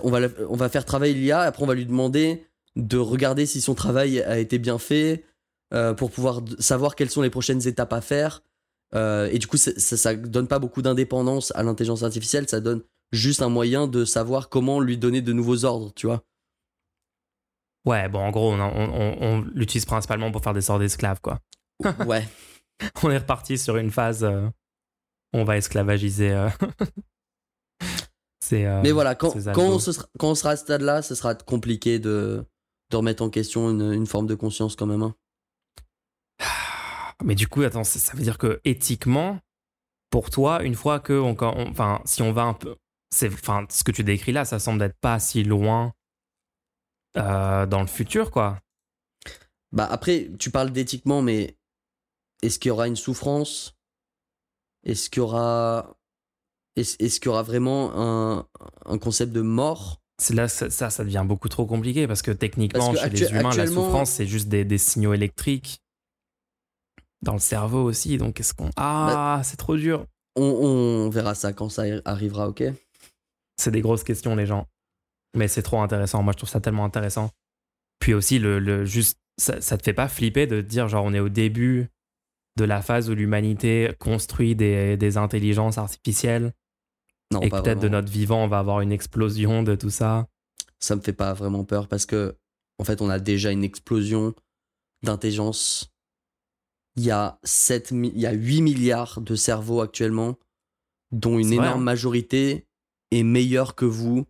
[0.03, 3.45] on va, la- on va faire travailler l'IA, après on va lui demander de regarder
[3.45, 5.25] si son travail a été bien fait,
[5.73, 8.41] euh, pour pouvoir savoir quelles sont les prochaines étapes à faire.
[8.95, 12.84] Euh, et du coup, ça, ça donne pas beaucoup d'indépendance à l'intelligence artificielle, ça donne
[13.11, 16.23] juste un moyen de savoir comment lui donner de nouveaux ordres, tu vois.
[17.86, 21.19] Ouais, bon, en gros, on, on- on- on l'utilise principalement pour faire des sorts d'esclaves,
[21.21, 21.39] quoi.
[22.07, 22.27] Ouais.
[23.03, 24.23] On est reparti sur une phase.
[24.23, 24.47] euh,
[25.31, 26.47] on va esclavagiser.
[28.51, 31.15] euh, Mais voilà, quand, quand, on, se sera, quand on sera à ce stade-là, ce
[31.15, 32.45] sera compliqué de,
[32.91, 35.03] de remettre en question une, une forme de conscience quand même.
[35.03, 35.15] hein.
[37.23, 39.39] Mais du coup, attends, ça, ça veut dire que éthiquement,
[40.09, 41.35] pour toi, une fois que, on,
[41.69, 42.75] enfin, si on va un peu,
[43.09, 45.93] c'est, enfin, ce que tu décris là, ça semble être pas si loin
[47.17, 48.59] euh, dans le futur, quoi.
[49.71, 51.57] Bah après, tu parles d'éthiquement, mais
[52.41, 53.75] est-ce qu'il y aura une souffrance?
[54.83, 55.95] Est-ce qu'il y aura
[56.76, 58.47] est-ce, qu'il y aura vraiment un,
[58.86, 59.99] un concept de mort?
[60.32, 63.32] Là, ça, ça, ça devient beaucoup trop compliqué parce que techniquement, Parce que chez les
[63.32, 65.80] humains, la souffrance, c'est juste des, des signaux électriques
[67.21, 68.17] dans le cerveau aussi.
[68.17, 68.69] Donc, est-ce qu'on.
[68.76, 70.05] Ah, Bah c'est trop dur.
[70.36, 72.63] on, on verra ça quand ça arrivera, ok?
[73.57, 74.67] C'est des grosses questions, les gens.
[75.36, 76.24] Mais c'est trop intéressant.
[76.24, 77.30] Moi, je trouve ça tellement intéressant.
[77.99, 81.05] Puis aussi, le, le juste, ça, ça te fait pas flipper de te dire, genre,
[81.05, 81.88] on est au début
[82.55, 86.53] de la phase où l'humanité construit des, des intelligences artificielles
[87.32, 90.28] Non, et peut-être de notre vivant, on va avoir une explosion de tout ça.
[90.80, 92.36] Ça me fait pas vraiment peur parce que,
[92.80, 94.36] en fait, on a déjà une explosion
[95.03, 95.89] d'intelligence.
[96.95, 100.38] Il y a 7, mi- il y a 8 milliards de cerveaux actuellement,
[101.11, 101.84] dont une vrai, énorme hein.
[101.84, 102.67] majorité
[103.11, 104.26] est meilleure que vous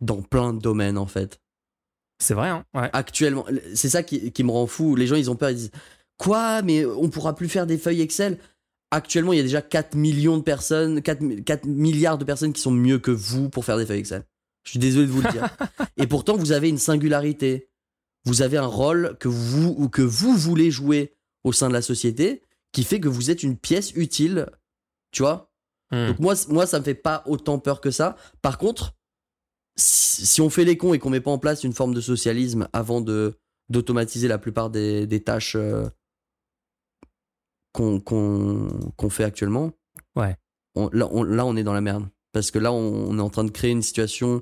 [0.00, 1.40] dans plein de domaines, en fait.
[2.18, 2.90] C'est vrai, hein ouais.
[2.92, 4.96] Actuellement, c'est ça qui, qui me rend fou.
[4.96, 5.70] Les gens, ils ont peur, ils disent
[6.18, 6.62] Quoi?
[6.62, 8.38] Mais on pourra plus faire des feuilles Excel
[8.90, 12.52] Actuellement, il y a déjà 4 millions de personnes, 4, mi- 4 milliards de personnes
[12.52, 14.24] qui sont mieux que vous pour faire des feuilles Excel.
[14.64, 15.48] Je suis désolé de vous le dire.
[15.96, 17.68] Et pourtant, vous avez une singularité.
[18.24, 21.14] Vous avez un rôle que vous, ou que vous voulez jouer
[21.44, 24.46] au sein de la société qui fait que vous êtes une pièce utile.
[25.12, 25.52] Tu vois?
[25.92, 26.08] Hmm.
[26.08, 28.16] donc moi, moi, ça me fait pas autant peur que ça.
[28.42, 28.94] Par contre,
[29.76, 32.00] si, si on fait les cons et qu'on met pas en place une forme de
[32.00, 33.34] socialisme avant de
[33.70, 35.88] d'automatiser la plupart des, des tâches euh,
[37.72, 39.72] qu'on fait actuellement,
[40.16, 40.36] Ouais.
[40.74, 42.08] on- là, on, là, on est dans la merde.
[42.32, 44.40] Parce que là, on, on est en train de créer une situation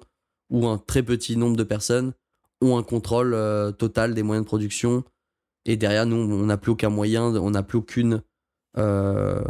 [0.51, 2.13] où un très petit nombre de personnes
[2.61, 5.05] ont un contrôle euh, total des moyens de production.
[5.65, 8.23] Et derrière, nous, on n'a plus aucun moyen, on n'a plus aucune.
[8.77, 9.43] euh,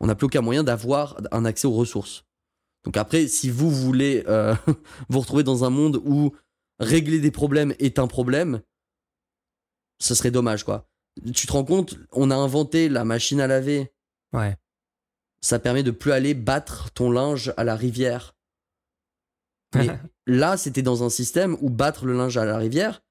[0.00, 2.24] on n'a plus aucun moyen d'avoir un accès aux ressources.
[2.84, 4.54] Donc après, si vous voulez euh,
[5.08, 6.32] vous retrouver dans un monde où
[6.78, 8.60] régler des problèmes est un problème,
[10.00, 10.88] ce serait dommage, quoi.
[11.34, 13.92] Tu te rends compte, on a inventé la machine à laver.
[14.32, 14.56] Ouais.
[15.40, 18.34] Ça permet de plus aller battre ton linge à la rivière.
[19.74, 19.88] Mais
[20.26, 23.02] là, c'était dans un système où battre le linge à la rivière,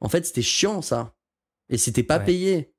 [0.00, 1.14] en fait, c'était chiant, ça.
[1.68, 2.24] Et c'était pas Ouais.
[2.24, 2.74] payé.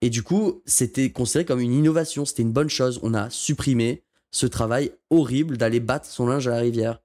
[0.00, 3.00] Et du coup, c'était considéré comme une innovation, c'était une bonne chose.
[3.02, 7.02] On a supprimé ce travail horrible d'aller battre son linge à la rivière.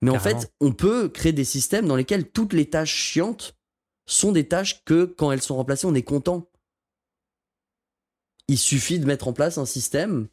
[0.00, 3.57] Mais en fait, on peut créer des systèmes dans lesquels toutes les tâches chiantes
[4.08, 6.48] sont des tâches que, quand elles sont remplacées, on est content.
[8.48, 10.28] Il suffit de mettre en place un système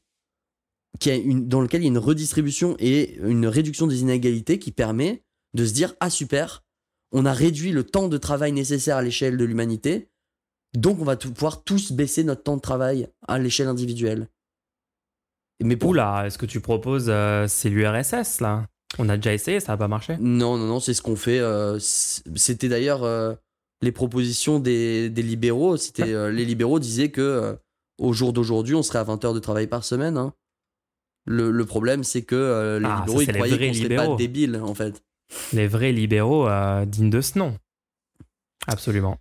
[0.99, 4.59] qui a une, dans lequel il y a une redistribution et une réduction des inégalités
[4.59, 5.23] qui permet
[5.53, 6.63] de se dire Ah super,
[7.11, 10.09] on a réduit le temps de travail nécessaire à l'échelle de l'humanité,
[10.73, 14.29] donc on va tout- pouvoir tous baisser notre temps de travail à l'échelle individuelle.
[15.61, 18.67] Mais pour Oula, est-ce que tu proposes, euh, c'est l'URSS là?
[18.97, 21.39] On a déjà essayé, ça n'a pas marché Non, non, non, c'est ce qu'on fait.
[21.39, 23.33] euh, C'était d'ailleurs euh,
[23.81, 25.77] les propositions des, des libéraux.
[25.77, 27.53] C'était euh, les libéraux disaient que euh,
[27.97, 30.17] au jour d'aujourd'hui, on serait à 20 heures de travail par semaine.
[30.17, 30.33] hein.
[31.27, 34.15] Le, le problème, c'est que euh, les Ah, ça, libéraux, ils croyaient qu'on serait pas
[34.15, 35.03] débiles, en fait.
[35.53, 36.47] Les vrais libéraux
[36.85, 37.57] dignes de ce nom.
[38.67, 39.17] Absolument.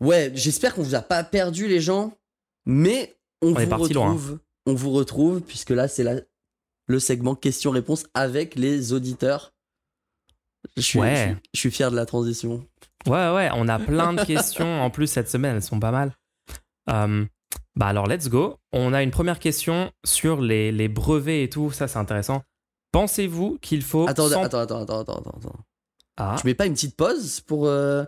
[0.00, 2.12] Ouais, j'espère qu'on vous a pas perdu, les gens.
[2.66, 4.08] Mais on, On est vous loin.
[4.10, 4.38] retrouve.
[4.66, 6.20] On vous retrouve, puisque là, c'est la-
[6.88, 9.54] le segment questions-réponses avec les auditeurs.
[10.76, 11.36] Je suis, Ouais.
[11.54, 12.66] je suis fier de la transition.
[13.06, 16.14] Ouais, ouais, on a plein de questions en plus cette semaine, elles sont pas mal.
[16.90, 17.24] Euh,
[17.76, 18.56] bah alors, let's go.
[18.72, 22.42] On a une première question sur les, les brevets et tout, ça c'est intéressant.
[22.92, 24.08] Pensez-vous qu'il faut.
[24.08, 25.58] Attends, 100 attends, attends, attends, attends, attends.
[26.16, 27.66] Ah, Tu mets pas une petite pause pour.
[27.66, 28.04] euh,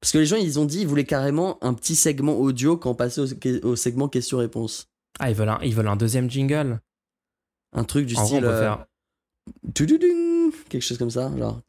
[0.00, 2.90] Parce que les gens, ils ont dit, ils voulaient carrément un petit segment audio quand
[2.90, 4.88] on passait au, au segment questions-réponses.
[5.20, 6.80] Ah, ils veulent, un, ils veulent un deuxième jingle.
[7.74, 8.40] Un truc du En vrai, on style.
[8.40, 8.86] peut euh, faire.
[10.70, 11.30] quelque chose comme ça.
[11.36, 11.60] Genre,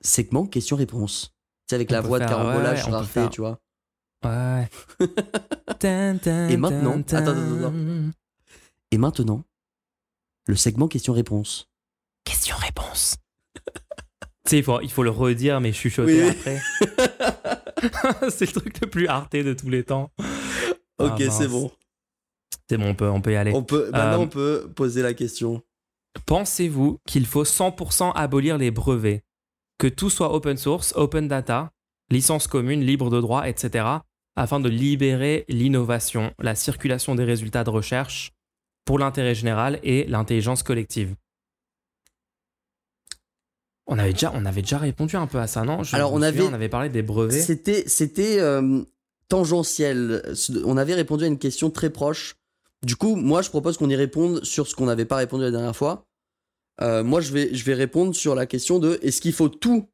[0.00, 1.34] segment questions-réponses.
[1.68, 3.60] Sais, avec On la voix de faire- ouais, on peut rareté, faire- tu vois.
[4.24, 4.68] Ouais.
[6.50, 7.74] Et maintenant- attends, attends, attends.
[8.90, 9.44] Et maintenant,
[10.46, 11.68] le segment questions-réponses.
[12.24, 13.16] Question-réponse.
[13.54, 13.60] tu
[14.46, 16.28] sais, il faut, il faut le redire, mais chuchoter Oui.
[16.30, 16.60] après.
[18.30, 20.10] c'est le truc le plus arté de tous les temps.
[20.98, 21.70] Ok, Ah, c'est bon.
[22.68, 23.52] C'est bon, on peut, on peut y aller.
[23.54, 25.62] On peut, maintenant, Euh, on peut poser la question.
[26.26, 29.22] Pensez-vous qu'il faut 100% abolir les brevets?
[29.78, 31.70] Que tout soit open source, open data,
[32.10, 33.84] licence commune, libre de droit, etc.
[34.36, 38.32] afin de libérer l'innovation, la circulation des résultats de recherche
[38.84, 41.14] pour l'intérêt général et l'intelligence collective
[43.90, 45.82] on avait, déjà, on avait déjà répondu un peu à ça, non?
[45.82, 47.40] Je Alors, avait- on avait parlé des brevets.
[47.40, 48.82] C'était, c'était euh,
[49.28, 50.22] tangentiel.
[50.66, 52.34] On avait répondu à une question très proche.
[52.84, 55.50] Du coup, moi, je propose qu'on y réponde sur ce qu'on n'avait pas répondu la
[55.50, 56.04] dernière fois.
[56.80, 59.88] Euh, moi, je vais, je vais répondre sur la question de est-ce qu'il faut tout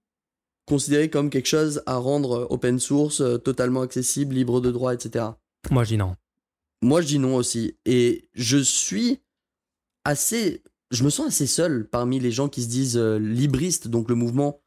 [0.66, 5.26] considérer comme quelque chose à rendre open source, euh, totalement accessible, libre de droit, etc.
[5.70, 6.16] Moi, je dis non.
[6.82, 7.76] Moi, je dis non aussi.
[7.86, 9.20] Et je suis
[10.04, 10.62] assez.
[10.90, 14.14] Je me sens assez seul parmi les gens qui se disent euh, libristes, donc le
[14.14, 14.60] mouvement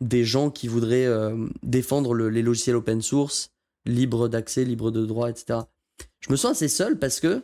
[0.00, 3.50] des gens qui voudraient euh, défendre le- les logiciels open source,
[3.84, 5.60] libre d'accès, libre de droit, etc.
[6.20, 7.42] Je me sens assez seul parce que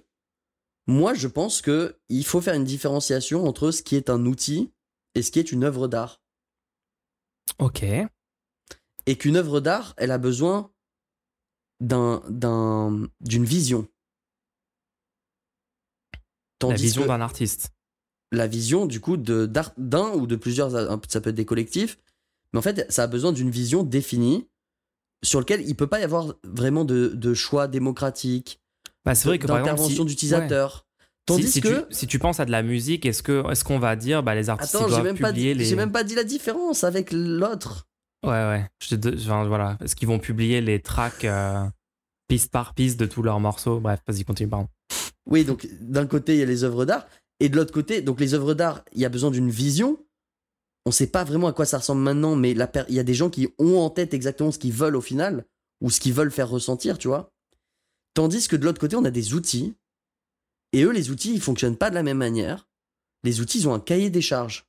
[0.87, 4.73] moi, je pense que il faut faire une différenciation entre ce qui est un outil
[5.15, 6.21] et ce qui est une œuvre d'art.
[7.59, 7.85] Ok.
[9.07, 10.73] Et qu'une œuvre d'art, elle a besoin
[11.81, 13.87] d'un, d'un, d'une vision.
[16.63, 17.73] La vision que- d'un artiste.
[18.33, 21.99] la vision du coup de d'un ou de plusieurs ça peut être des collectifs
[22.53, 24.49] mais en fait ça a besoin d'une vision définie
[25.23, 28.61] sur lequel il peut pas y avoir vraiment de, de choix démocratique
[29.05, 32.41] Bah, c'est vrai que d'intervention si- d'utilisateur Si, tandis si que tu, si tu penses
[32.41, 35.05] à de la musique, est-ce que est-ce qu'on va dire bah, les artistes attends doivent
[35.05, 37.87] même pas publier dit, les j'ai même pas dit la différence avec l'autre
[38.25, 38.67] Ouais, ouais.
[38.83, 39.77] Je te- enfin, voilà.
[39.83, 41.65] Est-ce qu'ils vont publier les tracks euh,
[42.29, 43.81] piste par piste de tous leurs morceaux?
[43.81, 44.69] Bref, vas-y, continue, pardon.
[45.27, 47.07] oui donc d'un côté il y a les œuvres d'art
[47.41, 49.99] et de l'autre côté donc les œuvres d'art il y a besoin d'une vision
[50.87, 52.59] on sait pas vraiment à quoi ça ressemble maintenant mais il
[52.95, 55.45] y a des gens qui ont en tête exactement ce qu'ils veulent au final
[55.83, 57.33] ou ce qu'ils veulent faire ressentir tu vois
[58.15, 59.75] Tandis que de l'autre côté, on a des outils.
[60.73, 62.69] Et eux, les outils, ils fonctionnent pas de la même manière.
[63.25, 64.67] Les outils, ils ont un cahier des charges.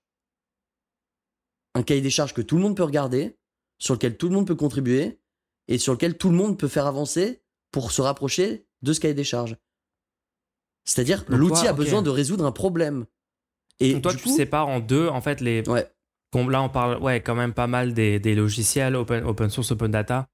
[1.76, 3.38] Un cahier des charges que tout le monde peut regarder,
[3.80, 5.20] sur lequel tout le monde peut contribuer,
[5.68, 9.14] et sur lequel tout le monde peut faire avancer pour se rapprocher de ce cahier
[9.14, 9.58] des charges.
[10.86, 13.06] C'est-à-dire, l'outil a besoin de résoudre un problème.
[13.80, 15.68] Et Donc toi, du tu coup, sépares en deux, en fait, les.
[15.68, 15.92] Ouais.
[16.32, 19.72] Comme là, on parle, ouais, quand même pas mal des, des logiciels open, open source,
[19.72, 20.28] open data.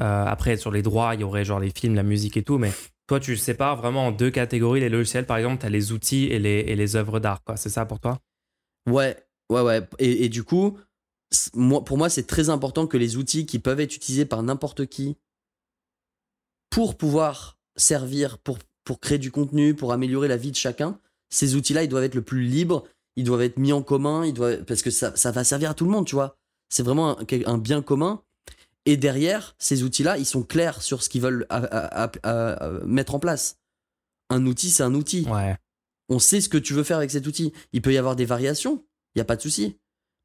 [0.00, 2.58] Euh, après, sur les droits, il y aurait genre les films, la musique et tout,
[2.58, 2.72] mais
[3.06, 5.26] toi, tu sépares vraiment en deux catégories les logiciels.
[5.26, 7.56] Par exemple, tu as les outils et les, et les œuvres d'art, quoi.
[7.56, 8.20] C'est ça pour toi?
[8.90, 9.16] Ouais,
[9.50, 9.88] ouais, ouais.
[9.98, 10.78] Et, du coup,
[11.60, 15.16] pour moi, c'est très important que les outils qui peuvent être utilisés par n'importe qui
[16.70, 20.98] pour pouvoir servir, pour, pour créer du contenu, pour améliorer la vie de chacun,
[21.30, 22.84] ces outils-là, ils doivent être le plus libres,
[23.16, 25.74] ils doivent être mis en commun, ils doivent, parce que ça, ça va servir à
[25.74, 26.36] tout le monde, tu vois.
[26.68, 27.16] C'est vraiment
[27.46, 28.22] un bien commun.
[28.86, 31.56] Et derrière, ces outils-là, ils sont clairs sur ce qu'ils veulent à-
[32.04, 33.58] à- à- à mettre en place.
[34.30, 35.26] Un outil, c'est un outil.
[35.28, 35.56] Ouais.
[36.08, 37.52] On sait ce que tu veux faire avec cet outil.
[37.72, 38.84] Il peut y avoir des variations,
[39.14, 39.76] il n'y a pas de souci.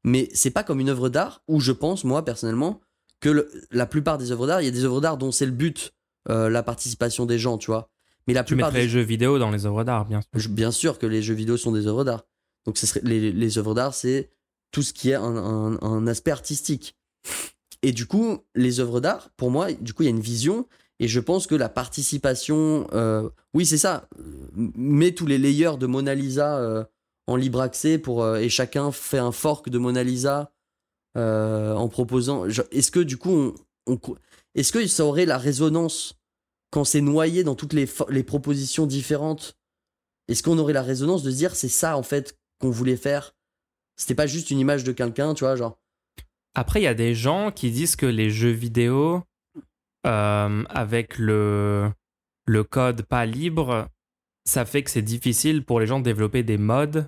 [0.04, 2.80] Mais c'est pas comme une œuvre d'art où je pense, moi, personnellement,
[3.20, 5.46] que le- la plupart des œuvres d'art, il y a des œuvres d'art dont c'est
[5.46, 5.92] le but,
[6.28, 7.88] euh, la participation des gens, tu vois.
[8.28, 10.30] Mais la Tu plupart mettrais des les jeux vidéo dans les œuvres d'art, bien sûr.
[10.34, 12.24] je- bien sûr que les jeux vidéo sont des œuvres d'art.
[12.64, 14.30] Donc ce serait, les, les œuvres d'art, c'est
[14.70, 16.96] tout ce qui est un, un- un aspect artistique.
[17.82, 20.66] Et du coup, les œuvres d'art, pour moi, du coup, il y a une vision.
[21.00, 24.08] Et je pense que la participation, euh, oui, c'est ça.
[24.54, 26.84] Mets tous les layers de Mona Lisa euh,
[27.26, 30.52] en libre accès pour euh, et chacun fait un fork de Mona Lisa
[31.16, 32.46] euh, en proposant.
[32.46, 33.54] Est-ce que du coup,
[34.54, 36.20] est-ce que ça aurait la résonance
[36.70, 39.56] quand c'est noyé dans toutes les, les propositions différentes?
[40.28, 43.34] Est-ce qu'on aurait la résonance de se dire c'est ça en fait qu'on voulait faire?
[43.96, 45.81] C'était pas juste une image de quelqu'un, tu vois, genre.
[46.54, 49.22] Après, il y a des gens qui disent que les jeux vidéo,
[50.06, 51.90] euh, avec le,
[52.46, 53.88] le code pas libre,
[54.44, 57.06] ça fait que c'est difficile pour les gens de développer des mods.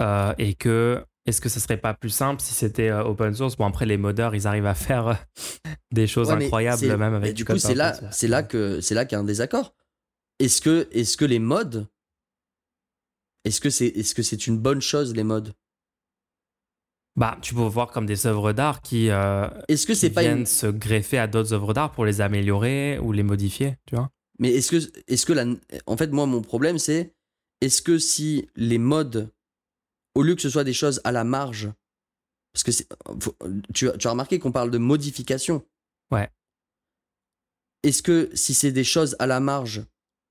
[0.00, 3.56] Euh, et que, est-ce que ça serait pas plus simple si c'était euh, open source?
[3.56, 5.22] Bon, après, les modeurs, ils arrivent à faire
[5.92, 8.42] des choses Ouais, mais incroyables, même mais avec du code coup, c'est là, c'est là
[8.42, 9.74] que c'est là qu'il y a un désaccord.
[10.38, 11.86] Est-ce que, est-ce que les modes,
[13.44, 15.52] est-ce que c'est, est-ce que c'est une bonne chose les modes?
[17.16, 20.22] Bah, tu peux voir comme des œuvres d'art qui, euh, Est-ce que qui c'est pas
[20.22, 23.96] viennent une, se greffer à d'autres œuvres d'art pour les améliorer ou les modifier, tu
[23.96, 24.10] vois?
[24.38, 25.44] Mais est-ce que, est-ce que la,
[25.86, 27.14] en fait, moi, mon problème, c'est,
[27.60, 29.30] est-ce que si les modes,
[30.14, 31.70] au lieu que ce soit des choses à la marge,
[32.52, 32.70] parce que
[33.74, 35.64] tu, as- tu as remarqué qu'on parle de modification.
[36.10, 36.30] Ouais.
[37.82, 39.82] Est-ce que si c'est des choses à la marge,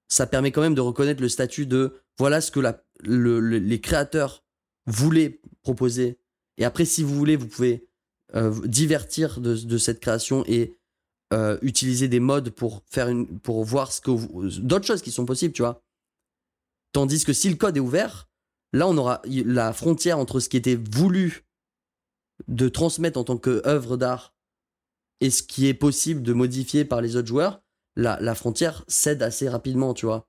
[0.08, 3.60] ça permet quand même de reconnaître le statut de voilà ce que la, le- le-
[3.60, 4.44] les créateurs
[4.88, 6.20] voulaient proposer.
[6.60, 7.88] Et après, si vous voulez, vous pouvez
[8.36, 10.76] euh, divertir de, cette création et
[11.34, 15.26] euh, utiliser des modes pour faire une, pour voir ce que d'autres choses qui sont
[15.26, 15.82] possibles, tu vois.
[16.92, 18.28] Tandis que si le code est ouvert,
[18.74, 21.46] là, on aura la frontière entre ce qui était voulu
[22.48, 24.36] de transmettre en tant qu'œuvre d'art
[25.22, 27.62] et ce qui est possible de modifier par les autres joueurs,
[27.96, 30.28] la, la frontière cède assez rapidement, tu vois.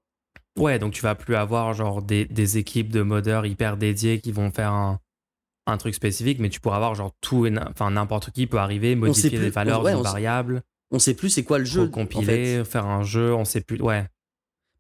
[0.59, 4.33] Ouais, donc tu vas plus avoir genre des, des équipes de modeurs hyper dédiées qui
[4.33, 5.01] vont faire un,
[5.67, 9.31] un truc spécifique, mais tu pourras avoir genre tout enfin n'importe qui peut arriver, modifier
[9.31, 11.83] plus- des valeurs ouais, d'une on sait- variable, On sait plus c'est quoi le jeu.
[11.83, 12.65] en compiler, fait.
[12.65, 13.81] faire un jeu, on sait plus.
[13.81, 14.09] Ouais.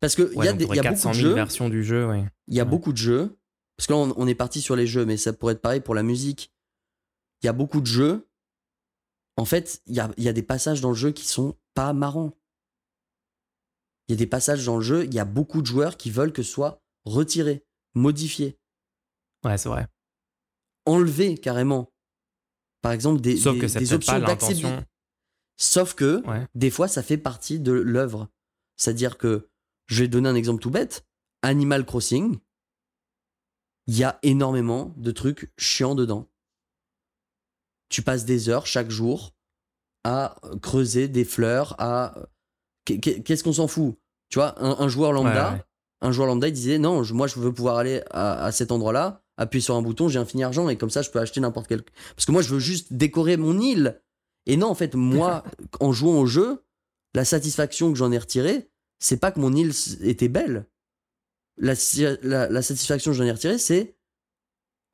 [0.01, 1.35] Parce qu'il ouais y a, des- y beaucoup 400 de 000 jeux.
[1.35, 2.25] versions du jeu, ouais.
[2.49, 3.37] Il y a beaucoup de jeux.
[3.77, 5.81] Parce que là, on, on est parti sur les jeux, mais ça pourrait être pareil
[5.81, 6.53] pour la musique.
[7.43, 8.29] Il y a beaucoup de jeux.
[9.37, 11.57] En fait, il y a, il y a des passages dans le jeu qui sont
[11.75, 12.33] pas marrants.
[14.09, 16.11] Il y a des passages dans le jeu, il y a beaucoup de joueurs qui
[16.11, 18.59] veulent que ce soit retiré, modifié,
[19.45, 19.87] Ouais, c'est vrai.
[20.87, 21.93] Enlevé carrément.
[22.83, 24.85] Par exemple, des, Sauf des- que options l'intention.
[25.57, 26.47] Sauf que, Ouais.
[26.55, 28.29] des fois, ça fait partie de l'œuvre.
[28.77, 29.49] C'est-à-dire que,
[29.89, 31.05] je vais donner un exemple tout bête.
[31.43, 32.39] Animal Crossing,
[33.87, 36.31] il y a énormément de trucs chiants dedans.
[37.89, 39.35] Tu passes des heures chaque jour
[40.05, 42.15] à creuser des fleurs, à...
[42.85, 43.97] Qu'est- qu'est- Qu'est-ce qu'on s'en fout?
[44.31, 45.65] Tu vois, un, un joueur lambda, Ouais, ouais.
[46.03, 49.20] un joueur lambda, il disait non, moi je veux pouvoir aller à, à cet endroit-là,
[49.41, 51.83] appuyer sur un bouton, j'ai infini argent et comme ça je peux acheter n'importe quel.
[52.15, 54.01] Parce que moi je veux juste décorer mon île.
[54.47, 55.45] Et non, en fait, moi,
[55.81, 56.65] en jouant au jeu,
[57.15, 59.73] la satisfaction que j'en ai retirée, c'est pas que mon île
[60.03, 60.67] était belle.
[61.59, 61.75] La,
[62.23, 63.97] la, la satisfaction que j'en ai retirée, c'est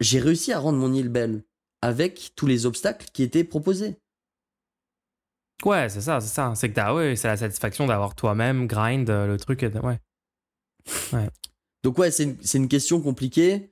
[0.00, 1.44] j'ai réussi à rendre mon île belle
[1.82, 3.96] avec tous les obstacles qui étaient proposés.
[5.64, 6.52] Ouais, c'est ça, c'est ça.
[6.54, 9.60] C'est que t'as, ouais, c'est la satisfaction d'avoir toi-même grind euh, le truc.
[9.64, 9.98] de- Ouais.
[11.82, 13.70] Donc ouais, c'est une, c'est une question compliquée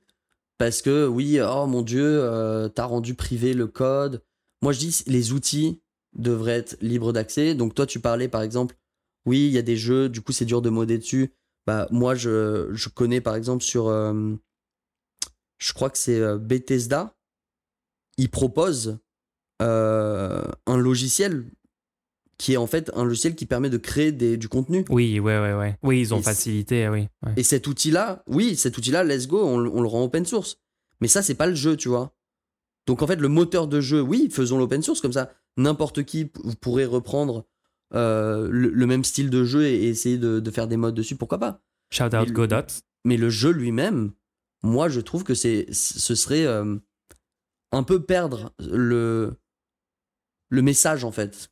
[0.57, 4.23] parce que oui, oh mon dieu, euh, t'as rendu privé le code.
[4.61, 5.81] Moi je dis les outils
[6.13, 7.55] devraient être libres d'accès.
[7.55, 8.75] Donc toi tu parlais par exemple,
[9.25, 11.33] oui il y a des jeux, du coup c'est dur de modder dessus.
[11.67, 14.33] Bah moi je, je connais par exemple sur, euh,
[15.57, 17.15] je crois que c'est euh, Bethesda,
[18.17, 18.99] ils proposent
[19.59, 21.45] un logiciel
[22.37, 24.83] qui est en fait un logiciel qui permet de créer des, du contenu.
[24.89, 25.77] Oui, ouais, ouais, ouais.
[25.83, 27.07] Oui, ils ont Et facilité, oui.
[27.25, 27.33] ouais.
[27.37, 30.57] Et cet outil-là, oui, cet outil-là, let's go, on, le- on le rend open source.
[31.01, 32.13] Mais ça, c'est pas le jeu, tu vois.
[32.87, 36.25] Donc en fait, le moteur de jeu, oui, faisons l'open source, comme ça, n'importe qui
[36.25, 37.45] p- pourrait reprendre
[37.93, 40.95] euh, le, le même style de jeu et, et essayer de, de faire des modes
[40.95, 41.61] dessus, pourquoi pas.
[41.91, 42.67] Shout out Godot.
[43.05, 44.11] Mais le jeu lui-même,
[44.63, 46.75] moi, je trouve que c'est, ce serait euh,
[47.71, 49.35] un peu perdre le,
[50.49, 51.49] le message, en fait.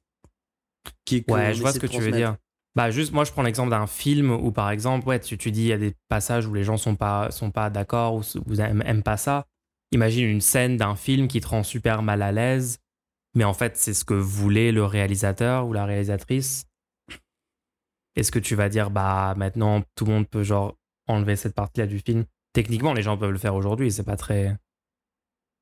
[1.06, 2.38] Qui qu'on Ouais, je vois ce que tu veux dire.
[2.76, 5.62] Bah juste, moi je prends l'exemple d'un film où par exemple, ouais, tu, tu dis
[5.62, 8.60] il y a des passages où les gens sont pas sont pas d'accord ou, ou
[8.60, 9.46] aiment, aiment pas ça.
[9.92, 12.80] Imagine une scène d'un film qui te rend super mal à l'aise,
[13.36, 16.66] mais en fait c'est ce que voulait le réalisateur ou la réalisatrice.
[18.16, 20.76] Est-ce que tu vas dire bah maintenant tout le monde peut genre
[21.08, 22.26] enlever cette partie-là du film?
[22.54, 24.58] Techniquement, les gens peuvent le faire aujourd'hui, c'est pas très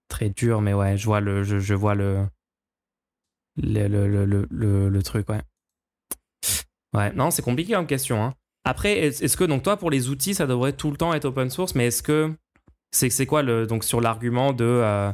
[0.07, 2.25] très dur, mais ouais, je vois le je, je vois le
[3.57, 5.41] le, le, le, le, truc, ouais.
[6.93, 8.23] Ouais, non, c'est compliqué comme question.
[8.23, 8.33] hein.
[8.63, 11.25] Après, est- est-ce que, donc toi, pour les outils, ça devrait tout le temps être
[11.25, 12.33] open source, mais est-ce que,
[12.91, 15.11] c'est c'est quoi le, donc sur l'argument de, euh,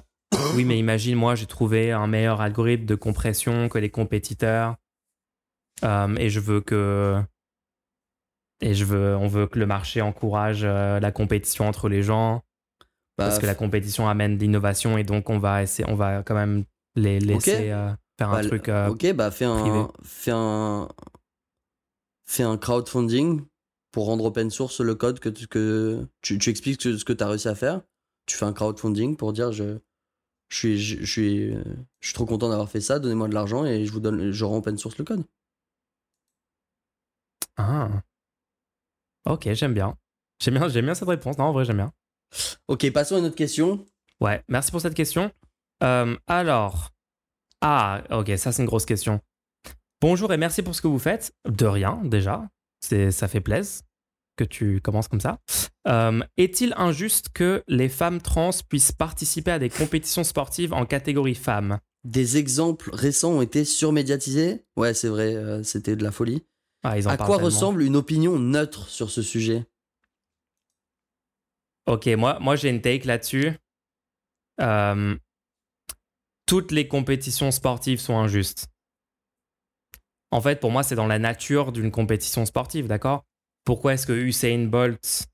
[0.56, 4.76] oui, mais imagine, moi, j'ai trouvé un meilleur algorithme de compression que les compétiteurs,
[5.84, 7.22] euh, et je veux que,
[8.62, 12.42] et je veux, on veut que le marché encourage euh, la compétition entre les gens,
[13.18, 16.24] Bah, parce que la compétition amène de l'innovation, et donc on va essayer, on va
[16.24, 16.66] quand même
[16.96, 17.72] les laisser
[18.18, 18.70] faire bah, un le- truc.
[18.70, 20.88] euh, ok, bah fais un, fais un,
[22.26, 23.44] fais un crowdfunding
[23.92, 27.24] pour rendre open source le code que, tu- que tu, tu expliques ce, que tu
[27.24, 27.82] as réussi à faire.
[28.26, 29.78] Tu fais un crowdfunding pour dire je,
[30.50, 33.00] je suis, je, je suis, je suis trop content d'avoir fait ça.
[33.00, 35.24] Donnez-moi de l'argent et je vous donne, je rends open source le code.
[37.58, 37.90] Ah.
[39.26, 39.98] Ok, j'aime bien.
[40.42, 41.38] J'aime bien, j'aime bien cette réponse.
[41.38, 41.92] Non, en vrai, j'aime bien.
[42.68, 43.86] Ok, passons à une autre question.
[44.20, 45.32] Ouais, merci pour cette question.
[45.84, 46.92] Euh, alors.
[47.62, 49.20] Ah, ok, ça, c'est une grosse question.
[50.02, 51.34] Bonjour et merci pour ce que vous faites.
[51.50, 52.48] De rien, déjà.
[52.80, 53.82] C'est, ça fait plaisir
[54.36, 55.40] que tu commences comme ça.
[55.88, 61.34] Euh, est-il injuste que les femmes trans puissent participer à des compétitions sportives en catégorie
[61.34, 61.80] femmes?
[62.04, 64.64] Des exemples récents ont été surmédiatisés?
[64.76, 66.46] Ouais, c'est vrai, euh, c'était de la folie.
[66.84, 67.46] Ah, ils en À quoi tellement.
[67.46, 69.66] ressemble une opinion neutre sur ce sujet?
[71.88, 73.52] Ok, moi, moi j'ai une take là-dessus.
[74.62, 75.16] Euh,
[76.48, 78.68] toutes les compétitions sportives sont injustes.
[80.32, 83.26] En fait, pour moi, c'est dans la nature d'une compétition sportive, d'accord?
[83.64, 85.28] Pourquoi est-ce que Usain Bolt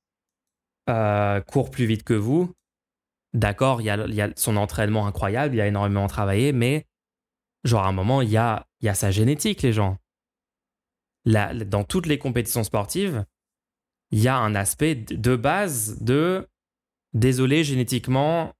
[0.89, 2.51] euh, court plus vite que vous?
[3.33, 6.85] D'accord, il y a, son entraînement incroyable, il a énormément travaillé, mais
[7.63, 9.97] genre à un moment, il y a, sa génétique, les gens.
[11.25, 13.25] Dans toutes les compétitions sportives,
[14.11, 16.47] il y a un aspect de base de
[17.13, 18.53] désolé génétiquement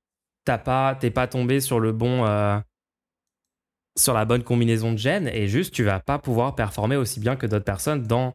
[0.46, 2.60] t'as pas t'es pas tombé sur le bon euh,
[3.98, 7.36] sur la bonne combinaison de gènes et juste tu vas pas pouvoir performer aussi bien
[7.36, 8.34] que d'autres personnes dans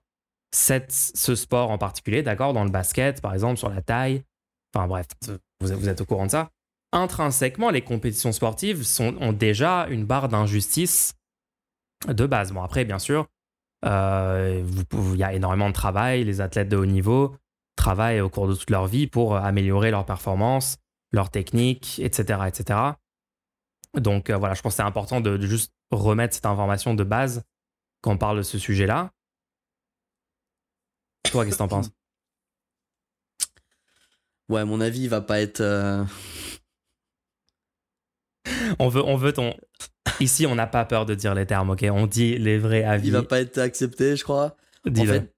[0.52, 2.52] cette, ce sport en particulier d'accord?
[2.52, 4.22] Dans le basket par exemple sur la taille.
[4.74, 5.06] Enfin bref
[5.60, 6.50] vous, êtes au courant de ça.
[6.92, 11.14] Intrinsèquement les compétitions sportives sont, ont déjà une barre d'injustice
[12.06, 12.52] de base.
[12.52, 13.26] Bon après bien sûr
[13.84, 16.24] euh, il y a énormément de travail.
[16.24, 17.36] Les athlètes de haut niveau
[17.76, 20.78] travaillent au cours de toute leur vie pour améliorer leur performance,
[21.12, 22.40] leur technique, etc.
[22.46, 22.80] etc.
[23.94, 27.04] Donc euh, voilà, je pense que c'est important de, de juste remettre cette information de
[27.04, 27.42] base
[28.02, 29.12] quand on parle de ce sujet-là.
[31.30, 31.90] Toi, qu'est-ce que t'en penses?
[34.48, 35.60] Ouais, mon avis il va pas être.
[35.60, 36.04] euh,
[38.78, 39.54] on veut, on veut ton.
[40.20, 41.84] Ici, on n'a pas peur de dire les termes, ok?
[41.90, 43.08] On dit les vrais avis.
[43.08, 44.56] il va pas être accepté, je crois.
[44.86, 45.34] En fait,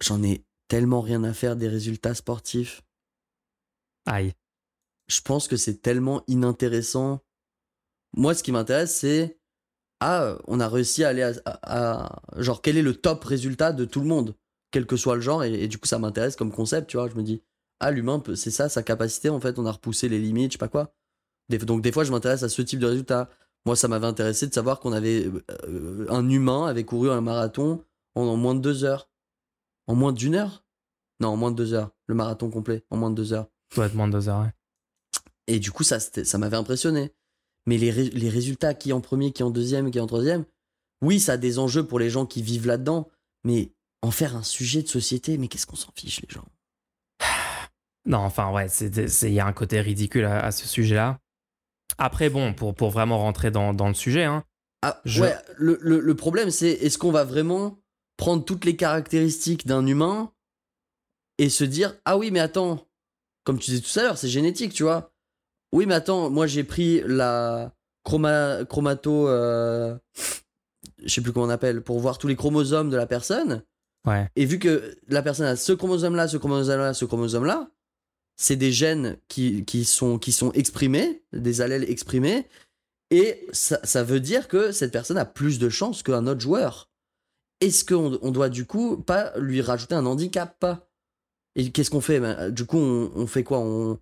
[0.00, 2.82] j'en ai tellement rien à faire des résultats sportifs.
[4.06, 4.34] Aïe.
[5.06, 7.20] Je pense que c'est tellement inintéressant.
[8.16, 9.38] Moi, ce qui m'intéresse, c'est
[10.00, 14.00] ah, on a réussi à aller à, genre quel est le top résultat de tout
[14.00, 14.34] le monde,
[14.70, 17.08] quel que soit le genre, et, du coup ça m'intéresse comme concept, tu vois.
[17.08, 17.42] Je me dis
[17.80, 20.58] ah l'humain, c'est ça sa capacité en fait, on a repoussé les limites, je sais
[20.58, 20.94] pas quoi.
[21.48, 23.30] Donc des fois je m'intéresse à ce type de résultat.
[23.66, 25.30] Moi, ça m'avait intéressé de savoir qu'on avait
[25.68, 27.82] euh, un humain avait couru un marathon
[28.14, 29.08] en, moins de deux heures,
[29.86, 30.64] en moins d'une heure?
[31.20, 31.90] Non, en moins de deux heures.
[32.06, 33.46] Le marathon complet, en moins de deux heures.
[33.70, 34.42] Toi, te moins de deux heures.
[34.42, 34.52] ouais.
[35.46, 37.12] Et du coup, ça, ça m'avait impressionné.
[37.66, 40.44] Mais les, ré- les résultats, qui en premier, qui en deuxième, qui en troisième,
[41.02, 43.08] oui, ça a des enjeux pour les gens qui vivent là-dedans,
[43.44, 43.72] mais
[44.02, 46.44] en faire un sujet de société, mais qu'est-ce qu'on s'en fiche, les gens?
[48.06, 51.18] Non, enfin, ouais, il y a un côté ridicule à, à ce sujet-là.
[51.96, 54.44] Après, bon, pour, pour vraiment rentrer dans, dans le sujet, hein,
[54.82, 57.78] Ah, Je- ouais, le, le- le problème, c'est est-ce qu'on va vraiment
[58.18, 60.30] prendre toutes les caractéristiques d'un humain
[61.38, 62.86] et se dire Ah oui, mais attends,
[63.44, 65.13] comme tu disais tout à l'heure, c'est génétique, tu vois.
[65.74, 67.74] Oui, mais attends, moi j'ai pris la
[68.04, 69.28] chroma, chromato.
[69.28, 69.96] euh,
[71.04, 73.64] je sais plus comment on appelle, pour voir tous les chromosomes de la personne.
[74.06, 74.28] ouais.
[74.36, 77.70] Et vu que la personne a ce chromosome-là, ce chromosome-là, ce chromosome-là,
[78.36, 82.46] c'est des gènes qui, qui, sont, qui sont exprimés, des allèles exprimés,
[83.10, 86.88] et ça, ça veut dire que cette personne a plus de chances qu'un autre joueur.
[87.60, 90.64] Est-ce qu'on on doit du coup pas lui rajouter un handicap?
[91.56, 92.20] Et qu'est-ce qu'on fait?
[92.20, 93.58] Ben, Du coup, on, on fait quoi?
[93.58, 93.98] On...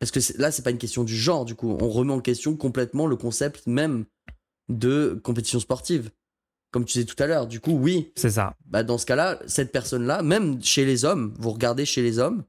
[0.00, 1.76] Parce que là, c'est pas une question du genre, du coup.
[1.80, 4.06] On remet en question complètement le concept même
[4.68, 6.10] de compétition sportive.
[6.72, 7.46] Comme tu disais tout à l'heure.
[7.46, 8.56] Du coup, oui, C'est ça.
[8.66, 12.44] bah dans ce cas-là, cette personne-là, même chez les hommes, vous regardez chez les hommes,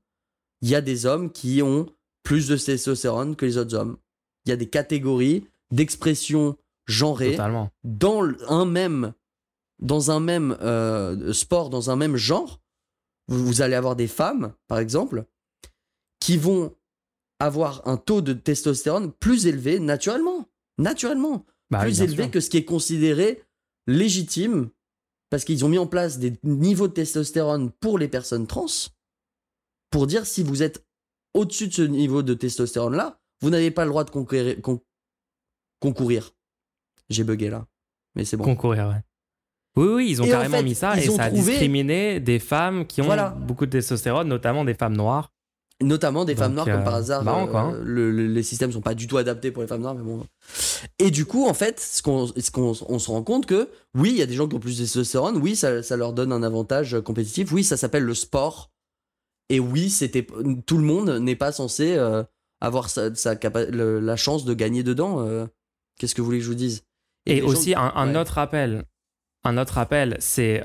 [0.61, 1.87] il y a des hommes qui ont
[2.23, 3.97] plus de testostérone que les autres hommes.
[4.45, 6.55] Il y a des catégories d'expression
[6.85, 7.69] genrée Totalement.
[7.83, 9.13] dans un même
[9.79, 12.61] dans un même euh, sport, dans un même genre.
[13.27, 15.25] Vous, vous allez avoir des femmes, par exemple,
[16.19, 16.75] qui vont
[17.43, 20.47] avoir un taux de testostérone plus élevé naturellement,
[20.77, 22.31] naturellement Bah plus élevé sûr.
[22.31, 23.41] que ce qui est considéré
[23.87, 24.69] légitime
[25.29, 28.65] parce qu'ils ont mis en place des niveaux de testostérone pour les personnes trans
[29.89, 30.85] pour dire si vous êtes
[31.33, 34.61] au-dessus de ce niveau de testostérone là, vous n'avez pas le droit de concourir.
[34.61, 34.81] con-
[35.79, 36.31] concourir.
[37.09, 37.65] J'ai bugué là,
[38.15, 38.43] mais c'est bon.
[38.43, 39.01] Concourir, ouais.
[39.77, 42.19] Oui, oui, ils ont Et en carrément fait, mis ça et ça a trouvé- discriminé
[42.19, 43.29] des femmes qui ont Voilà.
[43.29, 45.31] beaucoup de testostérone, notamment des femmes noires.
[45.81, 47.23] Notamment des femmes noires, comme euh, par hasard.
[47.23, 47.79] marrant, euh, quoi, hein.
[47.83, 50.23] le- le- les systèmes sont pas du tout adaptés pour les femmes noires, mais bon.
[50.99, 54.09] Et du coup, en fait, ce qu'on, ce qu'on- on se rend compte que oui,
[54.11, 56.31] il y a des gens qui ont plus de testostérone, oui, ça, ça leur donne
[56.31, 58.69] un avantage compétitif, oui, ça s'appelle le sport.
[59.49, 60.25] Et oui, c'était
[60.65, 62.23] tout le monde n'est pas censé euh,
[62.61, 65.25] avoir sa, sa capa- le- la chance de gagner dedans.
[65.27, 65.45] euh.
[65.97, 66.83] Qu'est-ce que vous voulez que je vous dise?
[67.25, 68.17] Et gens aussi, un, un ouais.
[68.21, 68.85] autre appel.
[69.43, 70.61] Un autre appel, c'est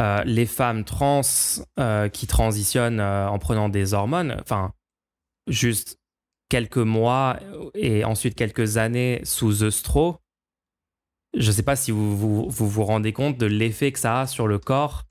[0.00, 1.20] euh, les femmes trans
[1.78, 4.36] euh, qui transitionnent euh, en prenant des hormones.
[4.40, 4.72] Enfin,
[5.46, 5.98] juste
[6.48, 7.38] quelques mois
[7.74, 10.18] et ensuite quelques années sous œstro.
[11.36, 14.22] Je ne sais pas si vous vous, vous vous rendez compte de l'effet que ça
[14.22, 15.04] a sur le corps.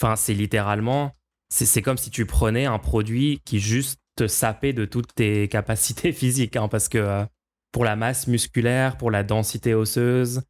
[0.00, 1.12] Enfin, c'est littéralement,
[1.48, 6.12] c'est comme si tu prenais un produit qui juste te sapait de toutes tes capacités
[6.12, 7.26] physiques, hein, parce que
[7.72, 10.42] pour la masse musculaire, pour la densité osseuse,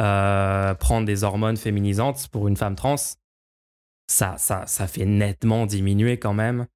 [0.00, 2.96] euh, prendre des hormones féminisantes pour une femme trans,
[4.06, 6.66] ça, ça, ça fait nettement diminuer quand même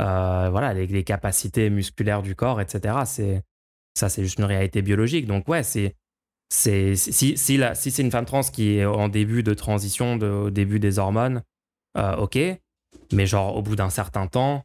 [0.00, 3.04] euh, voilà, les, capacités musculaires du corps, etc.
[3.04, 3.42] C'est,
[3.94, 5.26] ça, c'est juste une réalité biologique.
[5.26, 5.96] Donc, ouais, c'est,
[6.48, 10.14] c'est, si, si, la- si c'est une femme trans qui est en début de transition,
[10.14, 11.42] au début des hormones,
[11.98, 12.38] euh, ok.
[13.12, 14.64] Mais genre, au bout d'un certain temps,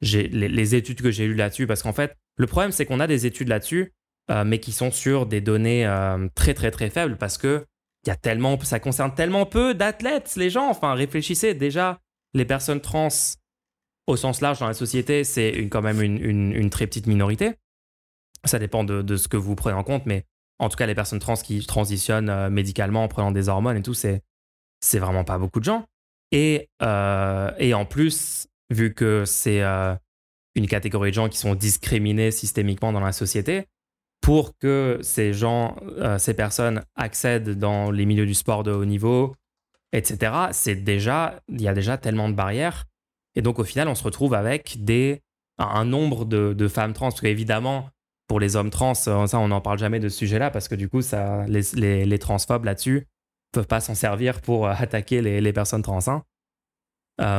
[0.00, 3.00] j'ai, les, les études que j'ai lues là-dessus, parce qu'en fait, le problème, c'est qu'on
[3.00, 3.92] a des études là-dessus,
[4.30, 7.66] euh, mais qui sont sur des données euh, très, très, très faibles, parce que
[8.06, 10.68] y a tellement, ça concerne tellement peu d'athlètes, les gens.
[10.70, 11.98] Enfin, réfléchissez déjà,
[12.32, 13.08] les personnes trans,
[14.06, 17.54] au sens large dans la société, c'est quand même une, très petite minorité.
[18.44, 20.24] Ça dépend de, ce que vous prenez en compte, mais
[20.60, 23.82] en tout cas, les personnes trans qui transitionnent euh, médicalement en prenant des hormones et
[23.82, 24.22] tout, c'est,
[24.80, 25.84] c'est vraiment pas beaucoup de gens.
[26.30, 29.60] Et, et en plus, vu que c'est
[30.54, 33.66] une catégorie de gens qui sont discriminés systémiquement dans la société,
[34.20, 38.84] pour que ces gens, euh, ces personnes accèdent dans les milieux du sport de haut
[38.84, 39.34] niveau,
[39.92, 42.84] etc., c'est déjà, il y a déjà tellement de barrières.
[43.34, 45.22] Et donc, au final, on se retrouve avec des,
[45.58, 47.08] un- nombre de, femmes trans.
[47.08, 47.88] Parce qu'évidemment,
[48.26, 50.74] pour les hommes trans, euh, ça, on n'en parle jamais de ce sujet-là, parce que
[50.74, 53.06] du coup, ça, les, transphobes là-dessus
[53.52, 56.00] peuvent pas s'en servir pour euh, attaquer les, personnes trans.
[56.08, 56.22] hein.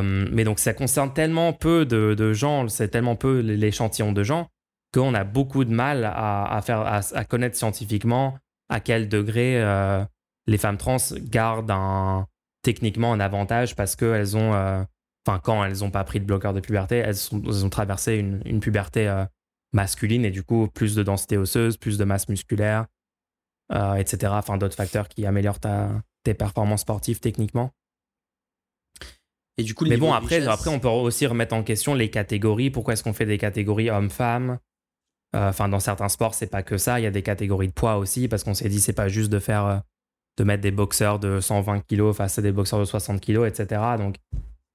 [0.03, 4.47] Mais donc, ça concerne tellement peu de gens, c'est tellement peu l'échantillon de gens,
[4.93, 8.37] qu'on a beaucoup de mal à, à faire, à, à connaître scientifiquement
[8.69, 10.03] à quel degré euh,
[10.47, 12.27] les femmes trans gardent un,
[12.61, 14.83] techniquement un avantage parce qu'elles ont, euh,
[15.25, 18.15] enfin, quand elles n'ont pas pris de bloqueur de puberté, elles, sont- elles ont traversé
[18.15, 19.25] une, une puberté euh,
[19.73, 22.87] masculine et du coup, plus de densité osseuse, plus de masse musculaire,
[23.97, 24.33] etc.
[24.35, 25.89] Enfin, d'autres facteurs qui améliorent ta,
[26.23, 27.71] tes performances sportives techniquement.
[29.57, 32.69] Et du coup, Mais bon, après, après, on peut aussi remettre en question les catégories.
[32.69, 34.57] Pourquoi est-ce qu'on fait des catégories hommes-femmes?
[35.33, 36.99] Enfin, dans certains sports, c'est pas que ça.
[36.99, 39.31] Il y a des catégories de poids aussi, parce qu'on s'est dit, c'est pas juste
[39.31, 39.77] de faire, euh,
[40.37, 43.81] de mettre des boxeurs de 120 kilos face à des boxeurs de 60 kilos, etc.
[43.97, 44.17] Donc,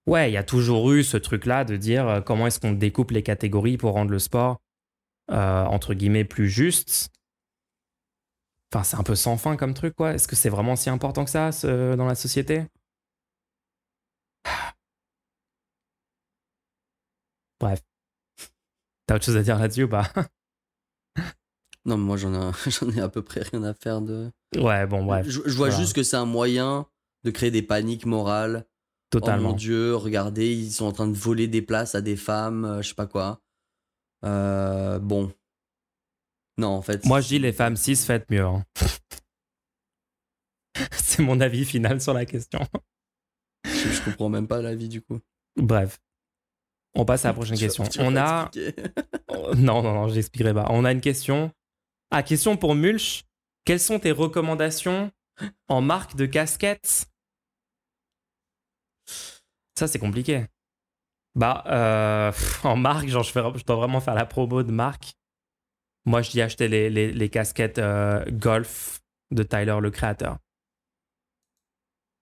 [0.07, 3.11] ouais, il y a toujours eu ce truc-là de dire euh, comment est-ce qu'on découpe
[3.11, 4.59] les catégories pour rendre le sport
[5.31, 7.11] euh, entre guillemets plus juste.
[8.73, 10.15] Enfin, c'est un peu sans fin comme truc, quoi.
[10.15, 11.51] Est-ce que c'est vraiment si important que ça
[11.97, 12.65] dans la société?
[17.61, 17.81] Bref.
[19.07, 20.11] T'as autre chose à dire là-dessus ou pas?
[21.87, 24.31] Non, mais moi j'en ai, j'en ai à peu près rien à faire de.
[24.57, 25.83] Ouais, bon, bref, Je, je vois Voilà.
[25.83, 26.87] juste que c'est un moyen
[27.25, 28.67] de créer des paniques morales.
[28.67, 29.51] Oh totalement.
[29.51, 32.83] mon dieu, regardez, ils sont en train de voler des places à des femmes, euh,
[32.83, 33.41] je sais pas quoi.
[34.25, 35.33] Euh, bon.
[36.59, 37.05] Non, en fait.
[37.07, 38.45] Moi, je dis les femmes cis, faites mieux.
[38.45, 38.65] hein.
[40.93, 42.61] c'est mon avis final sur la question.
[43.65, 45.19] Je, je comprends même pas l'avis du coup.
[45.57, 45.99] Bref.
[46.95, 47.85] On passe à la prochaine Tu question.
[47.85, 48.51] vas On a.
[49.57, 50.67] Non, non, non, j'expliquerai pas.
[50.71, 51.53] On a une question.
[52.11, 53.25] Ah, question pour Mulch.
[53.65, 55.11] Quelles sont tes recommandations
[55.69, 57.07] en marque de casquettes?
[59.79, 60.47] Ça, c'est compliqué.
[61.35, 62.33] Bah, euh,
[62.65, 65.13] en marque, genre, je, fais- je dois vraiment faire la promo de marque.
[66.07, 69.01] Moi, je dis acheter les, les, les casquettes euh, golf
[69.33, 70.39] de Tyler, le créateur.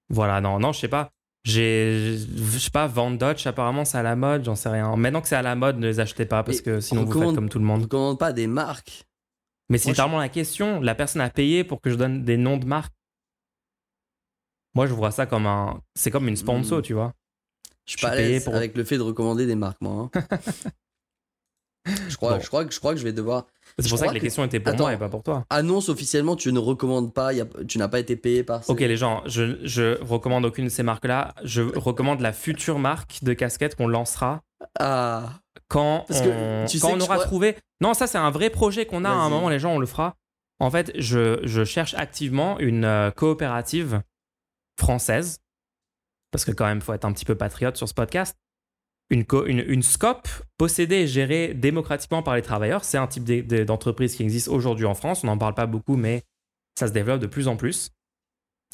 [0.08, 1.10] Voilà, non, non, je sais pas.
[1.44, 4.96] J'ai, je sais pas, Van Dutch, apparemment, c'est à la mode, j'en sais rien.
[4.96, 7.34] Maintenant que c'est à la mode, ne les achetez pas parce que sinon vous faites
[7.34, 7.82] comme tout le On monde.
[7.82, 9.04] ne commande pas des marques.
[9.68, 10.80] Mais c'est Moi, je- littéralement la question.
[10.80, 12.92] La personne a payé pour que je donne des noms de marques.
[14.74, 15.80] Moi, je vois ça comme un.
[15.94, 16.82] C'est comme une sponsor, Hmm.
[16.82, 17.12] tu vois.
[17.86, 20.10] Je suis pas à payé l'aise pour- avec le fait de recommander des marques, moi.
[20.14, 20.20] hein.
[22.08, 22.40] je, crois, Bon.
[22.40, 23.46] je, crois que, je crois que je vais devoir.
[23.78, 24.84] C'est pour ça que les que- questions étaient pour Attends.
[24.84, 25.44] moi et pas pour toi.
[25.50, 28.64] Annonce officiellement, tu ne recommandes pas, y a- tu n'as pas été payé par.
[28.64, 31.34] ces- Ok, les gens, je, je recommande aucune de ces marques-là.
[31.44, 34.42] Je recommande la future marque de casquette qu'on lancera
[34.78, 37.56] Ah, quand, Parce que on, tu quand sais on que je aura crois- trouvé.
[37.80, 39.10] Non, ça, c'est un vrai projet qu'on a.
[39.10, 40.16] À un moment, les gens, on le fera.
[40.60, 44.02] En fait, je, je cherche activement une euh, coopérative
[44.78, 45.40] française.
[46.30, 48.36] Parce que, quand même, il faut être un petit peu patriote sur ce podcast.
[49.10, 50.26] Une, co- une, une SCOP
[50.56, 52.84] possédée et gérée démocratiquement par les travailleurs.
[52.84, 55.22] C'est un type d'e- de- d'entreprise qui existe aujourd'hui en France.
[55.24, 56.22] On n'en parle pas beaucoup, mais
[56.78, 57.90] ça se développe de plus en plus.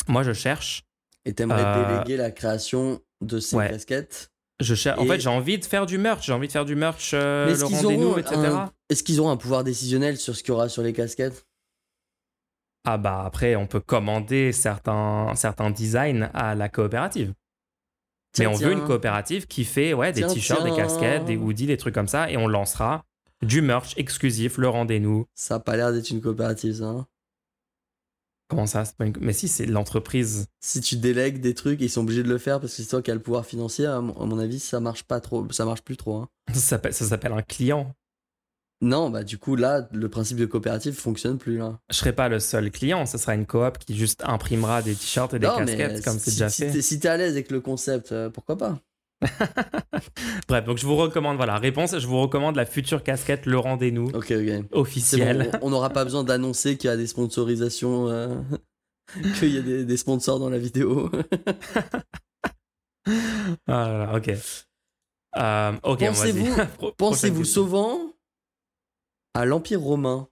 [0.08, 0.82] Moi, je cherche
[1.24, 3.68] et t'aimerais Euh, déléguer la création de ces ouais.
[3.70, 4.30] casquettes?
[4.60, 6.26] Je cher- En fait, j'ai envie de faire du merch.
[6.26, 8.34] J'ai envie de faire du merch, euh, est-ce qu'ils rendez-nous, auront, etc.
[8.36, 8.70] un...
[8.90, 11.46] est-ce qu'ils auront un pouvoir décisionnel sur ce qu'il y aura sur les casquettes?
[12.84, 17.34] Ah bah après, on peut commander certains, certains designs à la coopérative.
[18.38, 18.68] Mais on tiens.
[18.68, 21.94] veut une coopérative qui fait ouais, des Tiens, t-shirts, des casquettes, des hoodies, des trucs
[21.94, 22.30] comme ça.
[22.30, 23.04] Et on lancera
[23.42, 25.26] du merch exclusif, le rendez-nous.
[25.34, 26.84] Ça a pas l'air d'être une coopérative, ça.
[26.84, 27.06] hein.
[28.50, 30.46] Comment ça c'est pas une- Mais si, c'est l'entreprise.
[30.60, 33.00] Si tu délègues des trucs, ils sont obligés de le faire parce que c'est toi
[33.00, 33.86] qui as le pouvoir financier.
[33.86, 36.16] À mon, à mon avis, ça marche pas trop, ça marche plus trop.
[36.16, 36.28] hein.
[36.52, 37.94] Ça s'appelle, ça un client.
[38.82, 41.78] Non, bah du coup là, le principe de coopérative fonctionne plus là.
[41.90, 43.04] Je serai pas le seul client.
[43.06, 46.18] Ce sera une coop qui juste imprimera des t-shirts et des non, mais casquettes, comme
[46.18, 46.70] c'est si, déjà si fait.
[46.72, 48.80] t'es- si t'es à l'aise avec le concept, euh, pourquoi pas?
[50.48, 54.08] Bref, donc je vous recommande, voilà, réponse, je vous recommande la future casquette, le rendez-nous
[54.08, 54.30] Ok, ok.
[54.30, 55.50] C'est officiel.
[55.52, 58.34] bon, on- n'aura pas besoin d'annoncer qu'il y a des sponsorisations, euh,
[59.38, 61.10] qu'il y a des, des sponsors dans la vidéo.
[63.66, 64.28] Ah ok.
[65.36, 67.98] Euh, Pensez-vous- Pensez-vous souvent
[69.34, 70.28] à l'Empire romain?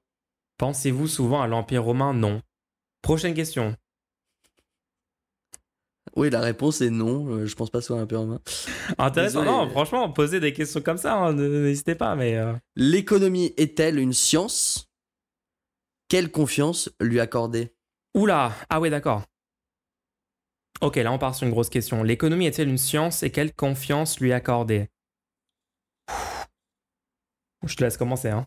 [0.58, 2.12] Pensez-vous souvent à l'Empire romain?
[2.14, 2.42] Non.
[3.02, 3.74] Prochaine question.
[6.18, 7.28] Oui, la réponse est non.
[7.28, 8.40] euh, je pense pas souvent à l'Empire romain.
[8.98, 9.40] Intéressant.
[9.40, 9.56] Désolé.
[9.56, 12.36] Non, franchement, posez des questions comme ça, hein, n'hésitez pas, mais.
[12.36, 14.88] euh, L'économie est-elle une science?
[16.08, 17.72] Quelle confiance lui accorder?
[18.14, 19.22] Oula Ah ouais, d'accord.
[20.80, 22.02] Ok, là, on part sur une grosse question.
[22.02, 24.88] L'économie est-elle une science et quelle confiance lui accorder?
[27.64, 28.46] Je te laisse commencer, hein.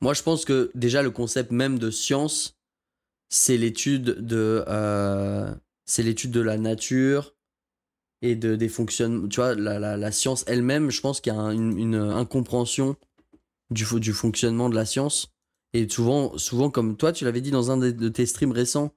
[0.00, 2.58] Moi, je pense que déjà le concept même de science,
[3.28, 5.54] c'est l'étude de, euh,
[5.92, 7.34] c'est l'étude de la nature
[8.22, 9.28] et de des fonctionnements.
[9.28, 11.94] Tu vois, la, la, la science elle-même, je pense qu'il y a un- une, une
[11.96, 12.96] incompréhension
[13.70, 15.32] du, du fonctionnement de la science.
[15.74, 18.94] Et souvent, souvent, comme toi, tu l'avais dit dans un de, de tes streams récents,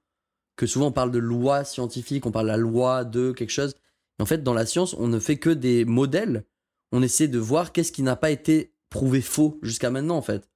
[0.56, 3.76] que souvent on parle de loi scientifique, on parle de la loi de quelque chose.
[4.20, 6.46] Et en fait, dans la science, on ne fait que des modèles.
[6.94, 10.50] On essaie de voir qu'est-ce qui n'a pas été prouvé faux jusqu'à maintenant, en fait.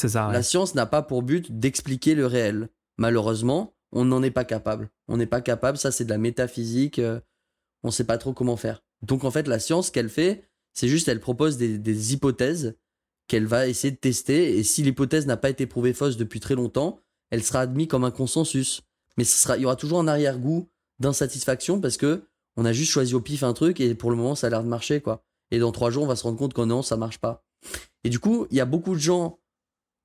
[0.00, 0.28] C'est ça.
[0.28, 0.32] ouais.
[0.32, 2.70] La science n'a pas pour but d'expliquer le réel.
[2.96, 4.90] Malheureusement, on n'en est pas capable.
[5.08, 7.20] On n'est pas capable, ça c'est de la métaphysique, euh,
[7.82, 8.82] on ne sait pas trop comment faire.
[9.02, 12.76] Donc en fait, la science, ce qu'elle fait, c'est juste elle propose des, des hypothèses
[13.28, 16.54] qu'elle va essayer de tester, et si l'hypothèse n'a pas été prouvée fausse depuis très
[16.54, 17.00] longtemps,
[17.30, 18.82] elle sera admise comme un consensus.
[19.16, 22.24] Mais ce sera, il y aura toujours un arrière-goût d'insatisfaction parce que
[22.56, 24.62] on a juste choisi au pif un truc et pour le moment ça a l'air
[24.62, 25.24] de marcher quoi.
[25.50, 27.44] Et dans trois jours on va se rendre compte que non ça marche pas.
[28.04, 29.38] Et du coup il y a beaucoup de gens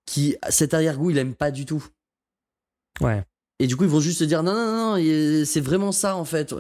[0.06, 1.86] qui cet arrière-goût il aime pas du tout.
[3.02, 3.24] Ouais.
[3.60, 6.26] Et du coup ils vont juste se dire non non non, c'est vraiment ça en
[6.26, 6.54] fait.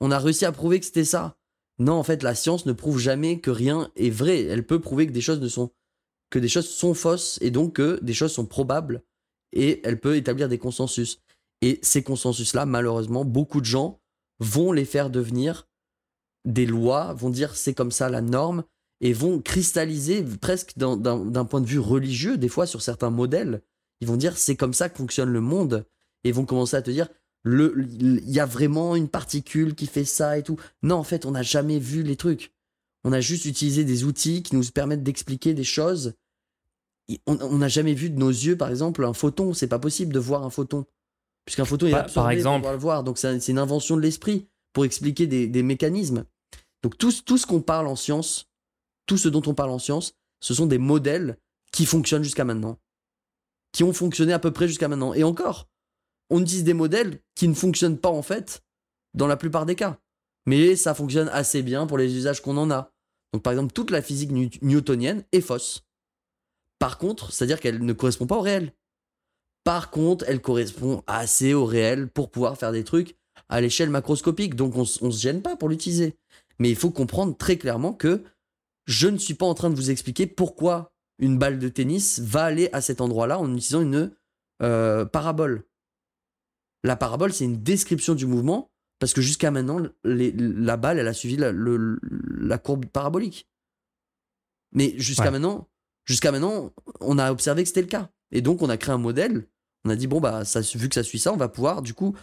[0.00, 1.36] On a réussi à prouver que c'était ça.
[1.78, 4.44] Non en fait la science ne prouve jamais que rien est vrai.
[4.44, 5.72] Elle peut prouver que des choses ne sont
[6.30, 9.02] que des choses sont fausses et donc que des choses sont probables
[9.52, 11.20] et elle peut établir des consensus.
[11.62, 14.00] Et ces consensus-là, malheureusement, beaucoup de gens
[14.40, 15.68] vont les faire devenir
[16.44, 18.64] des lois, vont dire c'est comme ça la norme,
[19.00, 23.62] et vont cristalliser presque d'un point de vue religieux, des fois sur certains modèles.
[24.00, 25.86] Ils vont dire c'est comme ça que fonctionne le monde,
[26.24, 27.08] et vont commencer à te dire
[27.42, 30.58] le- il y a vraiment une particule qui fait ça et tout.
[30.82, 32.52] Non, en fait, on n'a jamais vu les trucs.
[33.04, 36.14] On a juste utilisé des outils qui nous permettent d'expliquer des choses.
[37.08, 39.52] Et On n'a jamais vu de nos yeux, par exemple, un photon.
[39.52, 40.86] C'est pas possible de voir un photon.
[41.44, 42.60] Puisqu'un photon est Par- pour exemple.
[42.60, 43.04] pouvoir le voir.
[43.04, 46.24] Donc c'est un- c'est une invention de l'esprit pour expliquer des, des mécanismes.
[46.82, 48.48] Donc tout, tout ce qu'on parle en science,
[49.04, 51.36] tout ce dont on parle en science, ce sont des modèles
[51.72, 52.78] qui fonctionnent jusqu'à maintenant.
[53.72, 55.12] Qui ont fonctionné à peu près jusqu'à maintenant.
[55.12, 55.68] Et encore,
[56.30, 58.62] on utilise des modèles qui ne fonctionnent pas en fait
[59.14, 59.98] dans la plupart des cas.
[60.46, 62.92] Mais ça fonctionne assez bien pour les usages qu'on en a.
[63.32, 65.84] Donc par exemple, toute la physique new- newtonienne est fausse.
[66.78, 68.72] Par contre, c'est-à-dire qu'elle ne correspond pas au réel.
[69.64, 73.16] Par contre, elle correspond assez au réel pour pouvoir faire des trucs
[73.48, 74.54] à l'échelle macroscopique.
[74.54, 76.16] Donc on, ne se gêne pas pour l'utiliser.
[76.58, 78.22] Mais il faut comprendre très clairement que
[78.86, 82.44] je ne suis pas en train de vous expliquer pourquoi une balle de tennis va
[82.44, 84.12] aller à cet endroit-là en utilisant une
[84.62, 85.64] euh, parabole.
[86.84, 88.70] La parabole, c'est une description du mouvement
[89.00, 93.48] parce que jusqu'à maintenant, la balle, elle a suivi la, courbe parabolique.
[94.72, 95.68] Mais jusqu'à maintenant,
[96.04, 98.10] jusqu'à maintenant, on a observé que c'était le cas.
[98.30, 99.46] Et donc, on a créé un modèle.
[99.84, 101.94] On a dit, bon, bah, ça, vu que ça suit ça, on va pouvoir, du
[101.94, 102.16] coup,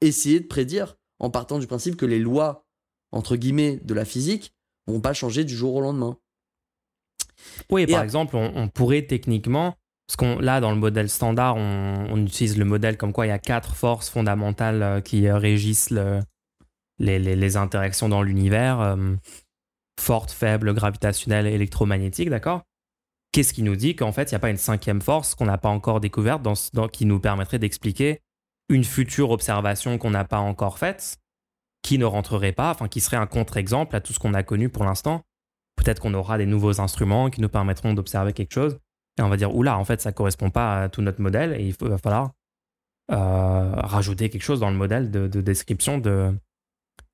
[0.00, 2.66] essayer de prédire en partant du principe que les lois,
[3.12, 4.54] entre guillemets, de la physique
[4.86, 6.18] vont pas changer du jour au lendemain.
[7.70, 9.76] Oui, par exemple, on, pourrait techniquement,
[10.12, 13.32] parce qu'on là dans le modèle standard, on, utilise le modèle comme quoi il y
[13.32, 16.20] a quatre forces fondamentales euh, qui euh, régissent le,
[16.98, 19.14] les, interactions dans l'univers euh,
[19.98, 22.60] forte, faible, gravitationnelle, électromagnétique, d'accord?
[23.32, 25.56] Qu'est-ce qui nous dit qu'en fait il n'y a pas une cinquième force qu'on n'a
[25.56, 26.46] pas encore découverte
[26.92, 28.20] qui nous permettrait d'expliquer
[28.68, 31.16] une future observation qu'on n'a pas encore faite,
[31.80, 34.68] qui ne rentrerait pas, enfin qui serait un contre-exemple à tout ce qu'on a connu
[34.68, 35.22] pour l'instant?
[35.76, 38.78] Peut-être qu'on aura des nouveaux instruments qui nous permettront d'observer quelque chose.
[39.18, 41.66] Et on va dire, oula, en fait, ça correspond pas à tout notre modèle et
[41.66, 42.32] il, va falloir
[43.10, 46.32] euh, rajouter quelque chose dans le modèle de, description de,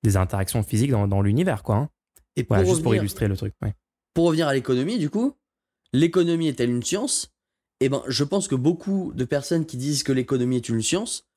[0.03, 1.77] des interactions physiques dans, l'univers, quoi.
[1.77, 1.89] Hein.
[2.37, 3.55] Et pour juste pour illustrer le truc.
[4.15, 5.35] Pour revenir à l'économie, du coup,
[5.93, 7.33] l'économie est-elle une science?
[7.81, 11.29] Eh ben, je pense que beaucoup de personnes qui disent que l'économie est une science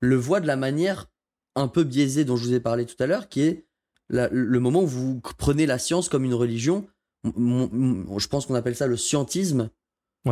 [0.00, 1.08] le voient de la manière
[1.54, 3.66] un peu biaisée dont je vous ai parlé tout à l'heure, qui est
[4.08, 6.86] le moment où vous prenez la science comme une religion,
[7.24, 9.70] je pense qu'on appelle ça le scientisme.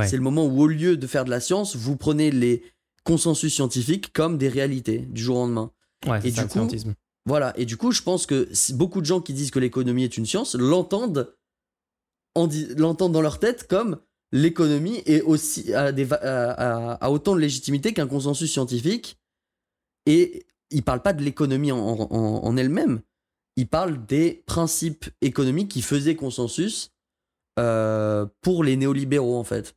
[0.04, 2.62] C'est le moment où, au lieu de faire de la science, vous prenez les
[3.04, 5.72] consensus scientifiques comme des réalités du jour au lendemain.
[6.24, 6.68] et du coup,
[7.26, 7.52] voilà.
[7.58, 10.26] Et du coup, je pense que beaucoup de gens qui disent que l'économie est une
[10.26, 11.34] science l'entendent,
[12.36, 13.98] l'entendent dans leur tête comme
[14.32, 19.18] l'économie est aussi a, autant de légitimité qu'un consensus scientifique.
[20.06, 23.02] Et ils parlent pas de l'économie en elle-même,
[23.56, 26.92] il parle des principes économiques qui faisaient consensus
[27.58, 29.76] euh, pour les néolibéraux, en fait.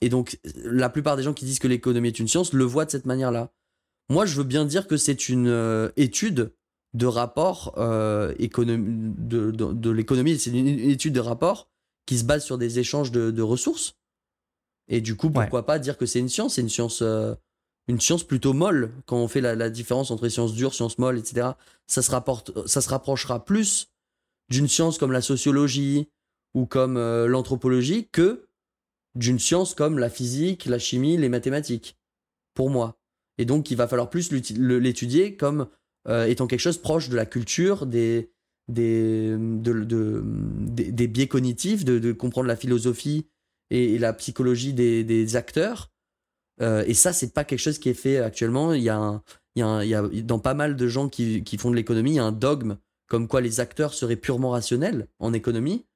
[0.00, 2.84] Et donc, la plupart des gens qui disent que l'économie est une science le voient
[2.84, 3.52] de cette manière-là.
[4.10, 6.52] Moi, je veux bien dire que c'est une euh, étude
[6.92, 11.68] de rapport euh, de, de, l'économie, c'est une étude de rapport
[12.06, 13.96] qui se base sur des échanges de, de ressources.
[14.88, 16.54] Et du coup, pourquoi pas dire que c'est une science?
[16.54, 17.02] C'est une science
[17.88, 21.50] une science plutôt molle quand on fait la, différence entre sciences dures, sciences molles, etc.
[21.86, 23.88] Ça se, rapporte, ça se rapprochera plus
[24.48, 26.08] d'une science comme la sociologie
[26.54, 28.46] ou comme euh, l'anthropologie que
[29.14, 31.96] d'une science comme la physique, la chimie, les mathématiques,
[32.54, 32.98] pour moi.
[33.38, 35.68] Et donc, il va falloir plus l'étudier comme
[36.08, 38.30] euh, étant quelque chose proche de la culture, des,
[38.68, 43.26] des, des, biais cognitifs, de, comprendre la philosophie
[43.70, 45.94] et, la psychologie des acteurs
[46.60, 48.72] euh, et ça, c'est pas quelque chose qui est fait actuellement.
[48.72, 49.22] Il y a,
[49.56, 52.20] il y a, dans pas mal de gens qui, qui font de l'économie, il y
[52.20, 52.76] a un dogme
[53.06, 55.86] comme quoi les acteurs seraient purement rationnels en économie.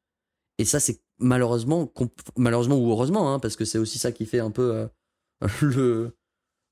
[0.59, 1.93] Et ça, c'est malheureusement,
[2.37, 4.87] malheureusement ou heureusement, hein, parce que c'est aussi ça qui fait un peu euh,
[5.63, 6.13] le,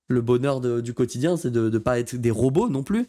[0.08, 3.06] le bonheur du quotidien, c'est de ne pas être des robots non plus.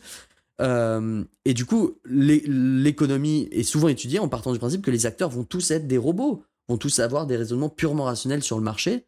[0.60, 5.30] Euh, et du coup, l'économie est souvent étudiée en partant du principe que les acteurs
[5.30, 9.06] vont tous être des robots, vont tous avoir des raisonnements purement rationnels sur le marché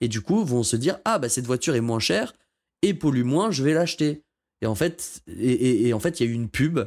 [0.00, 2.34] et du coup vont se dire ah bah cette voiture est moins chère
[2.82, 4.22] et pollue moins, je vais l'acheter.
[4.62, 6.80] Et en fait, et, en fait, il y a eu une pub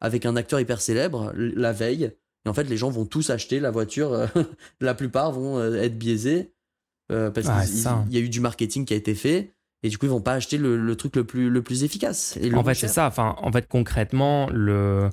[0.00, 2.12] avec un acteur hyper célèbre la veille.
[2.46, 4.12] Et en fait, les gens vont tous acheter la voiture.
[4.12, 4.26] Euh,
[4.80, 6.54] la plupart vont euh, être biaisés
[7.12, 9.52] euh, parce qu'il y a eu du marketing qui a été fait.
[9.82, 12.38] Et du coup, ils vont pas acheter le, truc le plus, le plus efficace.
[12.54, 13.06] en fait, c'est ça.
[13.06, 15.10] Enfin, en fait, concrètement, le...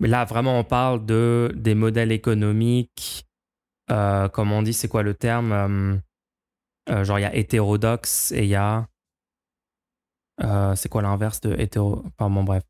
[0.00, 3.26] là, vraiment, on parle de des modèles économiques.
[3.88, 6.00] comme on dit, c'est quoi le terme
[6.90, 8.88] euh, genre, il y a hétérodoxe et il y a.
[10.74, 12.02] C'est quoi l'inverse de hétéro.
[12.06, 12.64] Enfin, bon, bref.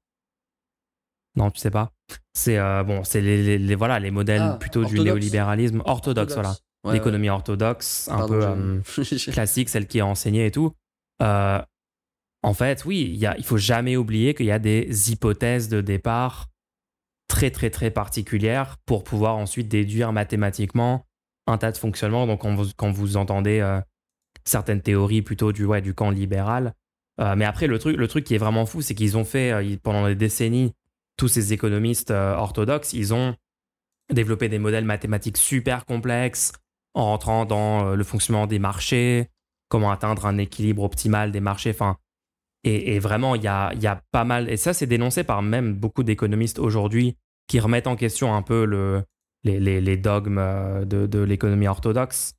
[1.36, 1.92] Non, tu sais pas.
[2.34, 6.54] C'est euh, bon, c'est les, les, voilà, les modèles ah, plutôt du néolibéralisme orthodoxe, voilà.
[6.90, 8.82] L'économie orthodoxe, un peu
[9.32, 10.72] classique, celle qui est enseignée et tout.
[11.20, 16.48] en fait, oui, il il faut jamais oublier qu'il y a des hypothèses de départ
[17.28, 21.06] très très très particulières pour pouvoir ensuite déduire mathématiquement
[21.46, 22.26] un tas de fonctionnements.
[22.26, 23.60] Donc quand vous, quand vous entendez
[24.44, 26.74] certaines théories plutôt du, ouais, du camp libéral.
[27.20, 29.52] Euh, mais après, le truc, le truc qui est vraiment fou, c'est qu'ils ont fait,
[29.52, 30.72] euh, pendant des décennies,
[31.22, 33.36] tous ces économistes euh, orthodoxes, ils ont
[34.12, 36.50] développé des modèles mathématiques super complexes
[36.94, 39.28] en rentrant dans le fonctionnement des marchés,
[39.68, 41.70] comment atteindre un équilibre optimal des marchés.
[41.70, 41.96] Enfin,
[42.64, 46.58] et, vraiment, il y a, pas mal, et ça c'est dénoncé par même beaucoup d'économistes
[46.58, 47.16] aujourd'hui
[47.46, 49.04] qui remettent en question un peu le,
[49.44, 52.34] les, dogmes de, de l'économie orthodoxe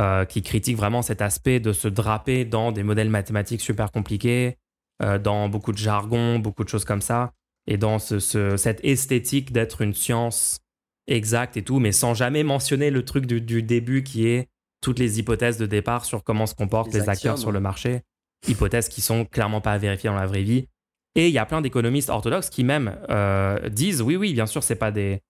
[0.00, 4.58] euh, qui critique vraiment cet aspect de se draper dans des modèles mathématiques super compliqués,
[5.00, 7.32] euh, dans beaucoup de jargon, beaucoup de choses comme ça,
[7.70, 8.18] et dans ce,
[8.56, 10.58] cette esthétique d'être une science
[11.06, 14.48] exacte et tout, mais sans jamais mentionner le truc du, début qui est
[14.80, 18.02] toutes les hypothèses de départ sur comment se comportent les, acteurs sur le marché,
[18.48, 20.66] hypothèses qui sont clairement pas vérifiées dans la vraie vie.
[21.14, 24.64] Et il y a plein d'économistes orthodoxes qui même euh, disent oui, oui, bien sûr,
[24.64, 25.20] c'est pas des,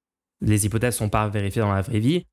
[0.41, 2.25] les hypothèses sont pas vérifiées dans la vraie vie,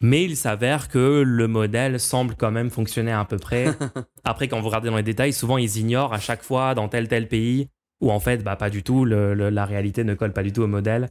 [0.00, 3.66] mais il s'avère que le modèle semble quand même fonctionner à peu près.
[4.24, 7.06] Après, quand vous regardez dans les détails, souvent ils ignorent à chaque fois dans tel
[7.06, 7.68] tel pays
[8.00, 10.66] où en fait, bah, pas du tout, la réalité ne colle pas du tout au
[10.66, 11.10] modèle.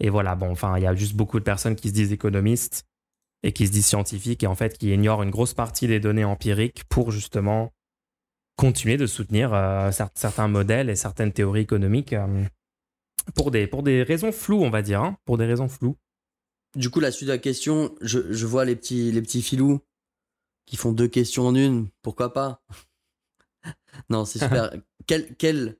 [0.00, 2.86] Et voilà, bon, enfin, il y a juste beaucoup de personnes qui se disent économistes
[3.42, 6.24] et qui se disent scientifiques et en fait qui ignorent une grosse partie des données
[6.24, 7.72] empiriques pour justement
[8.56, 12.44] continuer de soutenir euh, certains modèles et certaines théories économiques euh,
[13.36, 15.96] pour, des, pour des raisons floues, on va dire, hein, pour des raisons floues.
[16.74, 19.80] Du coup, la suite de la question, je, vois les petits, les petits filous
[20.66, 21.88] qui font deux questions en une.
[22.02, 22.62] Pourquoi pas?
[24.10, 24.70] Non, c'est super.
[25.06, 25.76] quelle, quelle,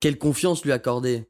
[0.00, 1.28] quelle confiance lui accorder?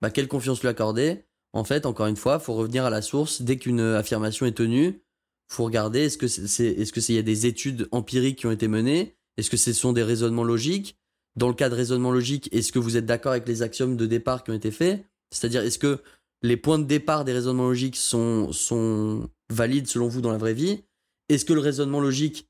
[0.00, 1.24] Bah, Quelle confiance lui accorder?
[1.52, 3.42] En fait, encore une fois, faut revenir à la source.
[3.42, 5.02] Dès qu'une affirmation est tenue,
[5.48, 8.52] faut regarder est-ce que c'est, est-ce que c'est, y a des études empiriques qui ont
[8.52, 9.16] été menées?
[9.36, 10.98] Est-ce que ce sont des raisonnements logiques?
[11.36, 14.06] Dans le cas de raisonnement logique, est-ce que vous êtes d'accord avec les axiomes de
[14.06, 15.04] départ qui ont été faits?
[15.30, 16.00] C'est-à-dire, est-ce que
[16.42, 20.54] les points de départ des raisonnements logiques sont, sont valides selon vous dans la vraie
[20.54, 20.82] vie?
[21.28, 22.48] Est-ce que le raisonnement logique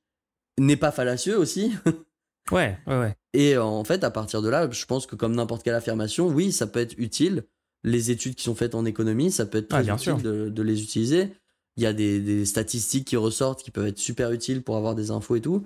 [0.59, 1.73] n'est pas fallacieux aussi?
[2.51, 3.17] Ouais, ouais, ouais.
[3.35, 6.53] Et en fait, à partir de là, je pense que comme n'importe quelle affirmation, oui,
[6.53, 7.45] ça peut être utile.
[7.85, 11.33] Les études qui sont faites en économie, ça peut être très utile de, les utiliser.
[11.77, 15.11] Il y a des, statistiques qui ressortent qui peuvent être super utiles pour avoir des
[15.11, 15.65] infos et tout.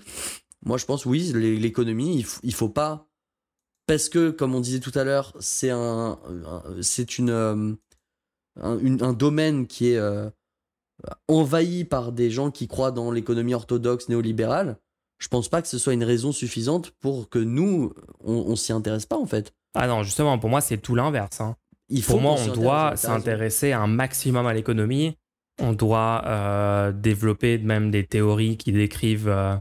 [0.64, 3.08] Moi, je pense, oui, l'économie, il, faut pas.
[3.86, 6.18] Parce que, comme on disait tout à l'heure, c'est un,
[6.80, 7.72] c'est une, euh,
[8.60, 10.30] un, domaine qui est euh,
[11.28, 14.78] envahi par des gens qui croient dans l'économie orthodoxe néolibérale,
[15.18, 19.06] je pense pas que ce soit une raison suffisante pour que nous, on, s'y intéresse
[19.06, 19.54] pas en fait.
[19.74, 21.40] Ah non, justement, pour moi, c'est tout l'inverse.
[21.40, 21.56] Hein.
[22.06, 25.16] pour moi, on doit s'intéresser un maximum à l'économie.
[25.58, 29.56] On doit euh, développer même des théories qui décrivent euh,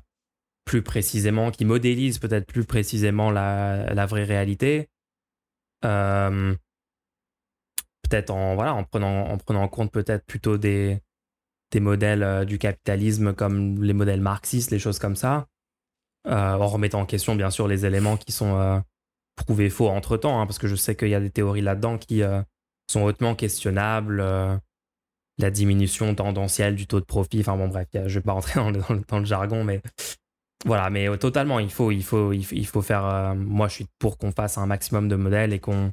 [0.66, 4.90] plus précisément, qui modélisent peut-être plus précisément la, vraie réalité.
[5.86, 6.54] Euh,
[8.04, 11.00] peut-être en, voilà, en, prenant, en prenant en compte peut-être plutôt des,
[11.76, 15.48] des modèles euh, du capitalisme comme les modèles marxistes, les choses comme ça,
[16.26, 18.80] euh, en remettant en question bien sûr les éléments qui sont euh,
[19.36, 22.22] prouvés faux entre-temps, hein, parce que je sais qu'il y a des théories là-dedans qui
[22.88, 24.24] sont hautement questionnables,
[25.38, 28.72] la diminution tendancielle du taux de profit, enfin bon bref, je vais pas rentrer dans
[28.72, 29.82] le, dans le, jargon, mais
[30.66, 34.32] voilà, mais totalement, il faut, il faut, il faut faire, moi je suis pour qu'on
[34.32, 35.92] fasse un maximum de modèles et qu'on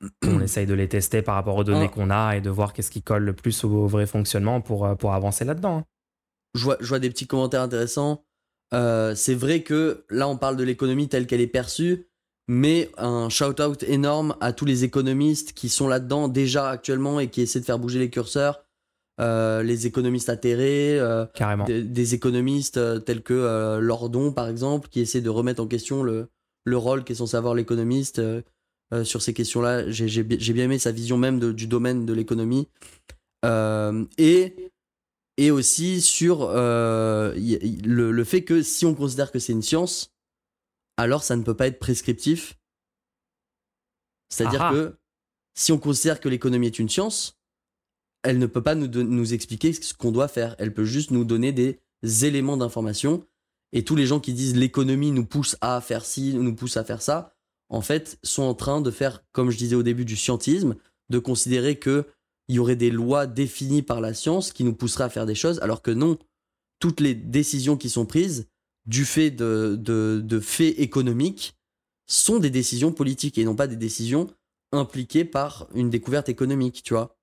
[0.26, 2.90] on essaye de les tester par rapport aux données qu'on a et de voir qu'est-ce
[2.90, 5.78] qui colle le plus au, vrai fonctionnement pour, euh, pour avancer là-dedans.
[5.78, 5.84] Hein.
[6.54, 8.24] Je vois, je vois des petits commentaires intéressants.
[8.74, 12.08] Euh, c'est vrai que là, on parle de l'économie telle qu'elle est perçue,
[12.48, 17.42] mais un shout-out énorme à tous les économistes qui sont là-dedans déjà actuellement et qui
[17.42, 18.62] essaient de faire bouger les curseurs.
[19.18, 21.00] Euh, les économistes atterrés,
[21.32, 21.64] Carrément.
[21.64, 26.28] Des, économistes tels que Lordon, par exemple, qui essaient de remettre en question le,
[26.64, 28.20] le rôle qu'est censé avoir l'économiste
[28.92, 29.90] euh, sur ces questions-là.
[29.90, 32.68] J'ai bien aimé sa vision même du domaine de l'économie.
[33.44, 34.70] Euh, et,
[35.36, 40.14] et aussi sur euh, le, fait que si on considère que c'est une science,
[40.96, 42.58] alors ça ne peut pas être prescriptif.
[44.28, 44.96] C'est-à-dire que
[45.54, 47.38] si on considère que l'économie est une science,
[48.22, 50.56] elle ne peut pas nous, nous expliquer ce qu'on doit faire.
[50.58, 51.80] Elle peut juste nous donner des
[52.24, 53.26] éléments d'information.
[53.72, 56.84] Et tous les gens qui disent l'économie nous pousse à faire ci, nous pousse à
[56.84, 57.35] faire ça,
[57.68, 60.76] en fait, sont en train de faire, comme je disais au début, du scientisme,
[61.08, 62.04] de considérer qu'il
[62.48, 65.58] y aurait des lois définies par la science qui nous pousseraient à faire des choses,
[65.60, 66.18] alors que non,
[66.78, 68.48] toutes les décisions qui sont prises
[68.86, 71.56] du fait de, de, faits économiques
[72.06, 74.28] sont des décisions politiques et non pas des décisions
[74.72, 77.16] impliquées par une découverte économique, tu vois.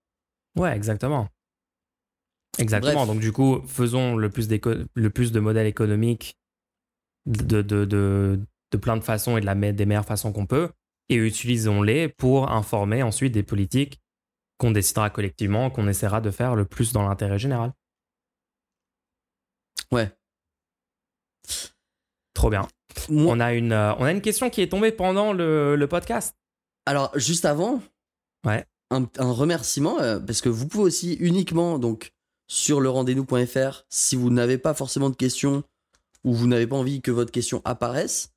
[0.57, 1.29] Ouais, exactement.
[2.59, 3.05] Exactement.
[3.07, 6.37] Donc du coup, faisons le plus, le plus de modèles économiques
[7.25, 8.39] de, de, de
[8.77, 10.69] plein de façons et de la des meilleures façons qu'on peut,
[11.09, 13.99] et utilisons-les pour informer ensuite des politiques
[14.57, 17.73] qu'on décidera collectivement, qu'on essaiera de faire le plus dans l'intérêt général.
[19.91, 20.11] Ouais.
[22.33, 22.67] Trop bien.
[23.09, 26.35] On, a une, euh, on a une question qui est tombée pendant le, podcast.
[26.85, 27.81] Alors, juste avant,
[28.45, 28.65] ouais.
[28.91, 32.13] un, remerciement, euh, parce que vous pouvez aussi uniquement, donc,
[32.47, 35.63] sur le rendez-nous.fr, si vous n'avez pas forcément de questions
[36.23, 38.32] ou vous n'avez pas envie que votre question apparaisse,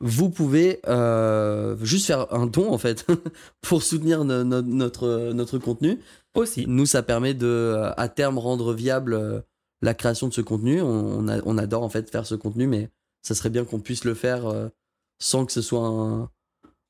[0.00, 3.06] vous pouvez euh, juste faire un don en fait
[3.62, 5.98] pour soutenir notre, notre contenu.
[6.34, 6.64] Aussi.
[6.68, 9.40] Nous, ça permet de, à terme, rendre viable euh,
[9.82, 10.80] la création de ce contenu.
[10.82, 12.90] On, on, a- on adore en fait faire ce contenu, mais
[13.22, 14.68] ça serait bien qu'on puisse le faire euh,
[15.18, 16.30] sans que ce soit un,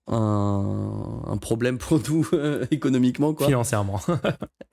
[0.09, 2.29] un, un problème pour nous
[2.71, 3.33] économiquement.
[3.33, 3.47] Quoi.
[3.47, 4.01] Financièrement.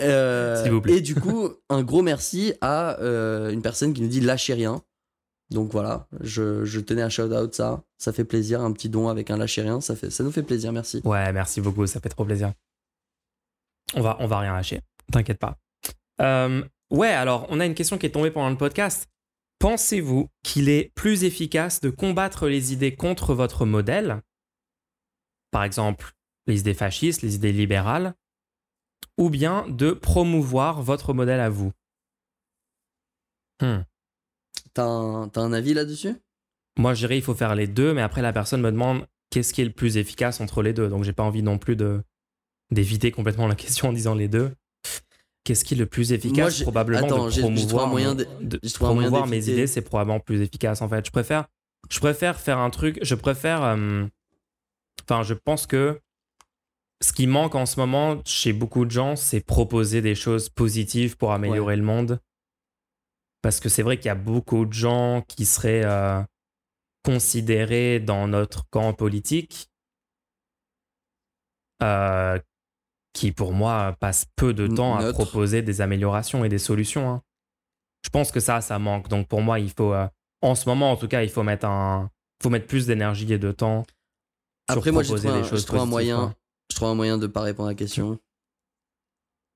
[0.01, 0.97] Euh, S'il vous plaît.
[0.97, 4.81] Et du coup, un gros merci à une personne qui nous dit lâchez rien.
[5.51, 7.83] Donc voilà, je, tenais à shout out ça.
[7.97, 10.43] Ça fait plaisir, un petit don avec un lâchez rien, ça, fait, ça nous fait
[10.43, 11.01] plaisir, merci.
[11.03, 12.53] Ouais, merci beaucoup, ça fait trop plaisir.
[13.93, 14.81] On va, va rien lâcher,
[15.11, 15.57] t'inquiète pas.
[16.21, 19.07] Euh, ouais, alors, on a une question qui est tombée pendant le podcast.
[19.59, 24.21] Pensez-vous qu'il est plus efficace de combattre les idées contre votre modèle,
[25.51, 26.13] par exemple
[26.47, 28.13] les idées fascistes, les idées libérales,
[29.17, 31.71] ou bien de promouvoir votre modèle à vous?
[33.61, 33.83] Hmm.
[34.75, 36.15] T'as un, avis là-dessus?
[36.77, 39.53] Moi, je dirais il faut faire les deux, mais après, la personne me demande qu'est-ce
[39.53, 40.89] qui est le plus efficace entre les deux?
[40.89, 42.03] Donc, j'ai pas envie non plus de
[42.71, 44.51] d'éviter complètement la question en disant les deux.
[45.45, 46.57] Qu'est-ce qui est le plus efficace?
[46.59, 50.89] Moi, Probablement Attends, de promouvoir, moyen de- promouvoir mes idées, c'est probablement plus efficace en
[50.89, 51.05] fait.
[51.05, 51.45] Je préfère,
[51.89, 52.99] je préfère faire un truc.
[53.01, 53.63] Je préfère.
[53.63, 54.05] euh,
[55.07, 56.01] Enfin, je pense que
[57.01, 61.15] ce qui manque en ce moment chez beaucoup de gens, c'est proposer des choses positives
[61.15, 62.19] pour améliorer le monde.
[63.45, 66.19] Parce que c'est vrai qu'il y a beaucoup de gens qui seraient euh,
[67.03, 69.69] considérés dans notre camp politique,
[71.83, 72.39] euh,
[73.13, 77.07] qui pour moi passent peu de temps à proposer des améliorations et des solutions.
[77.07, 77.21] hein.
[78.03, 79.09] Je pense que ça, ça manque.
[79.09, 80.07] Donc pour moi, il faut, euh,
[80.41, 82.09] en ce moment en tout cas, il faut mettre un,
[82.41, 83.85] faut mettre plus d'énergie et de temps.
[84.71, 86.17] sur Après, moi, proposer trouvé, un, choses moyen.
[86.17, 86.35] quoi.
[86.71, 88.17] Je trouve un moyen de pas répondre à la question.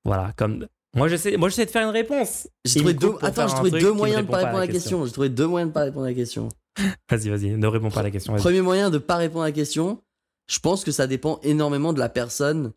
[0.06, 2.48] Voilà, comme moi j'essaie, moi j'essaie de faire une réponse.
[2.66, 5.06] J'ai trouvé deux, attends, j'ai trouvé deux moyens de pas répondre à la question.
[5.06, 6.50] J'ai trouvé deux moyens de pas répondre à la question.
[7.10, 8.36] Vas-y, vas-y, ne réponds pas à la question.
[8.36, 10.02] Premier moyen de pas répondre à la question,
[10.48, 12.72] je pense que ça dépend énormément de la personne.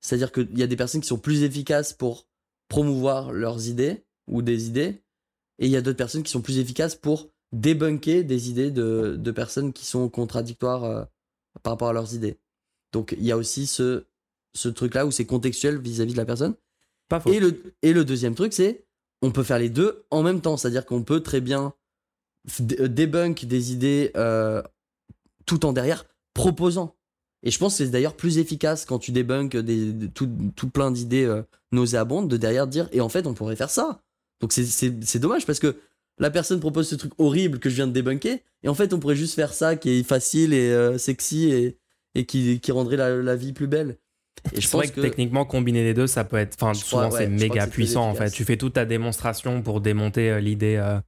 [0.00, 2.26] C'est-à-dire qu'il y a des personnes qui sont plus efficaces pour
[2.68, 5.02] promouvoir leurs idées ou des idées,
[5.58, 9.16] et il y a d'autres personnes qui sont plus efficaces pour débunker des idées de,
[9.18, 11.04] de personnes qui sont contradictoires euh,
[11.62, 12.38] par rapport à leurs idées.
[12.92, 14.04] Donc il y a aussi ce,
[14.54, 16.54] ce truc-là où c'est contextuel vis-à-vis de la personne.
[17.82, 18.84] Et le, deuxième truc, c'est
[19.22, 20.56] on peut faire les deux en même temps.
[20.56, 21.72] C'est-à-dire qu'on peut très bien
[22.78, 24.62] euh, débunk des idées euh,
[25.46, 26.04] tout en derrière
[26.34, 26.96] proposant.
[27.42, 29.56] Et je pense que c'est d'ailleurs plus efficace quand tu débunkes
[30.14, 34.02] tout, plein d'idées euh, nauséabondes de derrière dire et en fait on pourrait faire ça.
[34.40, 35.76] Donc c'est- dommage parce que
[36.18, 38.98] la personne propose ce truc horrible que je viens de débunker et en fait on
[38.98, 41.76] pourrait juste faire ça qui est facile et sexy
[42.14, 43.98] et, qui, rendrait la vie plus belle.
[44.52, 46.56] Et je pense vrai que, techniquement combiner les deux, ça peut être.
[46.60, 48.30] Enfin, souvent c'est méga puissant en fait.
[48.30, 50.98] Tu fais toute ta démonstration pour démonter euh, l'idée euh,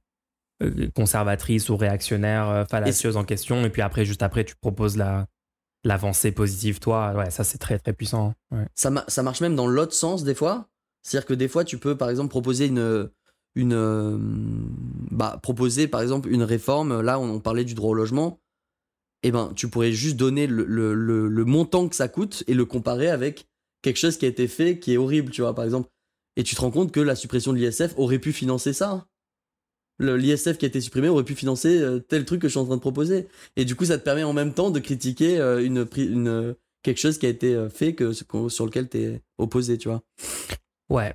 [0.63, 5.27] euh, conservatrice ou réactionnaire, fallacieuse en question, et puis après, juste après, tu proposes la
[5.83, 7.13] l'avancée positive, toi.
[7.15, 8.33] Ouais, ça c'est très très puissant.
[8.51, 8.67] Ouais.
[8.75, 10.67] ça, ma- ça marche même dans l'autre sens des fois.
[11.01, 13.09] C'est-à-dire que des fois, tu peux par exemple proposer une.
[13.55, 14.67] une
[15.09, 17.01] bah, proposer par exemple une réforme.
[17.01, 18.39] Là, on, on parlait du droit au logement.
[19.23, 22.65] Et ben, tu pourrais juste donner le, le- le- montant que ça coûte et le
[22.65, 23.47] comparer avec
[23.81, 25.89] quelque chose qui a été fait qui est horrible, tu vois, par exemple.
[26.37, 29.07] Et tu te rends compte que la suppression de l'ISF aurait pu financer ça.
[29.99, 32.59] Le- L'ISF qui a été supprimé aurait pu financer euh, tel truc que je suis
[32.59, 33.27] en train de proposer.
[33.55, 36.99] Et du coup, ça te permet en même temps de critiquer euh, une, une, quelque
[36.99, 40.01] chose qui a été euh, fait que, sur lequel tu es opposé, tu vois.
[40.89, 41.13] Ouais.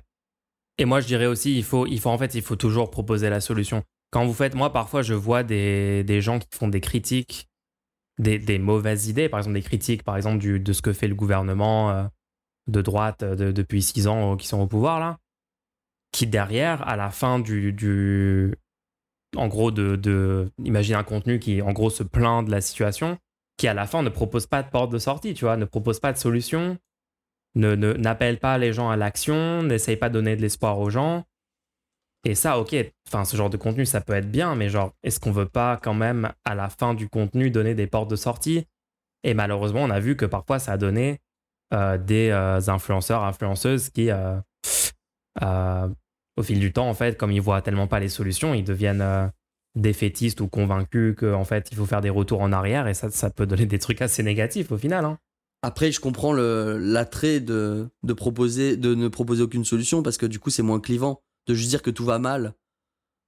[0.77, 3.29] Et moi, je dirais aussi, il faut, il faut en fait, il faut toujours proposer
[3.29, 3.83] la solution.
[4.11, 7.49] Quand vous faites, moi, parfois, je vois des, des gens qui font des critiques,
[8.19, 11.91] des, mauvaises idées, par exemple, des critiques, par exemple, de ce que fait le gouvernement
[11.91, 12.03] euh,
[12.67, 15.17] de droite euh, de- depuis six ans euh, qui sont au pouvoir, là,
[16.11, 17.73] qui derrière, à la fin du.
[17.73, 18.55] du
[19.35, 20.51] en gros, de, de.
[20.63, 23.17] Imagine un contenu qui, en gros, se plaint de la situation,
[23.57, 25.99] qui, à la fin, ne propose pas de porte de sortie, tu vois, ne propose
[25.99, 26.77] pas de solution,
[27.55, 31.23] ne- n'appelle pas les gens à l'action, n'essaye pas de donner de l'espoir aux gens.
[32.27, 32.75] Et ça, ok,
[33.07, 35.79] enfin, ce genre de contenu, ça peut être bien, mais genre, est-ce qu'on veut pas
[35.81, 38.65] quand même, à la fin du contenu, donner des portes de sortie?
[39.23, 41.21] Et malheureusement, on a vu que parfois, ça a donné
[41.73, 45.87] euh, des euh, influenceurs, influenceuses qui, euh,
[46.35, 49.31] au fil du temps, en fait, comme ils voient tellement pas les solutions, ils deviennent
[49.75, 53.45] défaitistes ou convaincus qu'en fait, il faut faire des retours en arrière, et ça, peut
[53.45, 55.05] donner des trucs assez négatifs au final.
[55.05, 55.17] hein.
[55.61, 60.81] Après, je comprends l'attrait de ne proposer aucune solution parce que du coup, c'est moins
[60.81, 61.21] clivant.
[61.47, 62.53] De juste dire que tout va mal,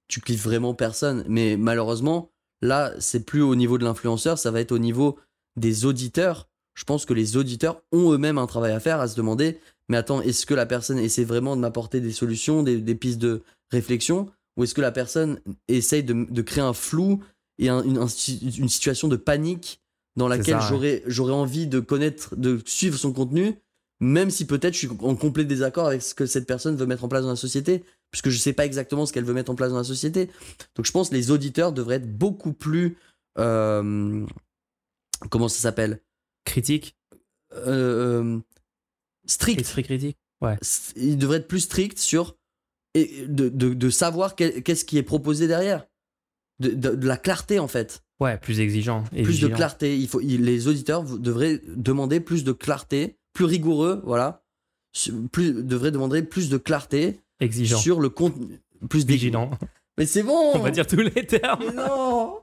[0.08, 1.24] tu clives vraiment personne.
[1.28, 2.30] Mais malheureusement,
[2.62, 5.18] là, c'est plus au niveau de l'influenceur, ça va être au niveau
[5.56, 6.48] des auditeurs.
[6.74, 9.96] Je pense que les auditeurs ont eux-mêmes un travail à faire, à se demander mais
[9.96, 13.42] attends, est-ce que la personne essaie vraiment de m'apporter des solutions, des, des pistes de
[13.72, 17.24] réflexion Ou est-ce que la personne essaye de, de créer un flou
[17.58, 19.80] et un- une, un- une situation de panique
[20.14, 21.02] dans laquelle ouais.
[21.08, 23.56] j'aurais envie de connaître, de suivre son contenu,
[23.98, 27.02] même si peut-être je suis en complet désaccord avec ce que cette personne veut mettre
[27.02, 29.54] en place dans la société, puisque je sais pas exactement ce qu'elle veut mettre en
[29.54, 30.30] place dans la société.
[30.74, 32.96] Donc je pense que les auditeurs devraient être beaucoup plus.
[33.38, 34.26] euh,
[35.30, 36.00] comment ça s'appelle?
[36.44, 36.96] Critique.
[37.52, 38.38] Euh, euh,
[39.26, 39.60] Strict.
[39.60, 40.18] Esprit critique.
[40.40, 40.56] Ouais.
[40.96, 42.36] Ils devraient être plus stricts sur.
[42.94, 45.86] Et de, de, de savoir qu'est-ce qui est proposé derrière.
[46.58, 48.02] De, de- de la clarté en fait.
[48.18, 49.04] Ouais, plus exigeant.
[49.04, 49.96] plus de clarté.
[49.96, 54.42] Il faut, il- les auditeurs devraient demander plus de clarté, plus rigoureux, voilà.
[55.32, 57.78] Plus, devraient demander plus de clarté Exigeant.
[57.78, 58.60] sur le contenu.
[58.88, 59.50] Plus Vigilant.
[59.98, 61.62] Mais c'est bon On va dire tous les termes.
[61.66, 62.36] Mais non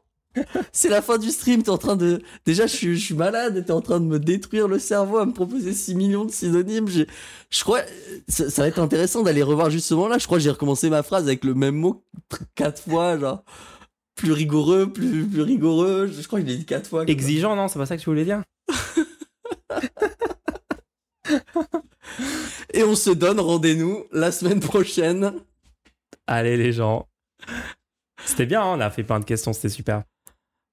[0.71, 2.21] C'est la fin du stream, t'es en train de...
[2.45, 5.25] Déjà, je suis, je suis malade, t'es en train de me détruire le cerveau, à
[5.25, 6.87] me proposer 6 millions de synonymes.
[6.87, 7.07] J'ai-
[7.49, 7.81] Je crois...
[8.27, 10.19] Ça, ça va être intéressant d'aller revoir justement là.
[10.19, 12.03] Je crois que j'ai recommencé ma phrase avec le même mot
[12.55, 13.43] 4 fois, genre...
[14.15, 16.07] Plus rigoureux, plus, plus rigoureux.
[16.07, 17.03] Je crois que je l'ai dit 4 fois.
[17.07, 18.41] Exigeant, non, c'est pas ça que tu voulais dire?
[22.73, 25.33] Et on se donne rendez-vous la semaine prochaine.
[26.27, 27.07] Allez, les gens.
[28.25, 30.03] C'était bien, hein, on a fait plein de questions, c'était super.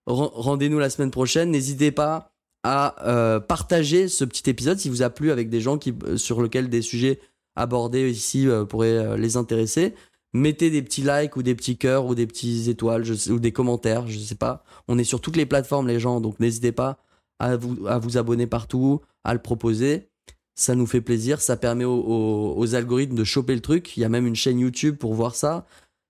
[0.07, 1.51] Ren- Rendez-nous la semaine prochaine.
[1.51, 2.33] N'hésitez pas
[2.63, 6.17] à euh, partager ce petit épisode si vous a plu avec des gens qui, euh,
[6.17, 7.21] sur lesquels des sujets
[7.57, 9.95] abordés ici euh, pourraient euh, les intéresser.
[10.33, 13.39] Mettez des petits likes ou des petits cœurs ou des petits étoiles je sais- ou
[13.39, 14.65] des commentaires, je sais pas.
[14.89, 16.99] On est sur toutes les plateformes les gens, donc n'hésitez pas
[17.39, 20.09] à vous, à vous abonner partout, à le proposer.
[20.57, 23.97] Ça nous fait plaisir, ça permet aux, aux- aux algorithmes de choper le truc.
[23.97, 25.67] Il y a même une chaîne YouTube pour voir ça.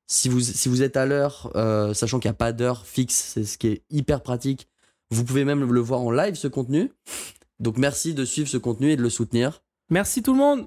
[0.06, 3.32] Si vous, si vous êtes à l'heure, euh, sachant qu'il n'y a pas d'heure fixe,
[3.34, 4.68] c'est ce qui est hyper pratique,
[5.10, 6.92] vous pouvez même le voir en live ce contenu.
[7.58, 9.62] Donc merci de suivre ce contenu et de le soutenir.
[9.90, 10.66] Merci tout le monde.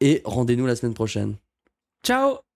[0.00, 1.36] Et rendez-nous la semaine prochaine.
[2.04, 2.47] Ciao